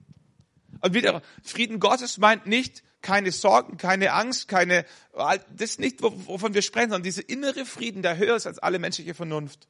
Und 0.81 0.94
wieder, 0.94 1.23
Frieden 1.42 1.79
Gottes 1.79 2.18
meint 2.18 2.46
nicht, 2.46 2.83
keine 3.03 3.33
Sorgen, 3.33 3.77
keine 3.77 4.12
Angst, 4.12 4.49
keine, 4.49 4.85
das 5.12 5.40
ist 5.59 5.81
nicht, 5.81 6.03
wovon 6.03 6.55
wir 6.55 6.62
sprechen, 6.62 6.90
sondern 6.90 7.05
dieser 7.05 7.29
innere 7.29 7.64
Frieden, 7.64 8.03
der 8.03 8.16
höher 8.16 8.37
ist 8.37 8.46
als 8.46 8.59
alle 8.59 8.79
menschliche 8.79 9.14
Vernunft. 9.14 9.68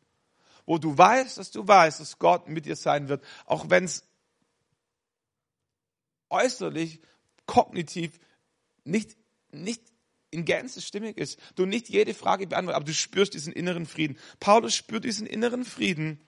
Wo 0.71 0.79
du 0.79 0.97
weißt, 0.97 1.37
dass 1.37 1.51
du 1.51 1.67
weißt, 1.67 1.99
dass 1.99 2.21
Gott 2.21 2.49
mit 2.49 2.65
dir 2.65 2.77
sein 2.77 3.09
wird, 3.09 3.25
auch 3.45 3.71
wenn 3.71 3.87
es 3.87 4.05
äußerlich, 6.29 7.01
kognitiv 7.45 8.21
nicht, 8.85 9.17
nicht 9.51 9.83
in 10.31 10.45
Gänze 10.45 10.81
stimmig 10.81 11.19
ist. 11.19 11.41
Du 11.57 11.67
nicht 11.67 11.89
jede 11.89 12.15
Frage 12.15 12.47
beantwortest, 12.47 12.77
aber 12.77 12.85
du 12.85 12.95
spürst 12.95 13.35
diesen 13.35 13.53
inneren 13.53 13.85
Frieden. 13.85 14.17
Paulus 14.39 14.77
spürt 14.77 15.03
diesen 15.03 15.27
inneren 15.27 15.65
Frieden 15.65 16.21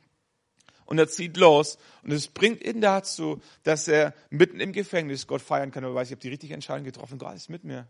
und 0.86 0.98
er 0.98 1.06
zieht 1.06 1.36
los 1.36 1.78
und 2.02 2.10
es 2.10 2.26
bringt 2.26 2.64
ihn 2.64 2.80
dazu, 2.80 3.40
dass 3.62 3.86
er 3.86 4.12
mitten 4.30 4.58
im 4.58 4.72
Gefängnis 4.72 5.28
Gott 5.28 5.42
feiern 5.42 5.70
kann, 5.70 5.84
weil 5.84 5.92
er 5.92 5.94
weiß, 5.94 6.08
ich 6.08 6.14
habe 6.14 6.22
die 6.22 6.30
richtige 6.30 6.54
Entscheidung 6.54 6.84
getroffen, 6.84 7.16
Gott 7.16 7.36
ist 7.36 7.48
mit 7.48 7.62
mir. 7.62 7.86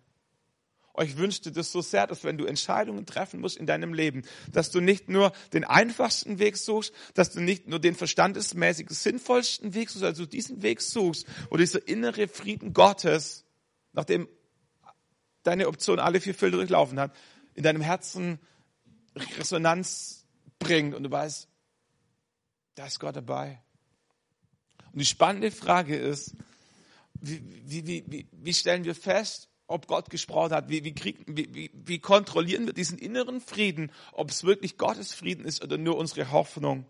Euch 0.95 1.17
wünschte 1.17 1.53
das 1.53 1.73
so 1.73 1.81
sehr, 1.81 2.07
dass 2.07 2.23
wenn 2.23 2.37
du 2.37 2.45
Entscheidungen 2.45 3.07
treffen 3.07 3.41
musst 3.41 3.57
in 3.57 3.67
deinem 3.67 3.95
Leben, 3.95 4.23
dass 4.51 4.71
du 4.71 4.81
nicht 4.81 5.09
nur 5.09 5.33
den 5.55 5.65
einfachsten 5.65 6.39
Weg 6.39 6.59
suchst, 6.59 6.93
dass 7.15 7.31
du 7.31 7.41
nicht 7.41 7.67
nur 7.67 7.79
den 7.79 7.95
verstandesmäßig 7.95 8.91
sinnvollsten 8.91 9.73
Weg 9.73 9.89
suchst, 9.89 10.05
also 10.05 10.27
diesen 10.27 10.63
Weg 10.63 10.83
suchst, 10.83 11.27
wo 11.49 11.57
dieser 11.57 11.87
innere 11.89 12.29
Frieden 12.29 12.75
Gottes, 12.75 13.45
nachdem 13.93 14.29
deine 15.45 15.69
Option 15.69 15.99
alle 15.99 16.21
vier 16.21 16.35
Filter 16.35 16.59
durchlaufen 16.59 17.01
hat, 17.01 17.17
in 17.55 17.63
deinem 17.63 17.81
Herzen 17.83 18.39
Resonanz 19.39 20.27
bringt 20.59 20.95
und 20.95 21.05
du 21.05 21.11
weißt, 21.11 21.49
da 22.75 22.87
ist 22.87 23.01
Gott 23.01 23.17
dabei. 23.17 23.63
Und 24.93 24.99
die 25.01 25.07
spannende 25.07 25.51
Frage 25.51 25.97
ist, 25.97 26.35
wie, 27.15 27.43
wie, 27.87 28.05
wie, 28.07 28.29
wie 28.31 28.55
stellen 28.55 28.85
wir 28.85 28.95
fest, 28.95 29.49
ob 29.73 29.87
Gott 29.87 30.11
gesprochen 30.11 30.53
hat? 30.53 30.69
Wie, 30.69 30.85
wie, 30.85 30.95
kriegen, 30.95 31.25
wie, 31.27 31.53
wie, 31.55 31.71
wie 31.73 31.99
kontrollieren 31.99 32.67
wir 32.67 32.73
diesen 32.73 32.99
inneren 32.99 33.41
Frieden, 33.41 33.91
ob 34.13 34.31
es 34.31 34.45
wirklich 34.45 34.79
Gottes 34.79 35.15
Frieden 35.15 35.45
ist 35.45 35.63
oder 35.63 35.79
nur 35.79 35.97
unsere 35.97 36.31
Hoffnung? 36.31 36.87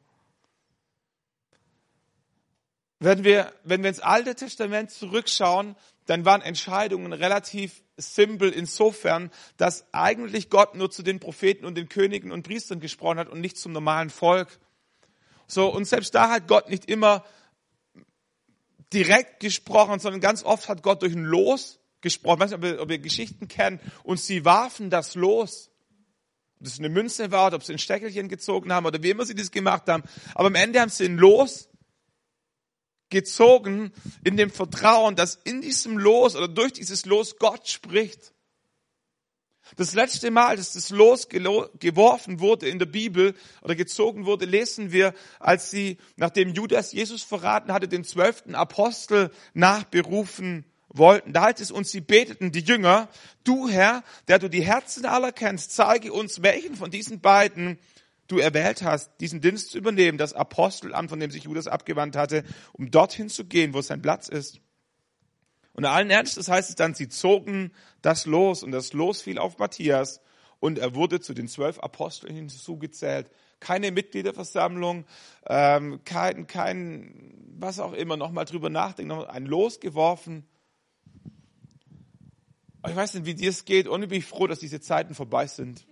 Wenn 2.98 3.24
wir, 3.24 3.52
wenn 3.64 3.82
wir 3.82 3.88
ins 3.88 3.98
Alte 3.98 4.34
Testament 4.34 4.90
zurückschauen, 4.92 5.74
dann 6.06 6.24
waren 6.24 6.40
Entscheidungen 6.42 7.12
relativ 7.12 7.82
simpel 7.96 8.50
insofern, 8.50 9.30
dass 9.56 9.86
eigentlich 9.92 10.50
Gott 10.50 10.74
nur 10.74 10.90
zu 10.90 11.02
den 11.02 11.18
Propheten 11.18 11.64
und 11.64 11.76
den 11.76 11.88
Königen 11.88 12.30
und 12.30 12.44
Priestern 12.44 12.80
gesprochen 12.80 13.18
hat 13.18 13.28
und 13.28 13.40
nicht 13.40 13.56
zum 13.56 13.72
normalen 13.72 14.10
Volk. 14.10 14.58
So, 15.46 15.68
und 15.68 15.84
selbst 15.84 16.14
da 16.14 16.30
hat 16.30 16.48
Gott 16.48 16.70
nicht 16.70 16.84
immer 16.86 17.24
direkt 18.92 19.40
gesprochen, 19.40 19.98
sondern 19.98 20.20
ganz 20.20 20.44
oft 20.44 20.68
hat 20.68 20.82
Gott 20.82 21.02
durch 21.02 21.14
ein 21.14 21.24
Los 21.24 21.80
gesprochen. 22.02 22.40
Weiß 22.40 22.50
nicht, 22.50 22.58
ob 22.58 22.64
ihr, 22.64 22.80
ob 22.80 22.90
ihr 22.90 22.98
Geschichten 22.98 23.48
kennt. 23.48 23.80
Und 24.02 24.20
sie 24.20 24.44
warfen 24.44 24.90
das 24.90 25.14
Los. 25.14 25.70
Ob 26.60 26.66
es 26.66 26.78
eine 26.78 26.90
Münze 26.90 27.30
war, 27.30 27.52
ob 27.54 27.64
sie 27.64 27.72
ein 27.72 27.78
Steckelchen 27.78 28.28
gezogen 28.28 28.72
haben 28.72 28.86
oder 28.86 29.02
wie 29.02 29.10
immer 29.10 29.24
sie 29.24 29.34
das 29.34 29.50
gemacht 29.50 29.88
haben. 29.88 30.04
Aber 30.34 30.48
am 30.48 30.54
Ende 30.54 30.80
haben 30.80 30.90
sie 30.90 31.06
ein 31.06 31.16
Los 31.16 31.68
gezogen 33.08 33.92
in 34.24 34.36
dem 34.36 34.50
Vertrauen, 34.50 35.16
dass 35.16 35.36
in 35.44 35.60
diesem 35.60 35.98
Los 35.98 36.36
oder 36.36 36.48
durch 36.48 36.72
dieses 36.72 37.04
Los 37.04 37.36
Gott 37.38 37.68
spricht. 37.68 38.32
Das 39.76 39.94
letzte 39.94 40.30
Mal, 40.30 40.56
dass 40.56 40.72
das 40.72 40.90
Los 40.90 41.28
geworfen 41.28 42.40
wurde 42.40 42.68
in 42.68 42.78
der 42.78 42.86
Bibel 42.86 43.34
oder 43.62 43.74
gezogen 43.74 44.26
wurde, 44.26 44.44
lesen 44.44 44.92
wir, 44.92 45.14
als 45.38 45.70
sie, 45.70 45.98
nachdem 46.16 46.52
Judas 46.52 46.92
Jesus 46.92 47.22
verraten 47.22 47.72
hatte, 47.72 47.88
den 47.88 48.04
zwölften 48.04 48.54
Apostel 48.54 49.30
nachberufen 49.54 50.64
wollten. 50.92 51.32
Da 51.32 51.42
heißt 51.42 51.60
es 51.60 51.70
uns, 51.70 51.90
sie 51.90 52.00
beteten, 52.00 52.52
die 52.52 52.60
Jünger, 52.60 53.08
du 53.44 53.68
Herr, 53.68 54.02
der 54.28 54.38
du 54.38 54.48
die 54.48 54.64
Herzen 54.64 55.04
aller 55.04 55.32
kennst, 55.32 55.72
zeige 55.72 56.12
uns, 56.12 56.42
welchen 56.42 56.76
von 56.76 56.90
diesen 56.90 57.20
beiden 57.20 57.78
du 58.28 58.38
erwählt 58.38 58.82
hast, 58.82 59.10
diesen 59.20 59.40
Dienst 59.40 59.70
zu 59.70 59.78
übernehmen, 59.78 60.18
das 60.18 60.32
Apostelamt, 60.32 61.10
von 61.10 61.20
dem 61.20 61.30
sich 61.30 61.44
Judas 61.44 61.66
abgewandt 61.66 62.16
hatte, 62.16 62.44
um 62.72 62.90
dorthin 62.90 63.28
zu 63.28 63.44
gehen, 63.44 63.74
wo 63.74 63.82
sein 63.82 64.02
Platz 64.02 64.28
ist. 64.28 64.60
Und 65.74 65.84
allen 65.84 66.10
Ernstes 66.10 66.48
heißt 66.48 66.68
es 66.70 66.76
dann, 66.76 66.94
sie 66.94 67.08
zogen 67.08 67.72
das 68.02 68.26
Los 68.26 68.62
und 68.62 68.72
das 68.72 68.92
Los 68.92 69.22
fiel 69.22 69.38
auf 69.38 69.58
Matthias 69.58 70.20
und 70.60 70.78
er 70.78 70.94
wurde 70.94 71.20
zu 71.20 71.34
den 71.34 71.48
zwölf 71.48 71.78
Aposteln 71.80 72.34
hinzugezählt. 72.34 73.30
Keine 73.58 73.90
Mitgliederversammlung, 73.90 75.06
ähm, 75.46 76.00
kein, 76.04 76.46
kein, 76.46 77.34
was 77.58 77.80
auch 77.80 77.92
immer, 77.92 78.16
nochmal 78.16 78.44
drüber 78.44 78.70
nachdenken, 78.70 79.08
noch 79.08 79.28
ein 79.28 79.46
Los 79.46 79.80
geworfen. 79.80 80.46
Ich 82.88 82.96
weiß 82.96 83.14
nicht, 83.14 83.26
wie 83.26 83.34
dir 83.34 83.50
es 83.50 83.64
geht 83.64 83.86
und 83.86 84.02
ich 84.02 84.08
bin 84.08 84.22
froh, 84.22 84.46
dass 84.46 84.58
diese 84.58 84.80
Zeiten 84.80 85.14
vorbei 85.14 85.46
sind. 85.46 85.86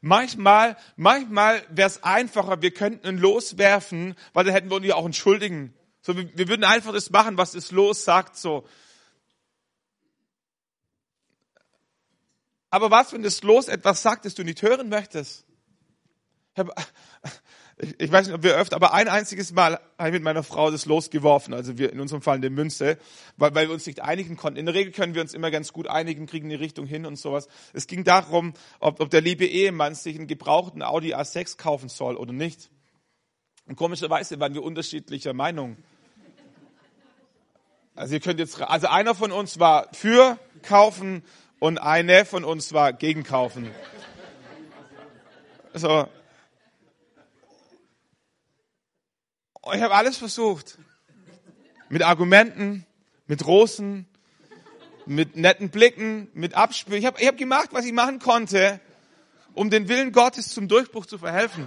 Manchmal, 0.00 0.76
manchmal 0.96 1.64
wäre 1.70 1.88
es 1.88 2.02
einfacher, 2.02 2.60
wir 2.60 2.72
könnten 2.72 3.06
ein 3.06 3.18
Los 3.18 3.56
werfen, 3.56 4.14
weil 4.32 4.44
dann 4.44 4.52
hätten 4.52 4.68
wir 4.68 4.76
uns 4.76 4.86
ja 4.86 4.96
auch 4.96 5.06
entschuldigen. 5.06 5.72
So, 6.02 6.16
wir, 6.16 6.36
wir 6.36 6.48
würden 6.48 6.64
einfach 6.64 6.92
das 6.92 7.08
machen, 7.10 7.38
was 7.38 7.52
das 7.52 7.70
Los 7.70 8.04
sagt, 8.04 8.36
so. 8.36 8.68
Aber 12.68 12.90
was, 12.90 13.12
wenn 13.12 13.22
das 13.22 13.42
Los 13.42 13.68
etwas 13.68 14.02
sagt, 14.02 14.24
das 14.24 14.34
du 14.34 14.42
nicht 14.42 14.60
hören 14.60 14.88
möchtest? 14.88 15.46
Ich, 17.76 17.98
ich 17.98 18.12
weiß 18.12 18.26
nicht, 18.26 18.34
ob 18.34 18.42
wir 18.44 18.56
öfter, 18.56 18.76
aber 18.76 18.94
ein 18.94 19.08
einziges 19.08 19.52
Mal 19.52 19.80
habe 19.98 20.08
ich 20.08 20.14
mit 20.14 20.22
meiner 20.22 20.44
Frau 20.44 20.70
das 20.70 20.86
Los 20.86 21.10
geworfen, 21.10 21.54
also 21.54 21.76
wir 21.76 21.92
in 21.92 22.00
unserem 22.00 22.22
Fall 22.22 22.36
eine 22.36 22.50
Münze, 22.50 22.98
weil, 23.36 23.54
weil 23.54 23.66
wir 23.66 23.74
uns 23.74 23.86
nicht 23.86 24.00
einigen 24.00 24.36
konnten. 24.36 24.58
In 24.58 24.66
der 24.66 24.74
Regel 24.74 24.92
können 24.92 25.14
wir 25.14 25.22
uns 25.22 25.34
immer 25.34 25.50
ganz 25.50 25.72
gut 25.72 25.88
einigen, 25.88 26.26
kriegen 26.26 26.48
die 26.48 26.54
Richtung 26.54 26.86
hin 26.86 27.04
und 27.04 27.16
sowas. 27.16 27.48
Es 27.72 27.86
ging 27.86 28.04
darum, 28.04 28.54
ob, 28.78 29.00
ob 29.00 29.10
der 29.10 29.20
liebe 29.20 29.44
Ehemann 29.44 29.94
sich 29.94 30.16
einen 30.16 30.28
gebrauchten 30.28 30.82
Audi 30.82 31.14
A6 31.14 31.56
kaufen 31.56 31.88
soll 31.88 32.16
oder 32.16 32.32
nicht. 32.32 32.70
Und 33.66 33.76
komischerweise 33.76 34.38
waren 34.38 34.54
wir 34.54 34.62
unterschiedlicher 34.62 35.32
Meinung. 35.32 35.76
Also 37.96 38.14
ihr 38.14 38.20
könnt 38.20 38.38
jetzt, 38.38 38.60
also 38.60 38.88
einer 38.88 39.14
von 39.14 39.32
uns 39.32 39.58
war 39.58 39.88
für 39.92 40.38
kaufen 40.62 41.24
und 41.58 41.78
eine 41.78 42.24
von 42.24 42.44
uns 42.44 42.72
war 42.72 42.92
gegen 42.92 43.24
kaufen. 43.24 43.70
So. 45.72 46.06
Ich 49.72 49.80
habe 49.80 49.94
alles 49.94 50.18
versucht. 50.18 50.78
Mit 51.88 52.02
Argumenten, 52.02 52.84
mit 53.26 53.46
Rosen, 53.46 54.06
mit 55.06 55.36
netten 55.36 55.70
Blicken, 55.70 56.28
mit 56.34 56.54
Abspülen. 56.54 56.98
Ich 56.98 57.06
habe 57.06 57.20
ich 57.20 57.26
hab 57.26 57.38
gemacht, 57.38 57.70
was 57.72 57.84
ich 57.84 57.92
machen 57.92 58.18
konnte, 58.18 58.80
um 59.54 59.70
den 59.70 59.88
Willen 59.88 60.12
Gottes 60.12 60.50
zum 60.50 60.68
Durchbruch 60.68 61.06
zu 61.06 61.18
verhelfen. 61.18 61.66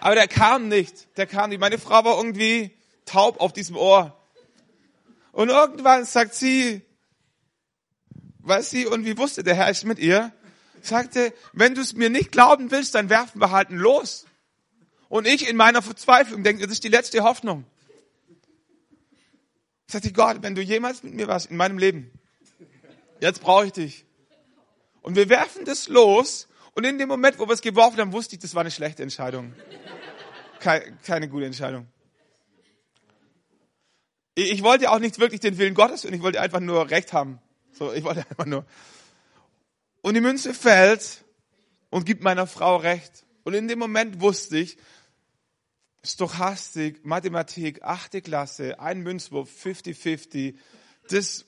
Aber 0.00 0.14
der 0.14 0.28
kam 0.28 0.68
nicht. 0.68 1.16
Der 1.16 1.26
kam 1.26 1.50
nicht. 1.50 1.60
Meine 1.60 1.78
Frau 1.78 2.04
war 2.04 2.16
irgendwie 2.16 2.70
taub 3.04 3.40
auf 3.40 3.52
diesem 3.52 3.76
Ohr. 3.76 4.16
Und 5.32 5.50
irgendwann 5.50 6.04
sagt 6.04 6.34
sie, 6.34 6.82
was 8.38 8.70
sie 8.70 8.86
und 8.86 9.04
wie 9.04 9.18
wusste, 9.18 9.42
der 9.42 9.54
Herr 9.54 9.70
ist 9.70 9.84
mit 9.84 9.98
ihr, 9.98 10.32
sagte, 10.80 11.34
wenn 11.52 11.74
du 11.74 11.80
es 11.80 11.94
mir 11.94 12.10
nicht 12.10 12.32
glauben 12.32 12.70
willst, 12.70 12.94
dann 12.94 13.10
werfen 13.10 13.40
wir 13.40 13.50
halt 13.50 13.70
los. 13.70 14.27
Und 15.08 15.26
ich 15.26 15.48
in 15.48 15.56
meiner 15.56 15.82
Verzweiflung 15.82 16.42
denke, 16.42 16.62
das 16.62 16.72
ist 16.72 16.84
die 16.84 16.88
letzte 16.88 17.22
Hoffnung. 17.22 17.64
Sagte 19.86 20.12
Gott, 20.12 20.42
wenn 20.42 20.54
du 20.54 20.60
jemals 20.60 21.02
mit 21.02 21.14
mir 21.14 21.28
warst 21.28 21.50
in 21.50 21.56
meinem 21.56 21.78
Leben, 21.78 22.10
jetzt 23.20 23.40
brauche 23.40 23.66
ich 23.66 23.72
dich. 23.72 24.04
Und 25.00 25.16
wir 25.16 25.30
werfen 25.30 25.64
das 25.64 25.88
los 25.88 26.48
und 26.74 26.84
in 26.84 26.98
dem 26.98 27.08
Moment, 27.08 27.38
wo 27.38 27.46
wir 27.48 27.54
es 27.54 27.62
geworfen 27.62 27.98
haben, 27.98 28.12
wusste 28.12 28.36
ich, 28.36 28.40
das 28.40 28.54
war 28.54 28.60
eine 28.60 28.70
schlechte 28.70 29.02
Entscheidung. 29.02 29.54
Keine 30.60 31.28
gute 31.28 31.46
Entscheidung. 31.46 31.88
Ich 34.34 34.62
wollte 34.62 34.90
auch 34.90 34.98
nicht 34.98 35.18
wirklich 35.18 35.40
den 35.40 35.58
Willen 35.58 35.74
Gottes 35.74 36.04
und 36.04 36.12
ich 36.12 36.22
wollte 36.22 36.40
einfach 36.40 36.60
nur 36.60 36.90
Recht 36.90 37.12
haben. 37.12 37.40
So, 37.72 37.92
ich 37.92 38.04
wollte 38.04 38.20
einfach 38.30 38.46
nur. 38.46 38.66
Und 40.02 40.14
die 40.14 40.20
Münze 40.20 40.54
fällt 40.54 41.24
und 41.90 42.04
gibt 42.04 42.22
meiner 42.22 42.46
Frau 42.46 42.76
Recht. 42.76 43.24
Und 43.44 43.54
in 43.54 43.66
dem 43.66 43.78
Moment 43.78 44.20
wusste 44.20 44.58
ich, 44.58 44.76
Stochastik, 46.08 47.04
Mathematik, 47.04 47.82
achte 47.82 48.22
Klasse, 48.22 48.80
ein 48.80 49.00
Münzwurf, 49.00 49.50
50-50, 49.62 50.54
das, 51.10 51.44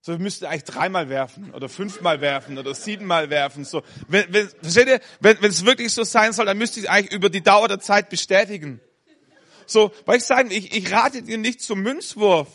so, 0.00 0.12
wir 0.12 0.18
müssten 0.18 0.46
eigentlich 0.46 0.64
dreimal 0.64 1.08
werfen 1.08 1.52
oder 1.52 1.68
fünfmal 1.68 2.20
werfen 2.20 2.56
oder 2.58 2.74
siebenmal 2.74 3.28
werfen. 3.28 3.64
So, 3.64 3.82
wenn, 4.08 4.32
wenn, 4.32 4.48
versteht 4.48 4.88
ihr, 4.88 5.00
wenn, 5.20 5.42
wenn 5.42 5.50
es 5.50 5.66
wirklich 5.66 5.92
so 5.92 6.04
sein 6.04 6.32
soll, 6.32 6.46
dann 6.46 6.56
müsste 6.56 6.80
ich 6.80 6.88
eigentlich 6.88 7.12
über 7.12 7.28
die 7.28 7.42
Dauer 7.42 7.68
der 7.68 7.80
Zeit 7.80 8.08
bestätigen. 8.08 8.80
So, 9.66 9.92
weil 10.06 10.18
ich 10.18 10.24
sagen, 10.24 10.50
ich, 10.50 10.74
ich 10.74 10.92
rate 10.92 11.22
dir 11.22 11.38
nicht 11.38 11.60
zum 11.60 11.82
Münzwurf. 11.82 12.48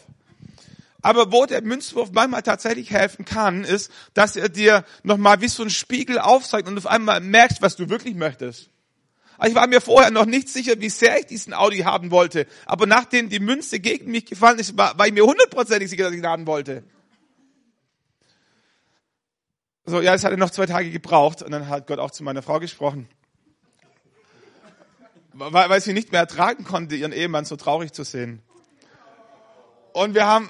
Aber 1.04 1.32
wo 1.32 1.46
der 1.46 1.62
Münzwurf 1.62 2.12
manchmal 2.12 2.42
tatsächlich 2.42 2.92
helfen 2.92 3.26
kann, 3.26 3.64
ist, 3.64 3.92
dass 4.14 4.36
er 4.36 4.50
dir 4.50 4.86
nochmal 5.04 5.42
wie 5.42 5.48
so 5.48 5.62
ein 5.62 5.70
Spiegel 5.70 6.20
aufzeigt 6.20 6.68
und 6.68 6.78
auf 6.78 6.88
einmal 6.88 7.20
merkst, 7.20 7.62
was 7.62 7.76
du 7.76 7.90
wirklich 7.90 8.16
möchtest. 8.16 8.71
Ich 9.44 9.56
war 9.56 9.68
mir 9.68 9.82
vorher 9.82 10.12
noch 10.12 10.26
nicht 10.26 10.50
sicher, 10.50 10.80
wie 10.80 10.90
sehr 10.90 11.20
ich 11.20 11.26
diesen 11.26 11.54
Audi 11.54 11.80
haben 11.80 12.12
wollte. 12.12 12.46
Aber 12.66 12.86
nachdem 12.86 13.30
die 13.30 13.40
Münze 13.40 13.80
gegen 13.80 14.12
mich 14.12 14.26
gefallen 14.26 14.60
ist, 14.60 14.78
war, 14.78 14.98
war 14.98 15.08
ich 15.08 15.14
mir 15.14 15.26
hundertprozentig 15.26 15.90
sicher, 15.90 16.04
dass 16.04 16.14
ich 16.14 16.20
ihn 16.20 16.28
haben 16.28 16.46
wollte. 16.46 16.84
So, 19.86 20.00
ja, 20.00 20.14
es 20.14 20.24
hatte 20.24 20.38
noch 20.38 20.52
zwei 20.52 20.68
Tage 20.68 20.92
gebraucht 20.92 21.42
und 21.42 21.52
dann 21.52 21.68
hat 21.68 21.88
Gott 21.88 22.00
auch 22.00 22.12
zu 22.12 22.24
meiner 22.24 22.44
Frau 22.44 22.60
gesprochen 22.60 23.10
weil, 25.34 25.70
weil 25.70 25.82
sie 25.82 25.94
nicht 25.94 26.12
mehr 26.12 26.22
ertragen 26.22 26.64
konnte, 26.64 26.96
ihren 26.96 27.12
Ehemann 27.12 27.46
so 27.46 27.56
traurig 27.56 27.94
zu 27.94 28.04
sehen. 28.04 28.42
Und 29.94 30.14
wir 30.14 30.26
haben 30.26 30.50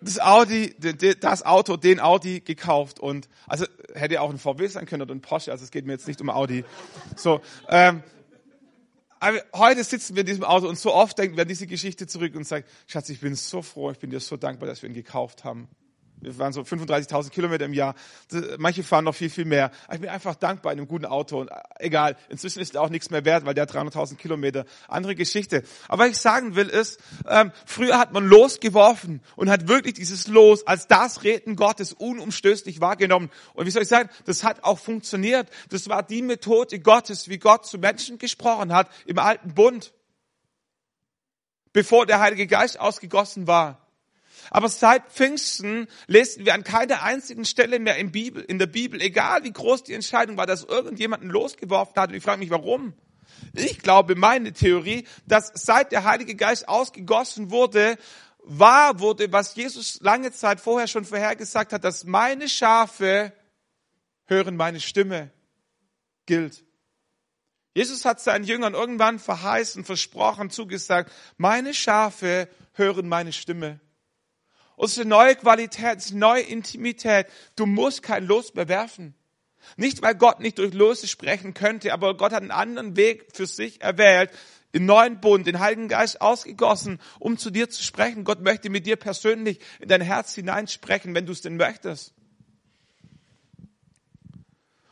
das 0.00 0.20
Audi, 0.20 0.74
das 1.20 1.44
Auto, 1.44 1.76
den 1.76 2.00
Audi 2.00 2.40
gekauft 2.40 3.00
und 3.00 3.28
also 3.46 3.66
hätte 3.94 4.20
auch 4.20 4.30
ein 4.30 4.38
VW 4.38 4.66
sein 4.68 4.86
können 4.86 5.02
oder 5.02 5.14
ein 5.14 5.20
Porsche. 5.20 5.50
Also 5.50 5.64
es 5.64 5.70
geht 5.70 5.86
mir 5.86 5.92
jetzt 5.92 6.06
nicht 6.06 6.20
um 6.20 6.30
Audi. 6.30 6.64
So, 7.16 7.40
ähm, 7.68 8.02
heute 9.54 9.82
sitzen 9.82 10.14
wir 10.14 10.20
in 10.20 10.26
diesem 10.26 10.44
Auto 10.44 10.68
und 10.68 10.78
so 10.78 10.94
oft 10.94 11.18
denken 11.18 11.36
wir 11.36 11.42
an 11.42 11.48
diese 11.48 11.66
Geschichte 11.66 12.06
zurück 12.06 12.34
und 12.36 12.46
sagen, 12.46 12.64
Schatz, 12.86 13.08
ich 13.08 13.20
bin 13.20 13.34
so 13.34 13.62
froh, 13.62 13.90
ich 13.90 13.98
bin 13.98 14.10
dir 14.10 14.20
so 14.20 14.36
dankbar, 14.36 14.68
dass 14.68 14.82
wir 14.82 14.88
ihn 14.88 14.94
gekauft 14.94 15.44
haben. 15.44 15.68
Wir 16.20 16.34
fahren 16.34 16.52
so 16.52 16.62
35.000 16.62 17.30
Kilometer 17.30 17.64
im 17.64 17.72
Jahr. 17.72 17.94
Manche 18.58 18.82
fahren 18.82 19.04
noch 19.04 19.14
viel, 19.14 19.30
viel 19.30 19.44
mehr. 19.44 19.70
Ich 19.92 20.00
bin 20.00 20.10
einfach 20.10 20.34
dankbar 20.34 20.72
in 20.72 20.78
einem 20.78 20.88
guten 20.88 21.04
Auto. 21.04 21.40
Und 21.40 21.48
äh, 21.48 21.54
egal, 21.78 22.16
inzwischen 22.28 22.60
ist 22.60 22.74
er 22.74 22.82
auch 22.82 22.88
nichts 22.88 23.10
mehr 23.10 23.24
wert, 23.24 23.46
weil 23.46 23.54
der 23.54 23.68
300.000 23.68 24.16
Kilometer. 24.16 24.64
Andere 24.88 25.14
Geschichte. 25.14 25.62
Aber 25.86 26.04
was 26.04 26.10
ich 26.10 26.18
sagen 26.18 26.56
will 26.56 26.68
ist, 26.68 27.00
ähm, 27.28 27.52
früher 27.66 27.98
hat 27.98 28.12
man 28.12 28.26
losgeworfen 28.26 29.20
und 29.36 29.48
hat 29.48 29.68
wirklich 29.68 29.94
dieses 29.94 30.26
Los 30.26 30.66
als 30.66 30.88
das 30.88 31.22
Reden 31.22 31.56
Gottes 31.56 31.92
unumstößlich 31.92 32.80
wahrgenommen. 32.80 33.30
Und 33.54 33.66
wie 33.66 33.70
soll 33.70 33.82
ich 33.82 33.88
sagen, 33.88 34.10
das 34.24 34.42
hat 34.42 34.64
auch 34.64 34.78
funktioniert. 34.78 35.48
Das 35.70 35.88
war 35.88 36.02
die 36.02 36.22
Methode 36.22 36.80
Gottes, 36.80 37.28
wie 37.28 37.38
Gott 37.38 37.66
zu 37.66 37.78
Menschen 37.78 38.18
gesprochen 38.18 38.72
hat 38.72 38.90
im 39.06 39.18
alten 39.18 39.54
Bund. 39.54 39.92
Bevor 41.72 42.06
der 42.06 42.18
Heilige 42.18 42.46
Geist 42.46 42.80
ausgegossen 42.80 43.46
war. 43.46 43.87
Aber 44.50 44.68
seit 44.68 45.10
Pfingsten 45.12 45.88
lesen 46.06 46.44
wir 46.44 46.54
an 46.54 46.64
keiner 46.64 47.02
einzigen 47.02 47.44
Stelle 47.44 47.78
mehr 47.78 47.96
in, 47.96 48.12
Bibel, 48.12 48.42
in 48.42 48.58
der 48.58 48.66
Bibel, 48.66 49.00
egal 49.00 49.44
wie 49.44 49.52
groß 49.52 49.84
die 49.84 49.94
Entscheidung 49.94 50.36
war, 50.36 50.46
dass 50.46 50.64
irgendjemanden 50.64 51.30
losgeworfen 51.30 51.94
hat. 51.96 52.10
Und 52.10 52.16
ich 52.16 52.22
frage 52.22 52.40
mich, 52.40 52.50
warum? 52.50 52.94
Ich 53.54 53.78
glaube, 53.80 54.14
meine 54.14 54.52
Theorie, 54.52 55.06
dass 55.26 55.52
seit 55.54 55.92
der 55.92 56.04
Heilige 56.04 56.34
Geist 56.34 56.68
ausgegossen 56.68 57.50
wurde, 57.50 57.96
wahr 58.48 59.00
wurde, 59.00 59.30
was 59.32 59.54
Jesus 59.54 60.00
lange 60.00 60.32
Zeit 60.32 60.60
vorher 60.60 60.88
schon 60.88 61.04
vorhergesagt 61.04 61.72
hat, 61.72 61.84
dass 61.84 62.04
meine 62.04 62.48
Schafe 62.48 63.32
hören 64.26 64.56
meine 64.56 64.80
Stimme, 64.80 65.30
gilt. 66.26 66.64
Jesus 67.74 68.04
hat 68.04 68.20
seinen 68.20 68.44
Jüngern 68.44 68.74
irgendwann 68.74 69.18
verheißen, 69.18 69.84
versprochen, 69.84 70.50
zugesagt, 70.50 71.12
meine 71.36 71.74
Schafe 71.74 72.48
hören 72.72 73.08
meine 73.08 73.32
Stimme. 73.32 73.80
Und 74.78 74.84
es 74.84 74.92
ist 74.92 75.00
eine 75.00 75.10
neue 75.10 75.34
Qualität, 75.34 75.98
es 75.98 76.06
ist 76.06 76.10
eine 76.12 76.20
neue 76.20 76.42
Intimität. 76.42 77.26
Du 77.56 77.66
musst 77.66 78.04
kein 78.04 78.24
Los 78.24 78.54
mehr 78.54 78.68
werfen. 78.68 79.12
Nicht, 79.76 80.02
weil 80.02 80.14
Gott 80.14 80.38
nicht 80.38 80.58
durch 80.58 80.72
Lose 80.72 81.08
sprechen 81.08 81.52
könnte, 81.52 81.92
aber 81.92 82.16
Gott 82.16 82.30
hat 82.30 82.42
einen 82.42 82.52
anderen 82.52 82.96
Weg 82.96 83.26
für 83.34 83.46
sich 83.48 83.80
erwählt, 83.82 84.30
den 84.72 84.86
neuen 84.86 85.20
Bund, 85.20 85.48
den 85.48 85.58
Heiligen 85.58 85.88
Geist 85.88 86.20
ausgegossen, 86.20 87.00
um 87.18 87.38
zu 87.38 87.50
dir 87.50 87.68
zu 87.68 87.82
sprechen. 87.82 88.22
Gott 88.22 88.40
möchte 88.40 88.70
mit 88.70 88.86
dir 88.86 88.94
persönlich 88.94 89.58
in 89.80 89.88
dein 89.88 90.00
Herz 90.00 90.32
hineinsprechen, 90.36 91.12
wenn 91.12 91.26
du 91.26 91.32
es 91.32 91.40
denn 91.40 91.56
möchtest. 91.56 92.14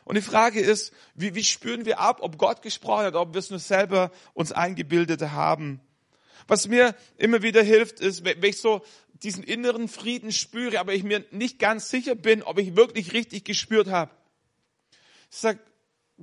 Und 0.03 0.15
die 0.15 0.21
Frage 0.21 0.59
ist, 0.59 0.91
wie, 1.15 1.33
wie 1.33 1.45
spüren 1.45 1.85
wir 1.85 1.99
ab, 1.99 2.17
ob 2.19 2.37
Gott 2.37 2.61
gesprochen 2.61 3.05
hat, 3.05 3.15
ob 3.15 3.33
wir 3.33 3.39
es 3.39 3.51
nur 3.51 3.59
selber 3.59 4.11
uns 4.33 4.51
eingebildet 4.51 5.21
haben. 5.21 5.79
Was 6.47 6.67
mir 6.67 6.95
immer 7.17 7.41
wieder 7.41 7.61
hilft, 7.61 7.99
ist, 7.99 8.23
wenn 8.23 8.41
ich 8.43 8.57
so 8.57 8.81
diesen 9.23 9.43
inneren 9.43 9.87
Frieden 9.87 10.31
spüre, 10.31 10.79
aber 10.79 10.93
ich 10.93 11.03
mir 11.03 11.25
nicht 11.31 11.59
ganz 11.59 11.89
sicher 11.89 12.15
bin, 12.15 12.43
ob 12.43 12.59
ich 12.59 12.75
wirklich 12.75 13.13
richtig 13.13 13.45
gespürt 13.45 13.87
habe. 13.87 14.11
Ich 15.29 15.37
sage, 15.37 15.59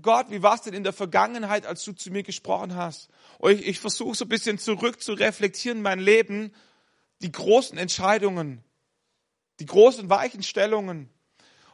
Gott, 0.00 0.30
wie 0.30 0.42
war 0.42 0.54
es 0.54 0.62
denn 0.62 0.74
in 0.74 0.82
der 0.82 0.92
Vergangenheit, 0.92 1.66
als 1.66 1.84
du 1.84 1.92
zu 1.92 2.10
mir 2.10 2.22
gesprochen 2.22 2.74
hast? 2.74 3.08
Und 3.38 3.52
ich, 3.52 3.66
ich 3.66 3.80
versuche 3.80 4.16
so 4.16 4.24
ein 4.24 4.28
bisschen 4.28 4.58
zurück 4.58 5.00
zu 5.02 5.12
reflektieren, 5.12 5.82
mein 5.82 6.00
Leben, 6.00 6.52
die 7.22 7.30
großen 7.30 7.78
Entscheidungen, 7.78 8.64
die 9.60 9.66
großen 9.66 10.10
Weichenstellungen, 10.10 11.10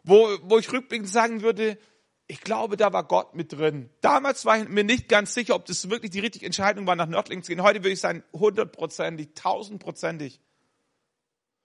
wo, 0.04 0.28
wo 0.42 0.58
ich 0.58 0.70
rückblickend 0.70 1.08
sagen 1.08 1.40
würde, 1.40 1.78
ich 2.26 2.42
glaube, 2.42 2.76
da 2.76 2.92
war 2.92 3.04
Gott 3.04 3.34
mit 3.34 3.52
drin. 3.52 3.90
Damals 4.02 4.44
war 4.44 4.58
ich 4.58 4.68
mir 4.68 4.84
nicht 4.84 5.08
ganz 5.08 5.34
sicher, 5.34 5.56
ob 5.56 5.64
das 5.64 5.90
wirklich 5.90 6.12
die 6.12 6.20
richtige 6.20 6.46
Entscheidung 6.46 6.86
war, 6.86 6.94
nach 6.94 7.08
Nördlingen 7.08 7.42
zu 7.42 7.50
gehen. 7.50 7.62
Heute 7.62 7.80
würde 7.80 7.90
ich 7.90 8.00
sagen, 8.00 8.22
hundertprozentig, 8.32 9.30
tausendprozentig. 9.34 10.40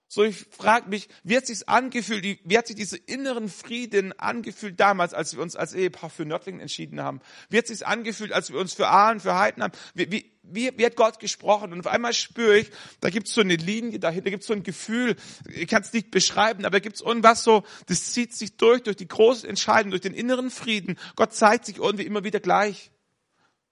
So, 0.08 0.22
ich 0.22 0.46
frage 0.50 0.88
mich, 0.88 1.08
wie 1.24 1.36
hat 1.36 1.46
sich's 1.46 1.64
angefühlt, 1.64 2.38
wie 2.44 2.58
hat 2.58 2.68
sich 2.68 2.76
dieser 2.76 2.96
inneren 3.08 3.48
Frieden 3.48 4.16
angefühlt 4.18 4.78
damals, 4.78 5.14
als 5.14 5.34
wir 5.34 5.42
uns 5.42 5.56
als 5.56 5.74
Ehepaar 5.74 6.10
für 6.10 6.24
Nördlingen 6.24 6.60
entschieden 6.60 7.00
haben? 7.00 7.20
Wie 7.50 7.58
hat 7.58 7.66
sich's 7.66 7.82
angefühlt, 7.82 8.32
als 8.32 8.52
wir 8.52 8.60
uns 8.60 8.74
für 8.74 8.86
Ahlen, 8.86 9.18
für 9.18 9.34
Heiden 9.34 9.64
haben? 9.64 9.72
Wie, 9.94 10.12
wie, 10.12 10.32
wie, 10.44 10.70
wie 10.78 10.86
hat 10.86 10.94
Gott 10.94 11.18
gesprochen? 11.18 11.72
Und 11.72 11.80
auf 11.80 11.88
einmal 11.88 12.12
spüre 12.12 12.56
ich, 12.56 12.70
da 13.00 13.10
gibt's 13.10 13.34
so 13.34 13.40
eine 13.40 13.56
Linie 13.56 13.98
dahinter, 13.98 14.26
da 14.26 14.30
gibt's 14.30 14.46
so 14.46 14.52
ein 14.52 14.62
Gefühl, 14.62 15.16
ich 15.48 15.66
kann 15.66 15.82
es 15.82 15.92
nicht 15.92 16.12
beschreiben, 16.12 16.64
aber 16.64 16.78
da 16.78 16.80
gibt's 16.80 17.00
irgendwas 17.00 17.42
so, 17.42 17.64
das 17.86 18.12
zieht 18.12 18.32
sich 18.32 18.56
durch, 18.56 18.84
durch 18.84 18.96
die 18.96 19.08
große 19.08 19.48
Entscheidung, 19.48 19.90
durch 19.90 20.02
den 20.02 20.14
inneren 20.14 20.50
Frieden. 20.50 21.00
Gott 21.16 21.34
zeigt 21.34 21.66
sich 21.66 21.78
irgendwie 21.78 22.06
immer 22.06 22.22
wieder 22.22 22.38
gleich. 22.38 22.92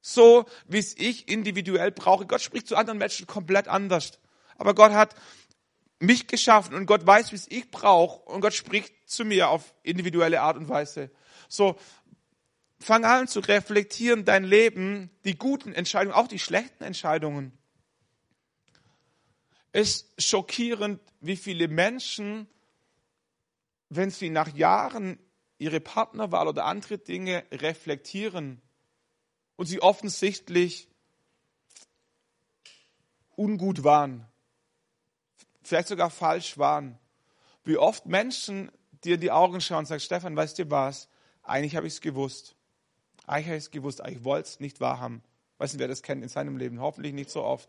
So, 0.00 0.46
wie 0.66 0.78
es 0.78 0.98
ich 0.98 1.28
individuell 1.28 1.92
brauche. 1.92 2.26
Gott 2.26 2.42
spricht 2.42 2.66
zu 2.66 2.76
anderen 2.76 2.98
Menschen 2.98 3.28
komplett 3.28 3.68
anders. 3.68 4.18
Aber 4.56 4.74
Gott 4.74 4.92
hat 4.92 5.14
mich 5.98 6.26
geschaffen 6.26 6.74
und 6.74 6.86
Gott 6.86 7.06
weiß, 7.06 7.32
wie 7.32 7.36
es 7.36 7.50
ich 7.50 7.70
brauche 7.70 8.20
und 8.28 8.40
Gott 8.40 8.54
spricht 8.54 8.92
zu 9.08 9.24
mir 9.24 9.48
auf 9.48 9.74
individuelle 9.82 10.40
Art 10.40 10.56
und 10.56 10.68
Weise. 10.68 11.10
So, 11.48 11.78
fang 12.80 13.04
an 13.04 13.28
zu 13.28 13.40
reflektieren, 13.40 14.24
dein 14.24 14.44
Leben, 14.44 15.10
die 15.24 15.36
guten 15.36 15.72
Entscheidungen, 15.72 16.14
auch 16.14 16.28
die 16.28 16.38
schlechten 16.38 16.84
Entscheidungen. 16.84 17.56
Es 19.72 19.88
ist 19.88 20.22
schockierend, 20.22 21.00
wie 21.20 21.36
viele 21.36 21.68
Menschen, 21.68 22.46
wenn 23.88 24.10
sie 24.10 24.30
nach 24.30 24.54
Jahren 24.54 25.18
ihre 25.58 25.80
Partnerwahl 25.80 26.46
oder 26.46 26.66
andere 26.66 26.98
Dinge 26.98 27.44
reflektieren 27.50 28.60
und 29.56 29.66
sie 29.66 29.80
offensichtlich 29.80 30.88
ungut 33.36 33.84
waren, 33.84 34.26
vielleicht 35.64 35.88
sogar 35.88 36.10
falsch 36.10 36.58
waren. 36.58 36.98
Wie 37.64 37.76
oft 37.76 38.06
Menschen 38.06 38.70
dir 39.04 39.16
in 39.16 39.20
die 39.20 39.30
Augen 39.30 39.60
schauen 39.60 39.80
und 39.80 39.86
sagen, 39.86 40.00
Stefan, 40.00 40.36
weißt 40.36 40.58
du 40.58 40.70
was? 40.70 41.08
Eigentlich 41.42 41.76
habe 41.76 41.86
ich 41.86 41.94
es 41.94 42.00
gewusst. 42.00 42.56
Eigentlich 43.26 43.46
habe 43.46 43.56
ich 43.56 43.64
es 43.64 43.70
gewusst, 43.70 44.00
eigentlich 44.00 44.24
wollte 44.24 44.48
es 44.48 44.60
nicht 44.60 44.80
wahrhaben. 44.80 45.22
Weiß 45.58 45.72
nicht, 45.72 45.80
wer 45.80 45.88
das 45.88 46.02
kennt 46.02 46.22
in 46.22 46.28
seinem 46.28 46.56
Leben. 46.56 46.80
Hoffentlich 46.80 47.14
nicht 47.14 47.30
so 47.30 47.42
oft. 47.42 47.68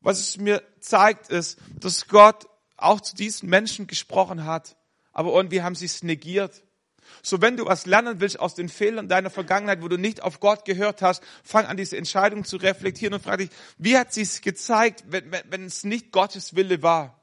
Was 0.00 0.18
es 0.18 0.36
mir 0.36 0.62
zeigt, 0.80 1.28
ist, 1.28 1.58
dass 1.78 2.08
Gott 2.08 2.48
auch 2.76 3.00
zu 3.00 3.14
diesen 3.14 3.48
Menschen 3.48 3.86
gesprochen 3.86 4.44
hat, 4.44 4.76
aber 5.12 5.32
irgendwie 5.32 5.62
haben 5.62 5.76
sie 5.76 5.86
es 5.86 6.02
negiert. 6.02 6.64
So, 7.22 7.40
wenn 7.40 7.56
du 7.56 7.66
was 7.66 7.86
lernen 7.86 8.20
willst 8.20 8.40
aus 8.40 8.54
den 8.54 8.68
Fehlern 8.68 9.08
deiner 9.08 9.30
Vergangenheit, 9.30 9.82
wo 9.82 9.88
du 9.88 9.96
nicht 9.96 10.22
auf 10.22 10.40
Gott 10.40 10.64
gehört 10.64 11.02
hast, 11.02 11.22
fang 11.44 11.66
an, 11.66 11.76
diese 11.76 11.96
Entscheidung 11.96 12.44
zu 12.44 12.56
reflektieren 12.56 13.14
und 13.14 13.22
frag 13.22 13.38
dich, 13.38 13.50
wie 13.78 13.96
hat 13.96 14.12
sie 14.12 14.22
es 14.22 14.40
gezeigt, 14.40 15.04
wenn, 15.08 15.30
wenn, 15.30 15.42
wenn 15.50 15.64
es 15.64 15.84
nicht 15.84 16.12
Gottes 16.12 16.56
Wille 16.56 16.82
war? 16.82 17.22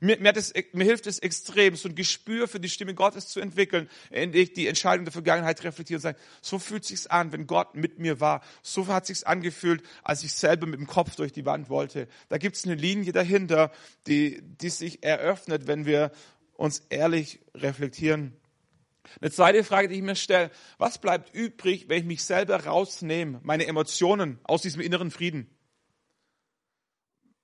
Mir, 0.00 0.18
mir, 0.20 0.32
das, 0.32 0.52
mir 0.72 0.84
hilft 0.84 1.06
es 1.06 1.18
extrem, 1.18 1.74
so 1.76 1.88
ein 1.88 1.94
Gespür 1.94 2.48
für 2.48 2.60
die 2.60 2.68
Stimme 2.68 2.94
Gottes 2.94 3.28
zu 3.28 3.40
entwickeln, 3.40 3.88
indem 4.10 4.42
ich 4.42 4.52
die 4.52 4.66
Entscheidung 4.66 5.04
der 5.04 5.12
Vergangenheit 5.12 5.62
reflektiere 5.64 5.98
und 5.98 6.02
sage, 6.02 6.18
so 6.42 6.58
fühlt 6.58 6.84
sich's 6.84 7.06
an, 7.06 7.32
wenn 7.32 7.46
Gott 7.46 7.74
mit 7.74 7.98
mir 7.98 8.20
war. 8.20 8.42
So 8.62 8.86
hat 8.88 9.06
sich's 9.06 9.24
angefühlt, 9.24 9.82
als 10.02 10.22
ich 10.22 10.34
selber 10.34 10.66
mit 10.66 10.78
dem 10.78 10.86
Kopf 10.86 11.16
durch 11.16 11.32
die 11.32 11.46
Wand 11.46 11.70
wollte. 11.70 12.08
Da 12.28 12.38
gibt's 12.38 12.64
eine 12.64 12.74
Linie 12.74 13.12
dahinter, 13.12 13.72
die, 14.06 14.42
die 14.42 14.70
sich 14.70 15.02
eröffnet, 15.02 15.66
wenn 15.66 15.86
wir 15.86 16.12
uns 16.54 16.82
ehrlich 16.90 17.40
reflektieren. 17.54 18.36
Eine 19.20 19.30
zweite 19.30 19.64
Frage, 19.64 19.88
die 19.88 19.96
ich 19.96 20.02
mir 20.02 20.16
stelle, 20.16 20.50
was 20.78 20.98
bleibt 20.98 21.34
übrig, 21.34 21.88
wenn 21.88 21.98
ich 21.98 22.04
mich 22.04 22.24
selber 22.24 22.64
rausnehme, 22.64 23.40
meine 23.42 23.66
Emotionen 23.66 24.38
aus 24.44 24.62
diesem 24.62 24.80
inneren 24.80 25.10
Frieden? 25.10 25.50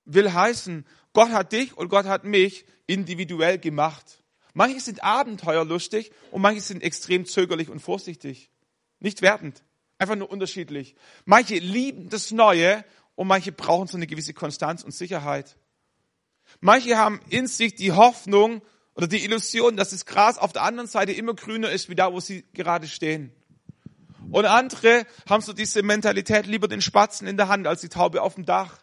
Will 0.05 0.33
heißen, 0.33 0.85
Gott 1.13 1.29
hat 1.29 1.53
dich 1.53 1.77
und 1.77 1.89
Gott 1.89 2.05
hat 2.05 2.25
mich 2.25 2.65
individuell 2.87 3.57
gemacht. 3.57 4.23
Manche 4.53 4.79
sind 4.79 5.03
abenteuerlustig 5.03 6.11
und 6.31 6.41
manche 6.41 6.61
sind 6.61 6.83
extrem 6.83 7.25
zögerlich 7.25 7.69
und 7.69 7.79
vorsichtig. 7.79 8.51
Nicht 8.99 9.21
wertend, 9.21 9.63
einfach 9.97 10.15
nur 10.15 10.29
unterschiedlich. 10.29 10.95
Manche 11.25 11.55
lieben 11.55 12.09
das 12.09 12.31
Neue 12.31 12.85
und 13.15 13.27
manche 13.27 13.51
brauchen 13.51 13.87
so 13.87 13.97
eine 13.97 14.07
gewisse 14.07 14.33
Konstanz 14.33 14.83
und 14.83 14.91
Sicherheit. 14.91 15.57
Manche 16.59 16.97
haben 16.97 17.19
in 17.29 17.47
sich 17.47 17.75
die 17.75 17.91
Hoffnung, 17.91 18.61
oder 18.95 19.07
die 19.07 19.23
Illusion, 19.23 19.75
dass 19.75 19.89
das 19.89 20.05
Gras 20.05 20.37
auf 20.37 20.53
der 20.53 20.63
anderen 20.63 20.87
Seite 20.87 21.11
immer 21.11 21.33
grüner 21.33 21.71
ist, 21.71 21.89
wie 21.89 21.95
da, 21.95 22.13
wo 22.13 22.19
sie 22.19 22.45
gerade 22.53 22.87
stehen. 22.87 23.31
Und 24.31 24.45
andere 24.45 25.05
haben 25.29 25.41
so 25.41 25.53
diese 25.53 25.83
Mentalität, 25.83 26.47
lieber 26.47 26.67
den 26.67 26.81
Spatzen 26.81 27.27
in 27.27 27.37
der 27.37 27.47
Hand 27.47 27.67
als 27.67 27.81
die 27.81 27.89
Taube 27.89 28.21
auf 28.21 28.35
dem 28.35 28.45
Dach. 28.45 28.79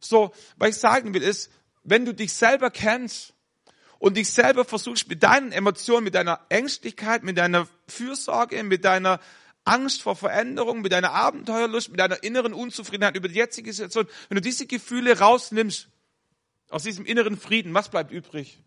So, 0.00 0.32
was 0.56 0.70
ich 0.70 0.76
sagen 0.76 1.14
will 1.14 1.22
ist, 1.22 1.50
wenn 1.82 2.04
du 2.04 2.12
dich 2.12 2.32
selber 2.32 2.70
kennst 2.70 3.34
und 3.98 4.16
dich 4.16 4.30
selber 4.30 4.64
versuchst 4.64 5.08
mit 5.08 5.22
deinen 5.22 5.52
Emotionen, 5.52 6.04
mit 6.04 6.14
deiner 6.14 6.40
Ängstlichkeit, 6.48 7.22
mit 7.22 7.38
deiner 7.38 7.68
Fürsorge, 7.88 8.62
mit 8.64 8.84
deiner 8.84 9.20
Angst 9.64 10.02
vor 10.02 10.16
Veränderung, 10.16 10.80
mit 10.80 10.92
deiner 10.92 11.12
Abenteuerlust, 11.12 11.90
mit 11.90 12.00
deiner 12.00 12.22
inneren 12.22 12.52
Unzufriedenheit 12.52 13.16
über 13.16 13.28
die 13.28 13.34
jetzige 13.34 13.72
Situation, 13.72 14.06
wenn 14.28 14.36
du 14.36 14.42
diese 14.42 14.66
Gefühle 14.66 15.18
rausnimmst 15.18 15.88
aus 16.68 16.82
diesem 16.82 17.04
inneren 17.04 17.36
Frieden, 17.38 17.74
was 17.74 17.88
bleibt 17.88 18.12
übrig? 18.12 18.62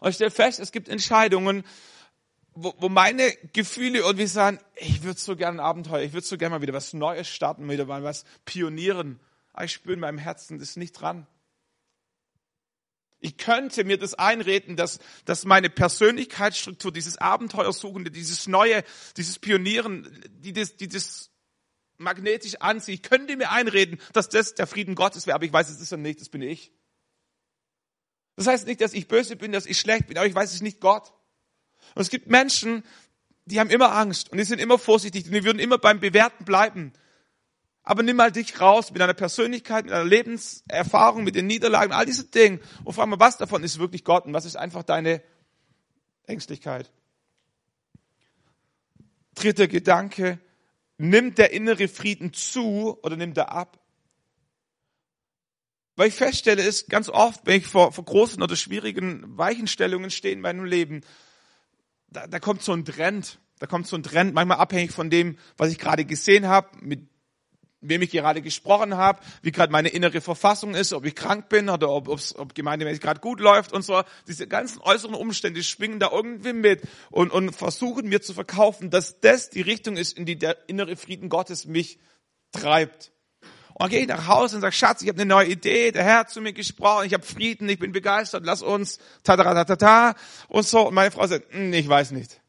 Und 0.00 0.10
ich 0.10 0.16
stelle 0.16 0.30
fest, 0.30 0.60
es 0.60 0.72
gibt 0.72 0.88
Entscheidungen, 0.88 1.64
wo, 2.56 2.74
wo 2.78 2.88
meine 2.88 3.32
Gefühle 3.52 3.98
irgendwie 3.98 4.26
sagen, 4.26 4.58
ich 4.76 5.02
würde 5.02 5.20
so 5.20 5.36
gerne 5.36 5.58
ein 5.58 5.64
Abenteuer, 5.64 6.02
ich 6.02 6.12
würde 6.12 6.26
so 6.26 6.38
gerne 6.38 6.56
mal 6.56 6.62
wieder 6.62 6.72
was 6.72 6.92
Neues 6.94 7.28
starten, 7.28 7.68
wieder 7.68 7.84
mal 7.84 8.02
was 8.02 8.24
pionieren. 8.44 9.20
Aber 9.52 9.64
ich 9.64 9.72
spüre 9.72 9.94
in 9.94 10.00
meinem 10.00 10.18
Herzen, 10.18 10.58
das 10.58 10.70
ist 10.70 10.76
nicht 10.76 10.92
dran. 10.92 11.26
Ich 13.18 13.38
könnte 13.38 13.84
mir 13.84 13.98
das 13.98 14.14
einreden, 14.14 14.76
dass, 14.76 14.98
dass 15.24 15.44
meine 15.44 15.70
Persönlichkeitsstruktur, 15.70 16.92
dieses 16.92 17.16
Abenteuersuchende, 17.16 18.10
dieses 18.10 18.46
Neue, 18.46 18.84
dieses 19.16 19.38
Pionieren, 19.38 20.22
die 20.28 20.52
das, 20.52 20.76
die 20.76 20.88
das 20.88 21.30
magnetisch 21.98 22.56
anzieht, 22.60 22.96
ich 22.96 23.02
könnte 23.02 23.36
mir 23.36 23.50
einreden, 23.50 23.98
dass 24.12 24.28
das 24.28 24.54
der 24.54 24.66
Frieden 24.66 24.94
Gottes 24.94 25.26
wäre, 25.26 25.34
aber 25.34 25.44
ich 25.44 25.52
weiß, 25.52 25.70
es 25.70 25.80
ist 25.80 25.90
ja 25.90 25.96
nicht, 25.96 26.20
das 26.20 26.28
bin 26.28 26.42
ich. 26.42 26.72
Das 28.36 28.46
heißt 28.46 28.66
nicht, 28.66 28.80
dass 28.80 28.92
ich 28.92 29.08
böse 29.08 29.36
bin, 29.36 29.52
dass 29.52 29.66
ich 29.66 29.78
schlecht 29.78 30.06
bin, 30.06 30.18
aber 30.18 30.26
ich 30.26 30.34
weiß, 30.34 30.52
es 30.52 30.60
nicht 30.60 30.80
Gott. 30.80 31.12
Und 31.94 32.02
es 32.02 32.10
gibt 32.10 32.28
Menschen, 32.28 32.84
die 33.46 33.58
haben 33.58 33.70
immer 33.70 33.92
Angst 33.92 34.30
und 34.30 34.38
die 34.38 34.44
sind 34.44 34.60
immer 34.60 34.78
vorsichtig 34.78 35.26
und 35.26 35.32
die 35.32 35.44
würden 35.44 35.58
immer 35.58 35.78
beim 35.78 36.00
Bewerten 36.00 36.44
bleiben. 36.44 36.92
Aber 37.82 38.02
nimm 38.02 38.16
mal 38.16 38.32
dich 38.32 38.60
raus 38.60 38.90
mit 38.90 39.00
deiner 39.00 39.14
Persönlichkeit, 39.14 39.84
mit 39.84 39.94
deiner 39.94 40.04
Lebenserfahrung, 40.04 41.24
mit 41.24 41.36
den 41.36 41.46
Niederlagen, 41.46 41.92
all 41.92 42.04
diese 42.04 42.24
Dinge 42.24 42.60
und 42.84 42.92
frag 42.92 43.06
mal, 43.06 43.20
was 43.20 43.38
davon 43.38 43.62
ist 43.62 43.78
wirklich 43.78 44.04
Gott 44.04 44.26
und 44.26 44.34
was 44.34 44.44
ist 44.44 44.56
einfach 44.56 44.82
deine 44.82 45.22
Ängstlichkeit. 46.26 46.90
Dritter 49.34 49.68
Gedanke, 49.68 50.40
nimmt 50.98 51.38
der 51.38 51.52
innere 51.52 51.88
Frieden 51.88 52.32
zu 52.32 52.98
oder 53.02 53.16
nimmt 53.16 53.36
er 53.38 53.52
ab? 53.52 53.78
Weil 55.96 56.08
ich 56.08 56.14
feststelle, 56.14 56.62
ist 56.62 56.88
ganz 56.90 57.08
oft, 57.08 57.40
wenn 57.44 57.58
ich 57.58 57.66
vor, 57.66 57.90
vor 57.90 58.04
großen 58.04 58.42
oder 58.42 58.54
schwierigen 58.54 59.36
Weichenstellungen 59.36 60.10
stehe 60.10 60.34
in 60.34 60.40
meinem 60.40 60.64
Leben, 60.64 61.00
da, 62.08 62.26
da 62.26 62.38
kommt 62.38 62.62
so 62.62 62.72
ein 62.72 62.84
Trend. 62.84 63.38
Da 63.58 63.66
kommt 63.66 63.86
so 63.86 63.96
ein 63.96 64.02
Trend, 64.02 64.34
manchmal 64.34 64.58
abhängig 64.58 64.92
von 64.92 65.08
dem, 65.08 65.38
was 65.56 65.70
ich 65.70 65.78
gerade 65.78 66.04
gesehen 66.04 66.46
habe, 66.46 66.68
mit 66.82 67.08
wem 67.80 68.02
ich 68.02 68.10
gerade 68.10 68.42
gesprochen 68.42 68.96
habe, 68.96 69.20
wie 69.42 69.52
gerade 69.52 69.72
meine 69.72 69.88
innere 69.88 70.20
Verfassung 70.20 70.74
ist, 70.74 70.92
ob 70.92 71.06
ich 71.06 71.14
krank 71.14 71.48
bin 71.48 71.68
oder 71.68 71.90
ob, 71.90 72.08
ob 72.08 72.54
gemeindemäßig 72.54 73.00
gerade 73.00 73.20
gut 73.20 73.40
läuft 73.40 73.72
und 73.72 73.82
so. 73.82 74.02
Diese 74.26 74.46
ganzen 74.46 74.80
äußeren 74.80 75.14
Umstände 75.14 75.62
schwingen 75.62 76.00
da 76.00 76.10
irgendwie 76.12 76.52
mit 76.52 76.82
und, 77.10 77.30
und 77.30 77.54
versuchen 77.54 78.08
mir 78.08 78.20
zu 78.20 78.34
verkaufen, 78.34 78.90
dass 78.90 79.20
das 79.20 79.50
die 79.50 79.62
Richtung 79.62 79.96
ist, 79.96 80.18
in 80.18 80.26
die 80.26 80.36
der 80.36 80.68
innere 80.68 80.96
Frieden 80.96 81.28
Gottes 81.28 81.64
mich 81.66 81.98
treibt. 82.52 83.12
Und 83.78 83.82
dann 83.82 83.90
gehe 83.90 84.00
ich 84.00 84.08
nach 84.08 84.26
Hause 84.26 84.56
und 84.56 84.62
sage, 84.62 84.72
Schatz, 84.72 85.02
ich 85.02 85.08
habe 85.08 85.20
eine 85.20 85.28
neue 85.28 85.48
Idee, 85.48 85.92
der 85.92 86.02
Herr 86.02 86.20
hat 86.20 86.30
zu 86.30 86.40
mir 86.40 86.54
gesprochen, 86.54 87.04
ich 87.04 87.12
habe 87.12 87.26
Frieden, 87.26 87.68
ich 87.68 87.78
bin 87.78 87.92
begeistert, 87.92 88.42
lass 88.46 88.62
uns 88.62 88.98
ta 89.22 89.36
ta 89.36 89.44
ta 89.44 89.64
ta 89.66 89.76
ta 89.76 90.14
und 90.48 90.66
so. 90.66 90.88
Und 90.88 90.94
meine 90.94 91.10
Frau 91.10 91.26
sagt, 91.26 91.52
hm, 91.52 91.74
ich 91.74 91.86
weiß 91.86 92.12
nicht. 92.12 92.40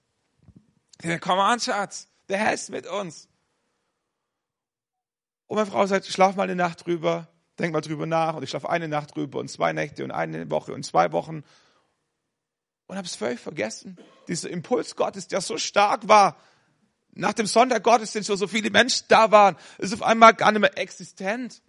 Ja, 1.03 1.19
komm 1.19 1.37
an, 1.37 1.59
Schatz, 1.59 2.07
der 2.29 2.37
Herr 2.37 2.53
ist 2.53 2.69
mit 2.69 2.87
uns. 2.87 3.27
Und 5.47 5.57
meine 5.57 5.69
Frau 5.69 5.85
sagt, 5.85 6.05
schlaf 6.05 6.37
mal 6.37 6.43
eine 6.43 6.55
Nacht 6.55 6.85
drüber, 6.85 7.27
denk 7.59 7.73
mal 7.73 7.81
drüber 7.81 8.05
nach. 8.05 8.35
Und 8.35 8.43
ich 8.43 8.49
schlafe 8.49 8.69
eine 8.69 8.87
Nacht 8.87 9.13
drüber 9.13 9.39
und 9.39 9.49
zwei 9.49 9.73
Nächte 9.73 10.05
und 10.05 10.11
eine 10.11 10.49
Woche 10.49 10.71
und 10.71 10.83
zwei 10.83 11.11
Wochen. 11.11 11.43
Und 12.85 12.95
habe 12.95 13.05
es 13.05 13.17
völlig 13.17 13.41
vergessen. 13.41 13.97
Dieser 14.29 14.49
Impuls 14.49 14.95
Gottes, 14.95 15.27
der 15.27 15.41
so 15.41 15.57
stark 15.57 16.07
war, 16.07 16.37
nach 17.13 17.33
dem 17.33 17.47
Sonntag 17.47 17.83
Gottesdienst, 17.83 18.29
wo 18.29 18.35
so 18.35 18.47
viele 18.47 18.69
Menschen 18.69 19.05
da 19.07 19.31
waren, 19.31 19.57
ist 19.77 19.93
auf 19.93 20.03
einmal 20.03 20.33
gar 20.33 20.51
nicht 20.51 20.61
mehr 20.61 20.77
existent. 20.77 21.61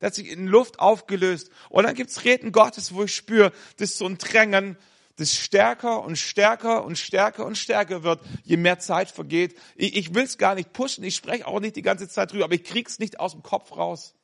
Der 0.00 0.08
hat 0.08 0.14
sich 0.14 0.28
in 0.28 0.46
Luft 0.46 0.78
aufgelöst. 0.78 1.50
Und 1.68 1.84
dann 1.84 1.94
gibt's 1.94 2.24
Reden 2.24 2.52
Gottes, 2.52 2.94
wo 2.94 3.04
ich 3.04 3.14
spüre, 3.14 3.52
das 3.78 3.90
ist 3.90 3.98
so 3.98 4.06
ein 4.06 4.18
Drängen, 4.18 4.76
das 5.16 5.34
stärker 5.34 6.02
und 6.02 6.16
stärker 6.16 6.84
und 6.84 6.98
stärker 6.98 7.46
und 7.46 7.56
stärker 7.56 8.02
wird, 8.02 8.20
je 8.44 8.58
mehr 8.58 8.78
Zeit 8.78 9.10
vergeht. 9.10 9.58
Ich, 9.74 9.96
ich 9.96 10.14
will 10.14 10.24
es 10.24 10.36
gar 10.36 10.54
nicht 10.54 10.72
pushen, 10.72 11.04
ich 11.04 11.16
spreche 11.16 11.46
auch 11.46 11.60
nicht 11.60 11.76
die 11.76 11.82
ganze 11.82 12.08
Zeit 12.08 12.32
drüber, 12.32 12.44
aber 12.44 12.54
ich 12.54 12.64
krieg's 12.64 12.98
nicht 12.98 13.18
aus 13.18 13.32
dem 13.32 13.42
Kopf 13.42 13.72
raus. 13.72 14.14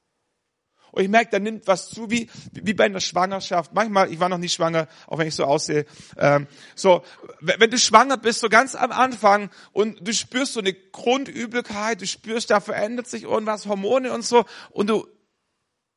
Und 0.92 1.02
ich 1.02 1.08
merke, 1.08 1.30
da 1.30 1.38
nimmt 1.38 1.66
was 1.66 1.88
zu, 1.88 2.10
wie, 2.10 2.28
wie 2.52 2.74
bei 2.74 2.84
einer 2.84 3.00
Schwangerschaft. 3.00 3.72
Manchmal, 3.72 4.12
ich 4.12 4.20
war 4.20 4.28
noch 4.28 4.38
nie 4.38 4.50
schwanger, 4.50 4.88
auch 5.06 5.18
wenn 5.18 5.26
ich 5.26 5.34
so 5.34 5.44
aussehe. 5.44 5.86
Ähm, 6.18 6.46
so, 6.74 7.02
wenn 7.40 7.70
du 7.70 7.78
schwanger 7.78 8.18
bist, 8.18 8.40
so 8.40 8.50
ganz 8.50 8.74
am 8.74 8.92
Anfang 8.92 9.50
und 9.72 10.06
du 10.06 10.12
spürst 10.12 10.52
so 10.52 10.60
eine 10.60 10.74
Grundübelkeit, 10.74 12.02
du 12.02 12.06
spürst, 12.06 12.50
da 12.50 12.60
verändert 12.60 13.08
sich 13.08 13.22
irgendwas, 13.22 13.66
Hormone 13.66 14.12
und 14.12 14.22
so, 14.22 14.44
und 14.70 14.90
du, 14.90 15.06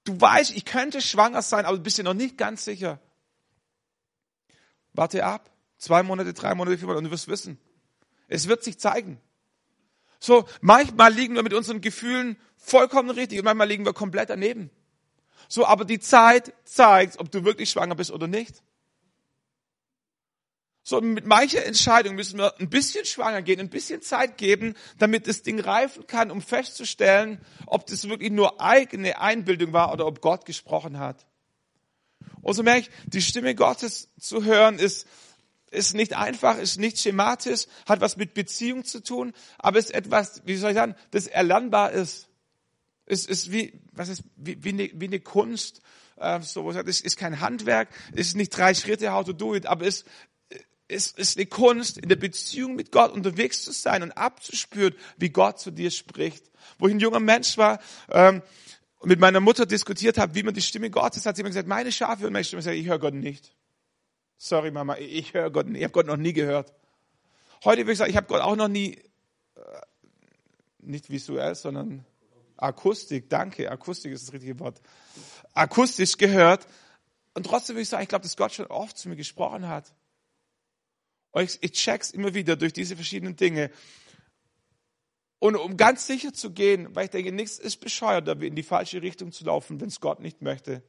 du 0.06 0.20
weißt, 0.20 0.56
ich 0.56 0.64
könnte 0.64 1.02
schwanger 1.02 1.42
sein, 1.42 1.66
aber 1.66 1.76
du 1.76 1.84
bist 1.84 1.98
dir 1.98 2.04
noch 2.04 2.14
nicht 2.14 2.38
ganz 2.38 2.64
sicher. 2.64 3.02
Warte 4.94 5.26
ab. 5.26 5.52
Zwei 5.78 6.04
Monate, 6.04 6.34
drei 6.34 6.56
Monate, 6.56 6.78
vier 6.78 6.88
Monate 6.88 7.00
und 7.00 7.04
du 7.06 7.12
wirst 7.12 7.28
wissen. 7.28 7.60
Es 8.30 8.48
wird 8.48 8.64
sich 8.64 8.80
zeigen. 8.80 9.20
So, 10.22 10.46
manchmal 10.62 11.14
liegen 11.14 11.36
wir 11.36 11.44
mit 11.44 11.54
unseren 11.54 11.82
Gefühlen 11.82 12.38
vollkommen 12.56 13.10
richtig 13.10 13.40
und 13.40 13.46
manchmal 13.46 13.68
liegen 13.68 13.86
wir 13.86 13.94
komplett 13.94 14.30
daneben. 14.30 14.72
So, 15.48 15.66
aber 15.66 15.86
die 15.86 16.00
Zeit 16.00 16.54
zeigt, 16.64 17.20
ob 17.20 17.32
du 17.32 17.44
wirklich 17.44 17.70
schwanger 17.70 17.96
bist 17.96 18.12
oder 18.12 18.28
nicht. 18.28 18.62
So, 20.88 21.02
mit 21.02 21.26
mancher 21.26 21.66
Entscheidung 21.66 22.14
müssen 22.14 22.38
wir 22.38 22.60
ein 22.60 22.70
bisschen 22.70 23.06
schwanger 23.06 23.42
gehen, 23.42 23.60
ein 23.60 23.72
bisschen 23.72 24.04
Zeit 24.04 24.38
geben, 24.38 24.76
damit 25.00 25.28
das 25.28 25.42
Ding 25.42 25.60
reifen 25.60 26.06
kann, 26.06 26.30
um 26.30 26.44
festzustellen, 26.44 27.42
ob 27.66 27.88
das 27.88 28.08
wirklich 28.08 28.32
nur 28.32 28.62
eigene 28.62 29.20
Einbildung 29.20 29.74
war 29.74 29.92
oder 29.92 30.06
ob 30.06 30.22
Gott 30.22 30.46
gesprochen 30.46 31.00
hat. 31.00 31.26
Und 32.44 32.54
so 32.54 32.62
merke 32.62 32.82
ich, 32.82 32.90
die 33.08 33.24
Stimme 33.24 33.56
Gottes 33.56 34.10
zu 34.20 34.44
hören 34.44 34.78
ist, 34.78 35.08
ist 35.72 35.96
nicht 35.96 36.16
einfach, 36.16 36.60
ist 36.60 36.78
nicht 36.78 37.00
schematisch, 37.00 37.66
hat 37.88 38.02
was 38.02 38.16
mit 38.18 38.36
Beziehung 38.36 38.86
zu 38.86 39.02
tun, 39.02 39.34
aber 39.58 39.80
ist 39.80 39.92
etwas, 39.92 40.44
wie 40.46 40.56
soll 40.56 40.70
ich 40.70 40.78
sagen, 40.78 40.96
das 41.10 41.26
erlernbar 41.26 41.94
ist. 41.94 42.30
Es 43.06 43.26
ist 43.26 43.52
wie, 43.52 43.80
was 43.92 44.10
ist, 44.10 44.24
wie, 44.36 44.64
wie, 44.64 44.70
eine, 44.70 44.90
wie 44.94 45.06
eine 45.06 45.20
Kunst, 45.20 45.82
äh, 46.18 46.42
so, 46.42 46.70
es 46.72 47.02
ist 47.02 47.18
kein 47.18 47.40
Handwerk, 47.40 47.90
es 48.14 48.28
ist 48.28 48.36
nicht 48.36 48.56
drei 48.56 48.74
Schritte, 48.74 49.12
how 49.12 49.26
to 49.26 49.34
do 49.34 49.56
it, 49.56 49.66
aber 49.66 49.86
es, 49.86 50.06
es 50.88 51.12
ist 51.12 51.38
eine 51.38 51.46
Kunst, 51.46 51.98
in 51.98 52.10
der 52.10 52.16
Beziehung 52.16 52.76
mit 52.76 52.92
Gott 52.92 53.12
unterwegs 53.12 53.64
zu 53.64 53.72
sein 53.72 54.04
und 54.04 54.12
abzuspüren, 54.12 54.96
wie 55.18 55.30
Gott 55.30 55.60
zu 55.60 55.72
dir 55.72 55.92
spricht. 55.92 56.52
Wo 56.80 56.88
ich 56.88 56.94
ein 56.94 57.00
junger 57.00 57.20
Mensch 57.20 57.58
war, 57.58 57.80
ähm, 58.10 58.42
und 59.00 59.10
mit 59.10 59.20
meiner 59.20 59.40
Mutter 59.40 59.68
diskutiert 59.68 60.18
habe, 60.18 60.34
wie 60.34 60.42
man 60.42 60.56
die 60.56 60.62
Stimme 60.62 60.90
Gottes 60.90 61.26
hat, 61.28 61.36
sie 61.36 61.42
immer 61.42 61.50
gesagt, 61.50 61.68
meine 61.68 61.92
Schafe 61.92 62.24
hören 62.24 62.34
meine 62.34 62.44
Stimme. 62.44 62.62
Ich 62.62 62.66
sage, 62.66 62.78
ich 62.78 62.88
höre 62.88 62.98
Gott 62.98 63.14
nicht. 63.14 63.54
Sorry, 64.38 64.72
Mama, 64.72 64.98
ich 64.98 65.34
höre 65.34 65.52
Gott 65.52 65.68
nicht. 65.68 65.78
Ich 65.78 65.84
habe 65.84 65.94
Gott 65.94 66.08
noch 66.08 66.18
nie 66.18 66.34
gehört. 66.34 66.74
Heute 67.64 67.82
würde 67.82 67.92
ich 67.92 67.98
sagen, 68.00 68.10
ich 68.10 68.18
habe 68.18 68.26
Gott 68.28 68.42
auch 68.42 68.56
noch 68.56 68.68
nie, 68.68 68.96
äh, 69.56 69.62
nicht 70.80 71.10
visuell, 71.10 71.54
sondern 71.54 72.04
Akustik, 72.58 73.30
danke, 73.30 73.70
Akustik 73.72 74.12
ist 74.12 74.28
das 74.28 74.34
richtige 74.34 74.60
Wort, 74.60 74.82
akustisch 75.54 76.18
gehört. 76.18 76.68
Und 77.34 77.46
trotzdem 77.46 77.76
würde 77.76 77.84
ich 77.84 77.90
sagen, 77.90 78.04
ich 78.04 78.10
glaube, 78.10 78.24
dass 78.24 78.38
Gott 78.38 78.54
schon 78.54 78.68
oft 78.68 78.98
zu 78.98 79.10
mir 79.10 79.16
gesprochen 79.16 79.68
hat. 79.68 79.94
Und 81.32 81.44
ich, 81.44 81.58
ich 81.62 81.72
check's 81.74 82.12
immer 82.12 82.34
wieder 82.34 82.56
durch 82.56 82.72
diese 82.72 82.96
verschiedenen 82.96 83.36
Dinge. 83.36 83.72
Und 85.40 85.56
um 85.58 85.76
ganz 85.76 86.08
sicher 86.08 86.34
zu 86.34 86.52
gehen, 86.52 86.96
weil 86.96 87.06
ich 87.06 87.12
denke, 87.12 87.32
nichts 87.32 87.60
ist 87.60 87.78
bescheuert, 87.78 88.28
in 88.42 88.56
die 88.56 88.64
falsche 88.64 89.02
Richtung 89.02 89.32
zu 89.32 89.44
laufen, 89.44 89.82
wenn 89.82 89.90
es 89.90 90.00
Gott 90.00 90.22
nicht 90.22 90.42
möchte, 90.42 90.82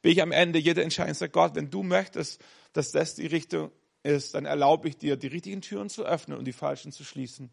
bin 0.00 0.12
ich 0.12 0.22
am 0.22 0.32
Ende 0.32 0.58
jeder 0.58 0.82
Entscheidung 0.82 1.14
sagt, 1.14 1.32
Gott, 1.32 1.54
wenn 1.54 1.70
du 1.70 1.82
möchtest, 1.82 2.42
dass 2.72 2.90
das 2.90 3.14
die 3.14 3.26
Richtung 3.26 3.70
ist, 4.02 4.34
dann 4.34 4.44
erlaube 4.44 4.88
ich 4.88 4.96
dir, 4.96 5.16
die 5.16 5.26
richtigen 5.26 5.60
Türen 5.60 5.90
zu 5.90 6.04
öffnen 6.04 6.38
und 6.38 6.44
die 6.44 6.52
falschen 6.52 6.92
zu 6.92 7.04
schließen. 7.04 7.50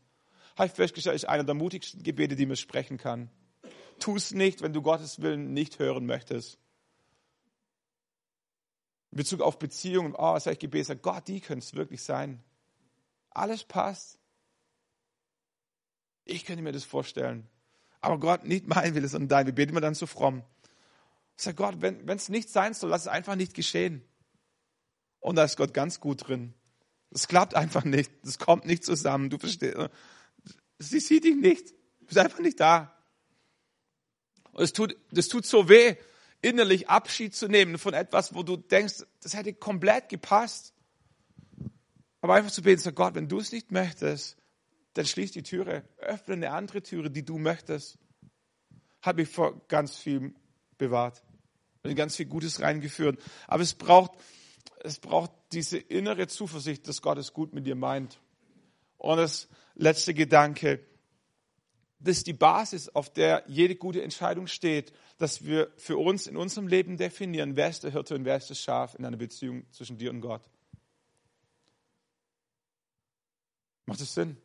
Habe 0.58 0.68
ich 0.68 0.74
festgestellt, 0.74 1.16
ist 1.16 1.28
einer 1.28 1.44
der 1.44 1.56
mutigsten 1.56 2.04
Gebete, 2.04 2.36
die 2.36 2.46
man 2.46 2.58
sprechen 2.58 2.98
kann. 2.98 3.30
Tu 4.00 4.16
es 4.16 4.32
nicht, 4.34 4.62
wenn 4.62 4.74
du 4.74 4.82
Gottes 4.82 5.22
Willen 5.22 5.54
nicht 5.54 5.80
hören 5.80 6.06
möchtest. 6.06 6.58
In 9.12 9.18
Bezug 9.18 9.42
auf 9.42 9.60
Beziehungen, 9.60 10.16
oh, 10.16 10.34
was 10.34 10.46
habe 10.46 10.54
ich 10.54 10.60
gebetet? 10.60 11.02
Gott, 11.02 11.28
die 11.28 11.42
können 11.42 11.60
es 11.60 11.74
wirklich 11.76 12.02
sein. 12.02 12.44
Alles 13.30 13.64
passt. 13.64 14.20
Ich 16.26 16.46
könnte 16.46 16.64
mir 16.64 16.72
das 16.72 16.84
vorstellen. 16.84 17.48
Aber 18.00 18.20
Gott, 18.20 18.46
nicht 18.46 18.68
mein 18.68 18.96
Wille, 18.96 19.08
sondern 19.08 19.30
dein. 19.30 19.46
Wir 19.46 19.54
beten 19.54 19.72
immer 19.72 19.82
dann 19.82 19.96
so 19.96 20.06
fromm. 20.06 20.44
Ich 21.38 21.44
sage, 21.44 21.56
Gott, 21.56 21.82
wenn 21.82 22.08
es 22.08 22.30
nicht 22.30 22.50
sein 22.50 22.74
soll, 22.74 22.90
lass 22.90 23.02
es 23.02 23.08
einfach 23.08 23.36
nicht 23.36 23.54
geschehen. 23.54 24.04
Und 25.20 25.36
da 25.36 25.44
ist 25.44 25.58
Gott 25.58 25.74
ganz 25.74 26.00
gut 26.00 26.28
drin. 26.28 26.54
Das 27.12 27.28
klappt 27.28 27.56
einfach 27.56 27.84
nicht. 27.84 28.12
Das 28.24 28.40
kommt 28.40 28.66
nicht 28.66 28.84
zusammen. 28.84 29.30
Du 29.30 29.38
verstehst. 29.38 29.78
Sie 30.82 31.00
sieht 31.00 31.24
dich 31.24 31.36
nicht. 31.36 31.70
Du 32.00 32.08
bist 32.08 32.18
einfach 32.18 32.40
nicht 32.40 32.60
da. 32.60 32.96
Und 34.52 34.64
es 34.64 34.74
tut, 34.74 34.98
das 35.12 35.28
tut 35.28 35.46
so 35.46 35.70
weh, 35.70 35.96
innerlich 36.42 36.90
Abschied 36.90 37.36
zu 37.36 37.48
nehmen 37.48 37.78
von 37.78 37.94
etwas, 37.94 38.34
wo 38.34 38.44
du 38.44 38.58
denkst, 38.58 39.06
das 39.22 39.36
hätte 39.36 39.54
komplett 39.54 40.10
gepasst. 40.10 40.74
Aber 42.20 42.34
einfach 42.34 42.52
zu 42.52 42.64
beten, 42.64 42.82
sag 42.82 42.96
Gott, 42.96 43.16
wenn 43.16 43.28
du 43.28 43.40
es 43.40 43.52
nicht 43.52 43.72
möchtest, 43.72 44.38
dann 44.94 45.06
schließ 45.06 45.32
die 45.32 45.44
Türe, 45.44 45.88
öffne 45.98 46.34
eine 46.34 46.52
andere 46.52 46.82
Türe, 46.82 47.10
die 47.10 47.24
du 47.24 47.38
möchtest. 47.38 47.98
Hat 49.02 49.16
mich 49.16 49.30
vor 49.30 49.66
ganz 49.68 49.98
viel 49.98 50.34
bewahrt 50.78 51.24
und 51.84 51.96
ganz 51.96 52.16
viel 52.16 52.26
Gutes 52.26 52.60
reingeführt. 52.60 53.20
Aber 53.48 53.64
es 53.64 53.74
braucht, 53.74 54.12
es 54.84 55.00
braucht 55.00 55.32
diese 55.52 55.78
innere 55.78 56.28
Zuversicht, 56.28 56.88
dass 56.88 57.02
Gott 57.02 57.18
es 57.18 57.34
gut 57.34 57.54
mit 57.54 57.66
dir 57.66 57.76
meint. 57.76 58.20
Und 59.02 59.18
das 59.18 59.48
letzte 59.74 60.14
Gedanke, 60.14 60.86
das 61.98 62.18
ist 62.18 62.28
die 62.28 62.34
Basis, 62.34 62.88
auf 62.90 63.12
der 63.12 63.44
jede 63.48 63.76
gute 63.76 64.04
Entscheidung 64.04 64.46
steht, 64.46 64.94
dass 65.18 65.44
wir 65.44 65.72
für 65.76 65.98
uns 65.98 66.28
in 66.28 66.38
unserem 66.38 66.68
Leben 66.68 66.98
definieren, 66.98 67.56
wer 67.56 67.70
ist 67.70 67.84
der 67.84 67.92
Hirte 67.92 68.14
und 68.14 68.26
wer 68.26 68.38
ist 68.38 68.52
das 68.52 68.60
Schaf 68.60 68.94
in 68.94 69.04
einer 69.04 69.18
Beziehung 69.18 69.66
zwischen 69.72 69.98
dir 69.98 70.12
und 70.12 70.22
Gott. 70.22 70.44
Macht 73.88 74.02
das 74.02 74.14
Sinn? 74.14 74.38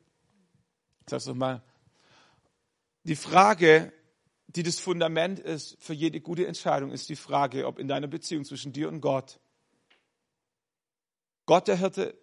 Sag's 1.06 1.26
mal. 1.26 1.62
Die 3.04 3.16
Frage, 3.16 3.92
die 4.46 4.62
das 4.62 4.80
Fundament 4.80 5.38
ist 5.38 5.76
für 5.82 5.92
jede 5.92 6.22
gute 6.22 6.46
Entscheidung, 6.46 6.92
ist 6.92 7.10
die 7.10 7.16
Frage, 7.16 7.66
ob 7.66 7.78
in 7.78 7.88
deiner 7.88 8.06
Beziehung 8.06 8.46
zwischen 8.46 8.72
dir 8.72 8.88
und 8.88 9.02
Gott 9.02 9.38
Gott 11.44 11.68
der 11.68 11.76
Hirte 11.76 12.18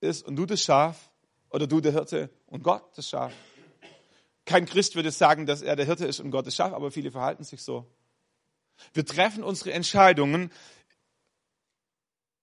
ist 0.00 0.22
und 0.22 0.36
du 0.36 0.46
das 0.46 0.62
Schaf 0.62 1.09
oder 1.50 1.66
du 1.66 1.80
der 1.80 1.92
Hirte 1.92 2.30
und 2.46 2.62
Gott 2.62 2.84
das 2.96 3.08
Schaf. 3.08 3.32
Kein 4.44 4.66
Christ 4.66 4.96
würde 4.96 5.10
sagen, 5.10 5.46
dass 5.46 5.62
er 5.62 5.76
der 5.76 5.86
Hirte 5.86 6.06
ist 6.06 6.20
und 6.20 6.30
Gott 6.30 6.46
ist 6.46 6.56
Schaf, 6.56 6.72
aber 6.72 6.90
viele 6.90 7.10
verhalten 7.10 7.44
sich 7.44 7.62
so. 7.62 7.86
Wir 8.94 9.04
treffen 9.04 9.44
unsere 9.44 9.72
Entscheidungen 9.72 10.50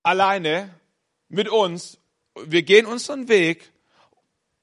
alleine 0.04 0.74
mit 1.28 1.50
uns. 1.50 1.98
Wir 2.46 2.64
gehen 2.64 2.86
unseren 2.86 3.28
Weg 3.28 3.72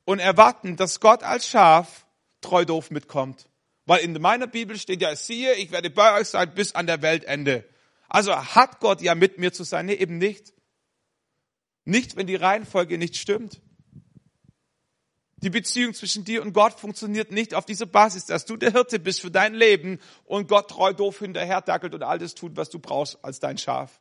und 0.05 0.21
erwarten, 0.21 0.77
dass 0.77 1.01
Gott 1.01 1.23
als 1.23 1.49
Schaf 1.49 2.07
treu 2.41 2.65
doof 2.65 2.91
mitkommt. 2.91 3.49
Weil 3.87 4.01
in 4.01 4.13
meiner 4.15 4.47
Bibel 4.47 4.79
steht 4.79 5.03
ja, 5.03 5.15
siehe, 5.15 5.55
ich 5.55 5.71
werde 5.71 5.91
bei 5.91 6.19
euch 6.19 6.29
sein 6.29 6.55
bis 6.55 6.75
an 6.75 6.87
der 6.87 7.03
Weltende. 7.03 7.69
Also 8.09 8.35
hat 8.35 8.81
Gott 8.81 9.03
ja 9.03 9.15
mit 9.15 9.39
mir 9.39 9.53
zu 9.53 9.65
sein? 9.65 9.87
Nee, 9.87 9.95
eben 9.95 10.19
nicht. 10.19 10.55
Nicht, 11.85 12.17
wenn 12.17 12.27
die 12.27 12.37
Reihenfolge 12.37 12.97
nicht 12.97 13.17
stimmt. 13.17 13.61
Die 15.45 15.51
Beziehung 15.51 15.93
zwischen 15.93 16.25
dir 16.25 16.41
und 16.41 16.55
Gott 16.55 16.81
funktioniert 16.81 17.31
nicht 17.31 17.53
auf 17.53 17.67
dieser 17.67 17.85
Basis, 17.85 18.25
dass 18.25 18.47
du 18.47 18.57
der 18.57 18.73
Hirte 18.73 18.99
bist 18.99 19.21
für 19.21 19.31
dein 19.31 19.53
Leben 19.53 20.01
und 20.25 20.49
Gott 20.49 20.71
treu 20.71 20.95
doof 20.95 21.19
hinterher 21.19 21.61
dackelt 21.61 21.93
und 21.93 22.03
all 22.03 22.19
das 22.19 22.35
tut, 22.35 22.57
was 22.57 22.71
du 22.71 22.79
brauchst 22.79 23.23
als 23.23 23.41
dein 23.41 23.59
Schaf. 23.59 24.01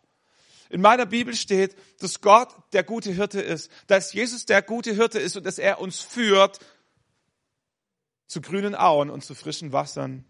In 0.70 0.80
meiner 0.80 1.06
Bibel 1.06 1.36
steht, 1.36 1.76
dass 2.00 2.22
Gott 2.22 2.48
der 2.72 2.84
gute 2.84 3.12
Hirte 3.12 3.42
ist, 3.42 3.70
dass 3.88 4.14
Jesus 4.14 4.46
der 4.46 4.62
gute 4.62 4.94
Hirte 4.94 5.20
ist 5.20 5.36
und 5.36 5.46
dass 5.46 5.60
er 5.60 5.82
uns 5.82 6.00
führt 6.00 6.62
zu 8.28 8.40
grünen 8.40 8.74
Auen 8.74 9.10
und 9.10 9.26
zu 9.26 9.36
frischen 9.36 9.74
Wassern. 9.74 10.24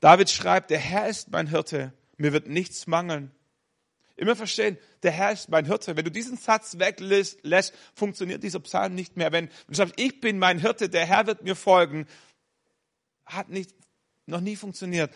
David 0.00 0.28
schreibt, 0.28 0.68
der 0.68 0.80
Herr 0.80 1.08
ist 1.08 1.30
mein 1.30 1.46
Hirte, 1.46 1.94
mir 2.18 2.34
wird 2.34 2.46
nichts 2.46 2.86
mangeln. 2.86 3.30
Immer 4.16 4.34
verstehen, 4.34 4.78
der 5.02 5.12
Herr 5.12 5.32
ist 5.32 5.50
mein 5.50 5.66
Hirte. 5.66 5.96
Wenn 5.96 6.04
du 6.04 6.10
diesen 6.10 6.38
Satz 6.38 6.78
weglässt, 6.78 7.38
funktioniert 7.94 8.42
dieser 8.42 8.60
Psalm 8.60 8.94
nicht 8.94 9.16
mehr. 9.16 9.30
Wenn 9.30 9.50
du 9.68 9.74
sagst, 9.74 9.94
ich 9.98 10.20
bin 10.20 10.38
mein 10.38 10.58
Hirte, 10.58 10.88
der 10.88 11.04
Herr 11.04 11.26
wird 11.26 11.42
mir 11.42 11.54
folgen, 11.54 12.06
hat 13.26 13.50
nicht, 13.50 13.74
noch 14.24 14.40
nie 14.40 14.56
funktioniert. 14.56 15.12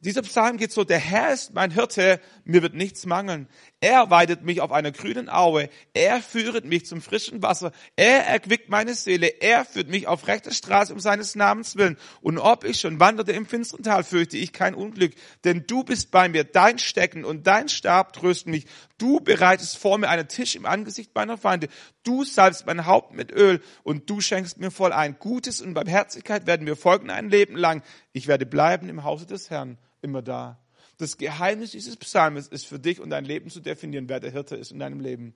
Dieser 0.00 0.22
Psalm 0.22 0.58
geht 0.58 0.70
so, 0.70 0.84
der 0.84 1.00
Herr 1.00 1.32
ist 1.32 1.54
mein 1.54 1.72
Hirte, 1.72 2.20
mir 2.44 2.62
wird 2.62 2.74
nichts 2.74 3.04
mangeln. 3.04 3.48
Er 3.80 4.10
weidet 4.10 4.44
mich 4.44 4.60
auf 4.60 4.70
einer 4.70 4.92
grünen 4.92 5.28
Aue, 5.28 5.68
er 5.92 6.22
führet 6.22 6.64
mich 6.64 6.86
zum 6.86 7.02
frischen 7.02 7.42
Wasser, 7.42 7.72
er 7.96 8.24
erquickt 8.28 8.68
meine 8.68 8.94
Seele, 8.94 9.26
er 9.26 9.64
führt 9.64 9.88
mich 9.88 10.06
auf 10.06 10.28
rechter 10.28 10.52
Straße 10.52 10.92
um 10.92 11.00
seines 11.00 11.34
Namens 11.34 11.74
willen. 11.74 11.96
Und 12.20 12.38
ob 12.38 12.62
ich 12.62 12.78
schon 12.78 13.00
wanderte 13.00 13.32
im 13.32 13.44
finsteren 13.44 13.82
Tal, 13.82 14.04
fürchte 14.04 14.36
ich 14.36 14.52
kein 14.52 14.76
Unglück, 14.76 15.14
denn 15.42 15.64
du 15.66 15.82
bist 15.82 16.12
bei 16.12 16.28
mir, 16.28 16.44
dein 16.44 16.78
Stecken 16.78 17.24
und 17.24 17.48
dein 17.48 17.68
Stab 17.68 18.12
trösten 18.12 18.52
mich. 18.52 18.66
Du 18.98 19.18
bereitest 19.18 19.78
vor 19.78 19.98
mir 19.98 20.10
einen 20.10 20.28
Tisch 20.28 20.54
im 20.54 20.64
Angesicht 20.64 21.12
meiner 21.16 21.38
Feinde. 21.38 21.66
Du 22.04 22.22
salbst 22.22 22.66
mein 22.66 22.86
Haupt 22.86 23.14
mit 23.14 23.32
Öl 23.32 23.60
und 23.82 24.08
du 24.08 24.20
schenkst 24.20 24.58
mir 24.58 24.70
voll 24.70 24.92
ein. 24.92 25.18
Gutes 25.18 25.60
und 25.60 25.74
Barmherzigkeit 25.74 26.46
werden 26.46 26.62
mir 26.62 26.76
folgen 26.76 27.10
ein 27.10 27.30
Leben 27.30 27.56
lang. 27.56 27.82
Ich 28.12 28.28
werde 28.28 28.46
bleiben 28.46 28.88
im 28.88 29.02
Hause 29.02 29.26
des 29.26 29.50
Herrn 29.50 29.76
immer 30.02 30.22
da. 30.22 30.58
Das 30.98 31.16
Geheimnis 31.16 31.72
dieses 31.72 31.96
Psalmes 31.96 32.48
ist 32.48 32.66
für 32.66 32.78
dich 32.78 33.00
und 33.00 33.10
dein 33.10 33.24
Leben 33.24 33.50
zu 33.50 33.60
definieren, 33.60 34.08
wer 34.08 34.20
der 34.20 34.32
Hirte 34.32 34.56
ist 34.56 34.72
in 34.72 34.78
deinem 34.78 35.00
Leben. 35.00 35.34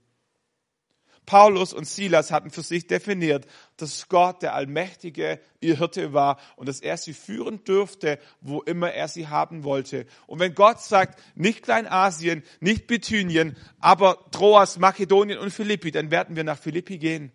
Paulus 1.25 1.73
und 1.73 1.87
Silas 1.87 2.33
hatten 2.33 2.51
für 2.51 2.63
sich 2.63 2.89
definiert, 2.89 3.47
dass 3.77 4.09
Gott 4.09 4.43
der 4.43 4.55
Allmächtige 4.55 5.39
ihr 5.61 5.79
Hirte 5.79 6.13
war 6.13 6.39
und 6.57 6.69
dass 6.69 6.81
er 6.81 6.97
sie 6.97 7.13
führen 7.13 7.63
dürfte, 7.63 8.19
wo 8.41 8.61
immer 8.61 8.91
er 8.91 9.07
sie 9.07 9.29
haben 9.29 9.63
wollte. 9.63 10.07
Und 10.27 10.41
wenn 10.41 10.55
Gott 10.55 10.81
sagt, 10.81 11.21
nicht 11.37 11.63
Kleinasien, 11.63 12.43
nicht 12.59 12.89
Bithynien, 12.89 13.57
aber 13.79 14.19
Troas, 14.33 14.81
Makedonien 14.81 15.39
und 15.39 15.53
Philippi, 15.53 15.93
dann 15.93 16.11
werden 16.11 16.35
wir 16.35 16.43
nach 16.45 16.59
Philippi 16.59 16.99
gehen. 16.99 17.31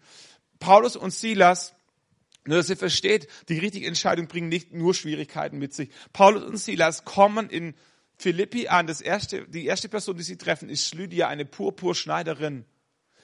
Paulus 0.60 0.98
und 0.98 1.12
Silas 1.12 1.74
nur, 2.48 2.58
dass 2.58 2.70
ihr 2.70 2.78
versteht, 2.78 3.28
die 3.50 3.60
richtige 3.60 3.88
Entscheidung 3.88 4.28
bringt 4.28 4.50
nicht 4.50 4.74
nur 4.74 4.94
Schwierigkeiten 4.94 5.58
mit 5.58 5.74
sich. 5.74 5.90
Paulus 6.14 6.44
und 6.44 6.58
Silas 6.58 7.04
kommen 7.04 7.50
in 7.50 7.76
Philippi 8.18 8.68
an. 8.68 8.88
Das 8.88 9.02
erste, 9.02 9.48
die 9.48 9.66
erste 9.66 9.90
Person, 9.90 10.18
die 10.18 10.24
sie 10.24 10.38
treffen, 10.38 10.70
ist 10.70 10.94
Lydia, 10.94 11.28
eine 11.28 11.46
Purpurschneiderin. 11.46 12.66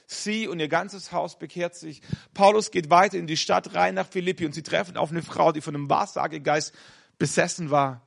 Sie 0.06 0.48
und 0.48 0.60
ihr 0.60 0.68
ganzes 0.68 1.12
Haus 1.12 1.40
bekehrt 1.40 1.76
sich. 1.76 2.02
Paulus 2.34 2.72
geht 2.72 2.90
weiter 2.90 3.18
in 3.18 3.28
die 3.28 3.38
Stadt 3.38 3.74
rein 3.74 3.96
nach 3.96 4.08
Philippi 4.08 4.46
und 4.46 4.54
sie 4.54 4.64
treffen 4.64 4.98
auf 4.98 5.12
eine 5.12 5.24
Frau, 5.24 5.52
die 5.52 5.62
von 5.62 5.76
einem 5.76 5.90
Wahrsagegeist 5.90 6.74
besessen 7.18 7.72
war. 7.72 8.06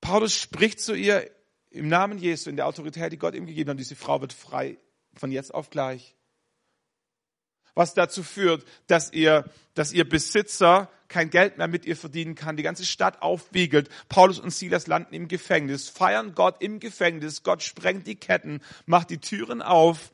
Paulus 0.00 0.34
spricht 0.34 0.80
zu 0.80 0.94
ihr 0.94 1.30
im 1.68 1.88
Namen 1.88 2.18
Jesu, 2.18 2.50
in 2.50 2.56
der 2.56 2.66
Autorität, 2.66 3.12
die 3.12 3.18
Gott 3.18 3.34
ihm 3.34 3.46
gegeben 3.46 3.70
hat. 3.70 3.78
Diese 3.78 3.96
Frau 3.96 4.20
wird 4.20 4.32
frei 4.32 4.78
von 5.14 5.30
jetzt 5.30 5.54
auf 5.54 5.70
gleich 5.70 6.16
was 7.80 7.94
dazu 7.94 8.22
führt, 8.22 8.62
dass 8.88 9.10
ihr, 9.10 9.46
dass 9.72 9.90
ihr 9.90 10.06
Besitzer 10.06 10.90
kein 11.08 11.30
Geld 11.30 11.56
mehr 11.56 11.66
mit 11.66 11.86
ihr 11.86 11.96
verdienen 11.96 12.34
kann, 12.34 12.58
die 12.58 12.62
ganze 12.62 12.84
Stadt 12.84 13.22
aufwiegelt. 13.22 13.88
Paulus 14.10 14.38
und 14.38 14.50
Silas 14.50 14.86
landen 14.86 15.14
im 15.14 15.28
Gefängnis, 15.28 15.88
feiern 15.88 16.34
Gott 16.34 16.60
im 16.60 16.78
Gefängnis. 16.78 17.42
Gott 17.42 17.62
sprengt 17.62 18.06
die 18.06 18.16
Ketten, 18.16 18.60
macht 18.84 19.08
die 19.08 19.16
Türen 19.16 19.62
auf. 19.62 20.12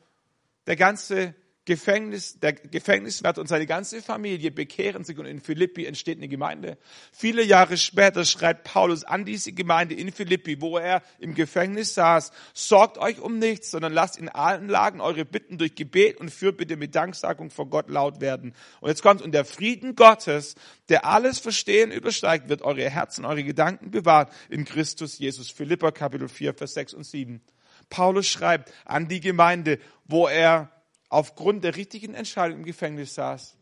Der 0.65 0.77
ganze 0.77 1.35
Gefängnis, 1.67 2.39
der 2.39 2.53
Gefängniswärter 2.53 3.41
und 3.41 3.47
seine 3.47 3.65
ganze 3.65 4.01
Familie 4.01 4.51
bekehren 4.51 5.03
sich 5.03 5.19
und 5.19 5.25
in 5.25 5.41
Philippi 5.41 5.85
entsteht 5.85 6.17
eine 6.17 6.29
Gemeinde. 6.29 6.77
Viele 7.11 7.43
Jahre 7.43 7.75
später 7.75 8.23
schreibt 8.23 8.63
Paulus 8.63 9.03
an 9.03 9.25
diese 9.25 9.51
Gemeinde 9.51 9.93
in 9.93 10.13
Philippi, 10.13 10.61
wo 10.61 10.77
er 10.77 11.03
im 11.19 11.35
Gefängnis 11.35 11.93
saß, 11.93 12.31
sorgt 12.53 12.97
euch 12.97 13.19
um 13.19 13.37
nichts, 13.37 13.71
sondern 13.71 13.91
lasst 13.91 14.17
in 14.17 14.29
allen 14.29 14.69
Lagen 14.69 15.01
eure 15.01 15.25
Bitten 15.25 15.57
durch 15.57 15.75
Gebet 15.75 16.21
und 16.21 16.31
Fürbitte 16.31 16.77
mit 16.77 16.95
Danksagung 16.95 17.49
vor 17.49 17.69
Gott 17.69 17.89
laut 17.89 18.21
werden. 18.21 18.53
Und 18.79 18.87
jetzt 18.87 19.03
kommt, 19.03 19.21
und 19.21 19.33
der 19.33 19.43
Frieden 19.43 19.97
Gottes, 19.97 20.55
der 20.87 21.03
alles 21.03 21.37
Verstehen 21.37 21.91
übersteigt, 21.91 22.47
wird 22.47 22.61
eure 22.61 22.89
Herzen, 22.89 23.25
eure 23.25 23.43
Gedanken 23.43 23.91
bewahrt 23.91 24.31
in 24.49 24.63
Christus 24.63 25.19
Jesus. 25.19 25.51
Philippa 25.51 25.91
Kapitel 25.91 26.29
4, 26.29 26.53
Vers 26.53 26.75
6 26.75 26.93
und 26.93 27.03
7. 27.03 27.41
Paulus 27.89 28.27
schreibt 28.27 28.71
an 28.85 29.09
die 29.09 29.19
Gemeinde, 29.19 29.79
wo 30.05 30.29
er 30.29 30.71
aufgrund 31.09 31.63
der 31.63 31.75
richtigen 31.75 32.13
Entscheidung 32.13 32.59
im 32.59 32.65
Gefängnis 32.65 33.15
saß. 33.15 33.57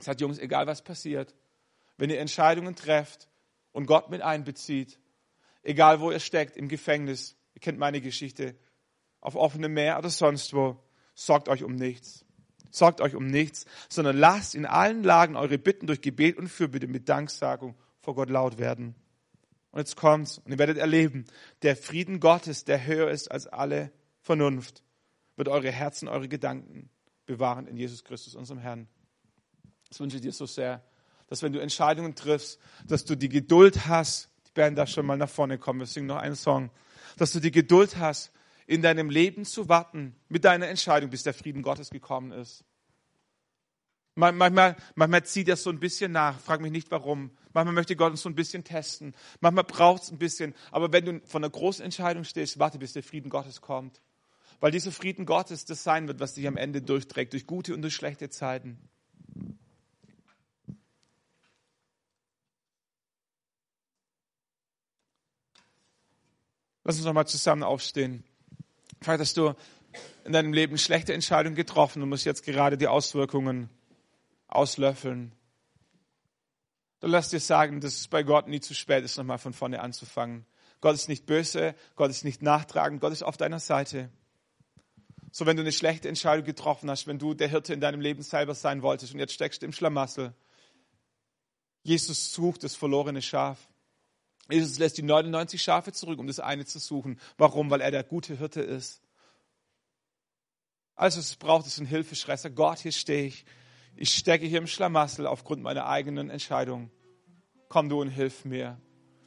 Sagt, 0.00 0.20
Jungs, 0.20 0.38
egal 0.38 0.66
was 0.66 0.82
passiert, 0.82 1.34
wenn 1.96 2.10
ihr 2.10 2.20
Entscheidungen 2.20 2.74
trefft 2.74 3.28
und 3.72 3.86
Gott 3.86 4.10
mit 4.10 4.22
einbezieht, 4.22 4.98
egal 5.62 6.00
wo 6.00 6.10
ihr 6.10 6.20
steckt, 6.20 6.56
im 6.56 6.68
Gefängnis, 6.68 7.36
ihr 7.54 7.60
kennt 7.60 7.78
meine 7.78 8.00
Geschichte, 8.00 8.56
auf 9.20 9.36
offenem 9.36 9.72
Meer 9.72 9.98
oder 9.98 10.10
sonst 10.10 10.52
wo, 10.52 10.76
sorgt 11.14 11.48
euch 11.48 11.62
um 11.62 11.74
nichts. 11.74 12.24
Sorgt 12.70 13.00
euch 13.00 13.14
um 13.14 13.26
nichts, 13.26 13.66
sondern 13.88 14.16
lasst 14.16 14.56
in 14.56 14.66
allen 14.66 15.04
Lagen 15.04 15.36
eure 15.36 15.58
Bitten 15.58 15.86
durch 15.86 16.00
Gebet 16.00 16.36
und 16.36 16.48
Fürbitte 16.48 16.88
mit 16.88 17.08
Danksagung 17.08 17.76
vor 18.00 18.16
Gott 18.16 18.30
laut 18.30 18.58
werden. 18.58 18.96
Und 19.70 19.78
jetzt 19.78 19.96
kommt's 19.96 20.38
und 20.38 20.50
ihr 20.50 20.58
werdet 20.58 20.78
erleben, 20.78 21.24
der 21.62 21.76
Frieden 21.76 22.20
Gottes, 22.20 22.64
der 22.64 22.84
höher 22.84 23.10
ist 23.10 23.30
als 23.30 23.46
alle 23.46 23.92
Vernunft, 24.20 24.83
wird 25.36 25.48
eure 25.48 25.70
Herzen, 25.70 26.08
eure 26.08 26.28
Gedanken 26.28 26.90
bewahren 27.26 27.66
in 27.66 27.76
Jesus 27.76 28.04
Christus, 28.04 28.34
unserem 28.34 28.60
Herrn. 28.60 28.88
Das 29.88 30.00
wünsche 30.00 30.16
ich 30.16 30.22
dir 30.22 30.32
so 30.32 30.46
sehr, 30.46 30.84
dass 31.28 31.42
wenn 31.42 31.52
du 31.52 31.60
Entscheidungen 31.60 32.14
triffst, 32.14 32.58
dass 32.86 33.04
du 33.04 33.16
die 33.16 33.28
Geduld 33.28 33.86
hast, 33.86 34.28
die 34.46 34.52
Band 34.52 34.78
darf 34.78 34.88
schon 34.88 35.06
mal 35.06 35.16
nach 35.16 35.28
vorne 35.28 35.58
kommen, 35.58 35.80
wir 35.80 35.86
singen 35.86 36.06
noch 36.06 36.16
einen 36.16 36.36
Song, 36.36 36.70
dass 37.16 37.32
du 37.32 37.40
die 37.40 37.50
Geduld 37.50 37.96
hast, 37.96 38.32
in 38.66 38.82
deinem 38.82 39.10
Leben 39.10 39.44
zu 39.44 39.68
warten 39.68 40.14
mit 40.28 40.44
deiner 40.44 40.68
Entscheidung, 40.68 41.10
bis 41.10 41.22
der 41.22 41.34
Frieden 41.34 41.62
Gottes 41.62 41.90
gekommen 41.90 42.32
ist. 42.32 42.64
Manchmal, 44.16 44.76
manchmal 44.94 45.24
zieht 45.24 45.48
er 45.48 45.56
so 45.56 45.70
ein 45.70 45.80
bisschen 45.80 46.12
nach. 46.12 46.38
Frag 46.38 46.60
mich 46.60 46.70
nicht 46.70 46.90
warum. 46.92 47.32
Manchmal 47.52 47.74
möchte 47.74 47.96
Gott 47.96 48.12
uns 48.12 48.22
so 48.22 48.28
ein 48.28 48.36
bisschen 48.36 48.62
testen. 48.62 49.14
Manchmal 49.40 49.64
braucht 49.64 50.04
es 50.04 50.12
ein 50.12 50.18
bisschen. 50.18 50.54
Aber 50.70 50.92
wenn 50.92 51.04
du 51.04 51.20
vor 51.26 51.40
einer 51.40 51.50
großen 51.50 51.84
Entscheidung 51.84 52.22
stehst, 52.22 52.60
warte, 52.60 52.78
bis 52.78 52.92
der 52.92 53.02
Frieden 53.02 53.28
Gottes 53.28 53.60
kommt. 53.60 54.00
Weil 54.64 54.70
dieser 54.70 54.92
Frieden 54.92 55.26
Gottes 55.26 55.66
das 55.66 55.84
sein 55.84 56.08
wird, 56.08 56.20
was 56.20 56.32
dich 56.32 56.46
am 56.46 56.56
Ende 56.56 56.80
durchträgt, 56.80 57.34
durch 57.34 57.46
gute 57.46 57.74
und 57.74 57.82
durch 57.82 57.94
schlechte 57.94 58.30
Zeiten. 58.30 58.78
Lass 66.82 66.96
uns 66.96 67.04
nochmal 67.04 67.26
zusammen 67.26 67.62
aufstehen. 67.62 68.24
Vielleicht 69.02 69.20
hast 69.20 69.36
du 69.36 69.52
in 70.24 70.32
deinem 70.32 70.54
Leben 70.54 70.78
schlechte 70.78 71.12
Entscheidungen 71.12 71.56
getroffen 71.56 72.02
und 72.02 72.08
musst 72.08 72.24
jetzt 72.24 72.42
gerade 72.42 72.78
die 72.78 72.88
Auswirkungen 72.88 73.68
auslöffeln. 74.46 75.32
Dann 77.00 77.10
lass 77.10 77.28
dir 77.28 77.40
sagen, 77.40 77.82
dass 77.82 77.96
es 77.96 78.08
bei 78.08 78.22
Gott 78.22 78.48
nie 78.48 78.60
zu 78.60 78.72
spät 78.72 79.04
ist, 79.04 79.18
nochmal 79.18 79.36
von 79.36 79.52
vorne 79.52 79.82
anzufangen. 79.82 80.46
Gott 80.80 80.94
ist 80.94 81.10
nicht 81.10 81.26
böse, 81.26 81.74
Gott 81.96 82.08
ist 82.08 82.24
nicht 82.24 82.40
nachtragend, 82.40 83.02
Gott 83.02 83.12
ist 83.12 83.24
auf 83.24 83.36
deiner 83.36 83.60
Seite. 83.60 84.08
So, 85.36 85.46
wenn 85.46 85.56
du 85.56 85.62
eine 85.64 85.72
schlechte 85.72 86.08
Entscheidung 86.08 86.46
getroffen 86.46 86.88
hast, 86.88 87.08
wenn 87.08 87.18
du 87.18 87.34
der 87.34 87.48
Hirte 87.48 87.74
in 87.74 87.80
deinem 87.80 88.00
Leben 88.00 88.22
selber 88.22 88.54
sein 88.54 88.82
wolltest 88.82 89.14
und 89.14 89.18
jetzt 89.18 89.32
steckst 89.32 89.62
du 89.62 89.66
im 89.66 89.72
Schlamassel. 89.72 90.32
Jesus 91.82 92.32
sucht 92.32 92.62
das 92.62 92.76
verlorene 92.76 93.20
Schaf. 93.20 93.58
Jesus 94.48 94.78
lässt 94.78 94.96
die 94.96 95.02
99 95.02 95.60
Schafe 95.60 95.90
zurück, 95.90 96.20
um 96.20 96.28
das 96.28 96.38
eine 96.38 96.66
zu 96.66 96.78
suchen. 96.78 97.18
Warum? 97.36 97.68
Weil 97.68 97.80
er 97.80 97.90
der 97.90 98.04
gute 98.04 98.38
Hirte 98.38 98.60
ist. 98.60 99.02
Also 100.94 101.18
es 101.18 101.34
braucht, 101.34 101.66
ist 101.66 101.80
ein 101.80 101.86
Hilfeschrei. 101.86 102.36
Gott, 102.50 102.78
hier 102.78 102.92
stehe 102.92 103.26
ich. 103.26 103.44
Ich 103.96 104.14
stecke 104.14 104.46
hier 104.46 104.58
im 104.58 104.68
Schlamassel 104.68 105.26
aufgrund 105.26 105.64
meiner 105.64 105.86
eigenen 105.86 106.30
Entscheidung. 106.30 106.92
Komm 107.68 107.88
du 107.88 108.00
und 108.00 108.08
hilf 108.08 108.44
mir. 108.44 108.80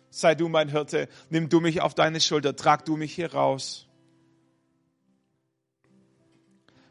Sei 0.10 0.36
du 0.36 0.48
mein 0.48 0.70
Hirte, 0.70 1.10
nimm 1.30 1.50
du 1.50 1.60
mich 1.60 1.82
auf 1.82 1.96
deine 1.96 2.22
Schulter, 2.22 2.56
trag 2.56 2.86
du 2.86 2.96
mich 2.96 3.14
hier 3.14 3.34
raus. 3.34 3.87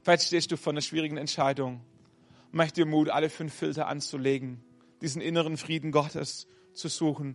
Vielleicht 0.07 0.23
stehst 0.23 0.53
du 0.53 0.57
vor 0.57 0.73
einer 0.73 0.83
schwierigen 0.83 1.17
Entscheidung. 1.17 1.81
Mach 2.53 2.71
dir 2.71 2.87
Mut, 2.87 3.11
alle 3.11 3.29
fünf 3.29 3.53
Filter 3.53 3.89
anzulegen, 3.89 4.63
diesen 5.03 5.21
inneren 5.21 5.57
Frieden 5.57 5.91
Gottes 5.91 6.47
zu 6.75 6.87
suchen. 6.87 7.35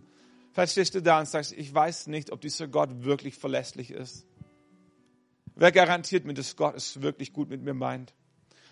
Vielleicht 0.54 0.72
stehst 0.72 0.94
du 0.94 1.02
da 1.02 1.20
und 1.20 1.28
sagst, 1.28 1.52
ich 1.52 1.74
weiß 1.74 2.06
nicht, 2.06 2.32
ob 2.32 2.40
dieser 2.40 2.68
Gott 2.68 3.04
wirklich 3.04 3.34
verlässlich 3.34 3.90
ist. 3.90 4.24
Wer 5.54 5.70
garantiert 5.70 6.24
mir, 6.24 6.32
dass 6.32 6.56
Gott 6.56 6.74
es 6.74 7.02
wirklich 7.02 7.34
gut 7.34 7.50
mit 7.50 7.60
mir 7.60 7.74
meint? 7.74 8.14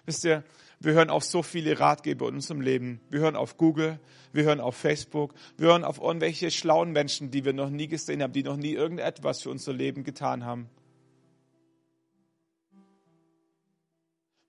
Wisst 0.06 0.24
ihr, 0.24 0.44
wir 0.78 0.94
hören 0.94 1.10
auf 1.10 1.22
so 1.22 1.42
viele 1.42 1.78
Ratgeber 1.78 2.26
in 2.28 2.36
unserem 2.36 2.62
Leben. 2.62 3.02
Wir 3.10 3.20
hören 3.20 3.36
auf 3.36 3.58
Google, 3.58 4.00
wir 4.32 4.44
hören 4.44 4.60
auf 4.60 4.76
Facebook, 4.76 5.34
wir 5.58 5.68
hören 5.68 5.84
auf 5.84 6.00
irgendwelche 6.00 6.50
schlauen 6.50 6.92
Menschen, 6.92 7.30
die 7.30 7.44
wir 7.44 7.52
noch 7.52 7.68
nie 7.68 7.86
gesehen 7.86 8.22
haben, 8.22 8.32
die 8.32 8.44
noch 8.44 8.56
nie 8.56 8.72
irgendetwas 8.72 9.42
für 9.42 9.50
unser 9.50 9.74
Leben 9.74 10.04
getan 10.04 10.46
haben. 10.46 10.70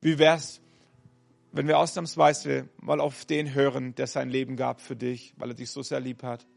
Wie 0.02 0.18
wär's, 0.18 0.62
wenn 1.52 1.68
wir 1.68 1.78
ausnahmsweise 1.78 2.68
mal 2.82 3.00
auf 3.00 3.26
den 3.26 3.54
hören, 3.54 3.94
der 3.96 4.08
sein 4.08 4.30
Leben 4.30 4.56
gab 4.56 4.82
für 4.82 4.96
dich, 4.96 5.34
weil 5.38 5.52
er 5.52 5.56
dich 5.56 5.70
so 5.70 5.84
sehr 5.84 6.00
lieb 6.00 6.24
hat? 6.24 6.48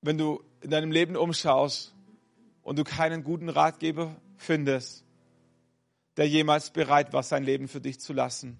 Wenn 0.00 0.16
du 0.16 0.42
in 0.60 0.70
deinem 0.70 0.92
Leben 0.92 1.16
umschaust 1.16 1.94
und 2.62 2.78
du 2.78 2.84
keinen 2.84 3.24
guten 3.24 3.48
Ratgeber 3.48 4.14
findest, 4.36 5.04
der 6.16 6.28
jemals 6.28 6.70
bereit 6.70 7.12
war, 7.12 7.22
sein 7.22 7.44
Leben 7.44 7.68
für 7.68 7.80
dich 7.80 7.98
zu 7.98 8.12
lassen. 8.12 8.58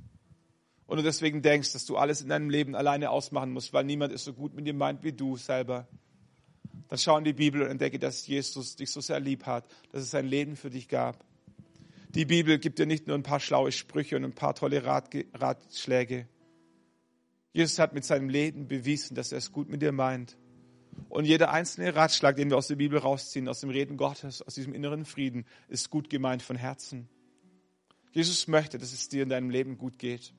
Und 0.87 0.97
du 0.97 1.03
deswegen 1.03 1.43
denkst, 1.43 1.73
dass 1.73 1.85
du 1.85 1.97
alles 1.97 2.23
in 2.23 2.29
deinem 2.29 2.51
Leben 2.51 2.75
alleine 2.75 3.11
ausmachen 3.11 3.53
musst, 3.53 3.73
weil 3.73 3.85
niemand 3.85 4.13
es 4.13 4.25
so 4.25 4.33
gut 4.33 4.55
mit 4.55 4.67
dir 4.67 4.75
meint 4.75 5.03
wie 5.05 5.13
du 5.13 5.37
selber. 5.37 5.87
Dann 6.89 6.99
schau 6.99 7.17
in 7.19 7.25
die 7.25 7.33
Bibel 7.33 7.63
und 7.63 7.69
entdecke, 7.69 7.99
dass 7.99 8.27
Jesus 8.27 8.77
dich 8.77 8.91
so 8.91 9.01
sehr 9.01 9.21
lieb 9.21 9.47
hat, 9.47 9.65
dass 9.91 10.03
es 10.03 10.11
sein 10.11 10.27
Leben 10.27 10.57
für 10.57 10.71
dich 10.71 10.89
gab. 10.89 11.25
Die 12.15 12.27
Bibel 12.27 12.59
gibt 12.59 12.79
dir 12.79 12.87
nicht 12.87 13.07
nur 13.07 13.17
ein 13.17 13.23
paar 13.23 13.41
schlaue 13.41 13.73
Sprüche 13.73 14.17
und 14.17 14.25
ein 14.25 14.35
paar 14.35 14.55
tolle 14.55 14.85
Ratschläge. 14.85 16.29
Jesus 17.55 17.79
hat 17.79 17.95
mit 17.95 18.05
seinem 18.05 18.29
Leben 18.29 18.69
bewiesen, 18.69 19.15
dass 19.15 19.33
er 19.33 19.39
es 19.39 19.53
gut 19.53 19.69
mit 19.69 19.81
dir 19.83 19.93
meint. 19.93 20.37
Und 21.09 21.25
jeder 21.25 21.51
einzelne 21.51 21.95
Ratschlag, 21.95 22.37
den 22.37 22.51
wir 22.51 22.59
aus 22.59 22.69
der 22.69 22.77
Bibel 22.77 22.99
rausziehen, 22.99 23.49
aus 23.49 23.61
dem 23.61 23.71
Reden 23.71 23.97
Gottes, 23.97 24.43
aus 24.43 24.55
diesem 24.55 24.75
inneren 24.75 25.05
Frieden, 25.05 25.47
ist 25.69 25.91
gut 25.91 26.11
gemeint 26.11 26.43
von 26.43 26.57
Herzen. 26.57 27.09
Jesus 28.13 28.47
möchte, 28.47 28.79
dass 28.79 28.93
es 28.93 29.09
dir 29.09 29.23
in 29.23 29.31
deinem 29.31 29.49
Leben 29.49 29.79
gut 29.79 29.99
geht. 29.99 30.35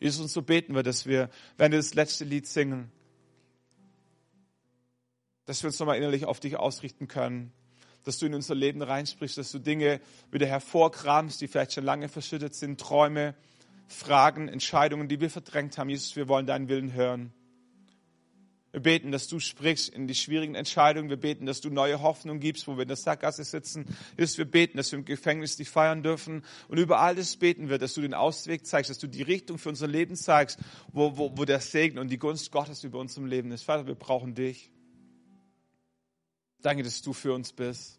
Jesus, 0.00 0.20
und 0.20 0.28
so 0.28 0.42
beten 0.42 0.74
wir, 0.74 0.82
dass 0.82 1.06
wir, 1.06 1.30
wenn 1.56 1.72
wir 1.72 1.78
das 1.78 1.94
letzte 1.94 2.24
Lied 2.24 2.46
singen, 2.46 2.90
dass 5.48 5.62
wir 5.62 5.68
uns 5.68 5.78
nochmal 5.78 5.96
innerlich 5.96 6.26
auf 6.26 6.40
dich 6.40 6.58
ausrichten 6.58 7.08
können, 7.08 7.52
dass 8.04 8.18
du 8.18 8.26
in 8.26 8.34
unser 8.34 8.54
Leben 8.54 8.82
reinsprichst, 8.82 9.38
dass 9.38 9.50
du 9.50 9.58
Dinge 9.58 9.98
wieder 10.30 10.46
hervorkramst, 10.46 11.40
die 11.40 11.48
vielleicht 11.48 11.72
schon 11.72 11.84
lange 11.84 12.10
verschüttet 12.10 12.54
sind, 12.54 12.78
Träume, 12.78 13.34
Fragen, 13.86 14.48
Entscheidungen, 14.48 15.08
die 15.08 15.22
wir 15.22 15.30
verdrängt 15.30 15.78
haben. 15.78 15.88
Jesus, 15.88 16.16
wir 16.16 16.28
wollen 16.28 16.46
deinen 16.46 16.68
Willen 16.68 16.92
hören. 16.92 17.32
Wir 18.72 18.82
beten, 18.82 19.10
dass 19.10 19.26
du 19.26 19.40
sprichst 19.40 19.88
in 19.88 20.06
die 20.06 20.14
schwierigen 20.14 20.54
Entscheidungen. 20.54 21.08
Wir 21.08 21.16
beten, 21.16 21.46
dass 21.46 21.62
du 21.62 21.70
neue 21.70 22.02
Hoffnung 22.02 22.40
gibst, 22.40 22.68
wo 22.68 22.76
wir 22.76 22.82
in 22.82 22.88
der 22.88 22.98
Sackgasse 22.98 23.42
sitzen. 23.42 23.86
Jesus, 24.18 24.36
wir 24.36 24.44
beten, 24.44 24.76
dass 24.76 24.92
wir 24.92 24.98
im 24.98 25.06
Gefängnis 25.06 25.56
dich 25.56 25.70
feiern 25.70 26.02
dürfen. 26.02 26.44
Und 26.68 26.76
über 26.76 27.00
alles 27.00 27.38
beten 27.38 27.70
wir, 27.70 27.78
dass 27.78 27.94
du 27.94 28.02
den 28.02 28.12
Ausweg 28.12 28.66
zeigst, 28.66 28.90
dass 28.90 28.98
du 28.98 29.06
die 29.06 29.22
Richtung 29.22 29.56
für 29.56 29.70
unser 29.70 29.88
Leben 29.88 30.14
zeigst, 30.14 30.58
wo, 30.92 31.16
wo, 31.16 31.38
wo 31.38 31.46
der 31.46 31.60
Segen 31.60 31.98
und 31.98 32.08
die 32.08 32.18
Gunst 32.18 32.52
Gottes 32.52 32.84
über 32.84 32.98
unserem 32.98 33.24
Leben 33.24 33.50
ist. 33.50 33.62
Vater, 33.62 33.86
wir 33.86 33.94
brauchen 33.94 34.34
dich. 34.34 34.70
Danke, 36.62 36.82
dass 36.82 37.02
du 37.02 37.12
für 37.12 37.32
uns 37.32 37.52
bist. 37.52 37.97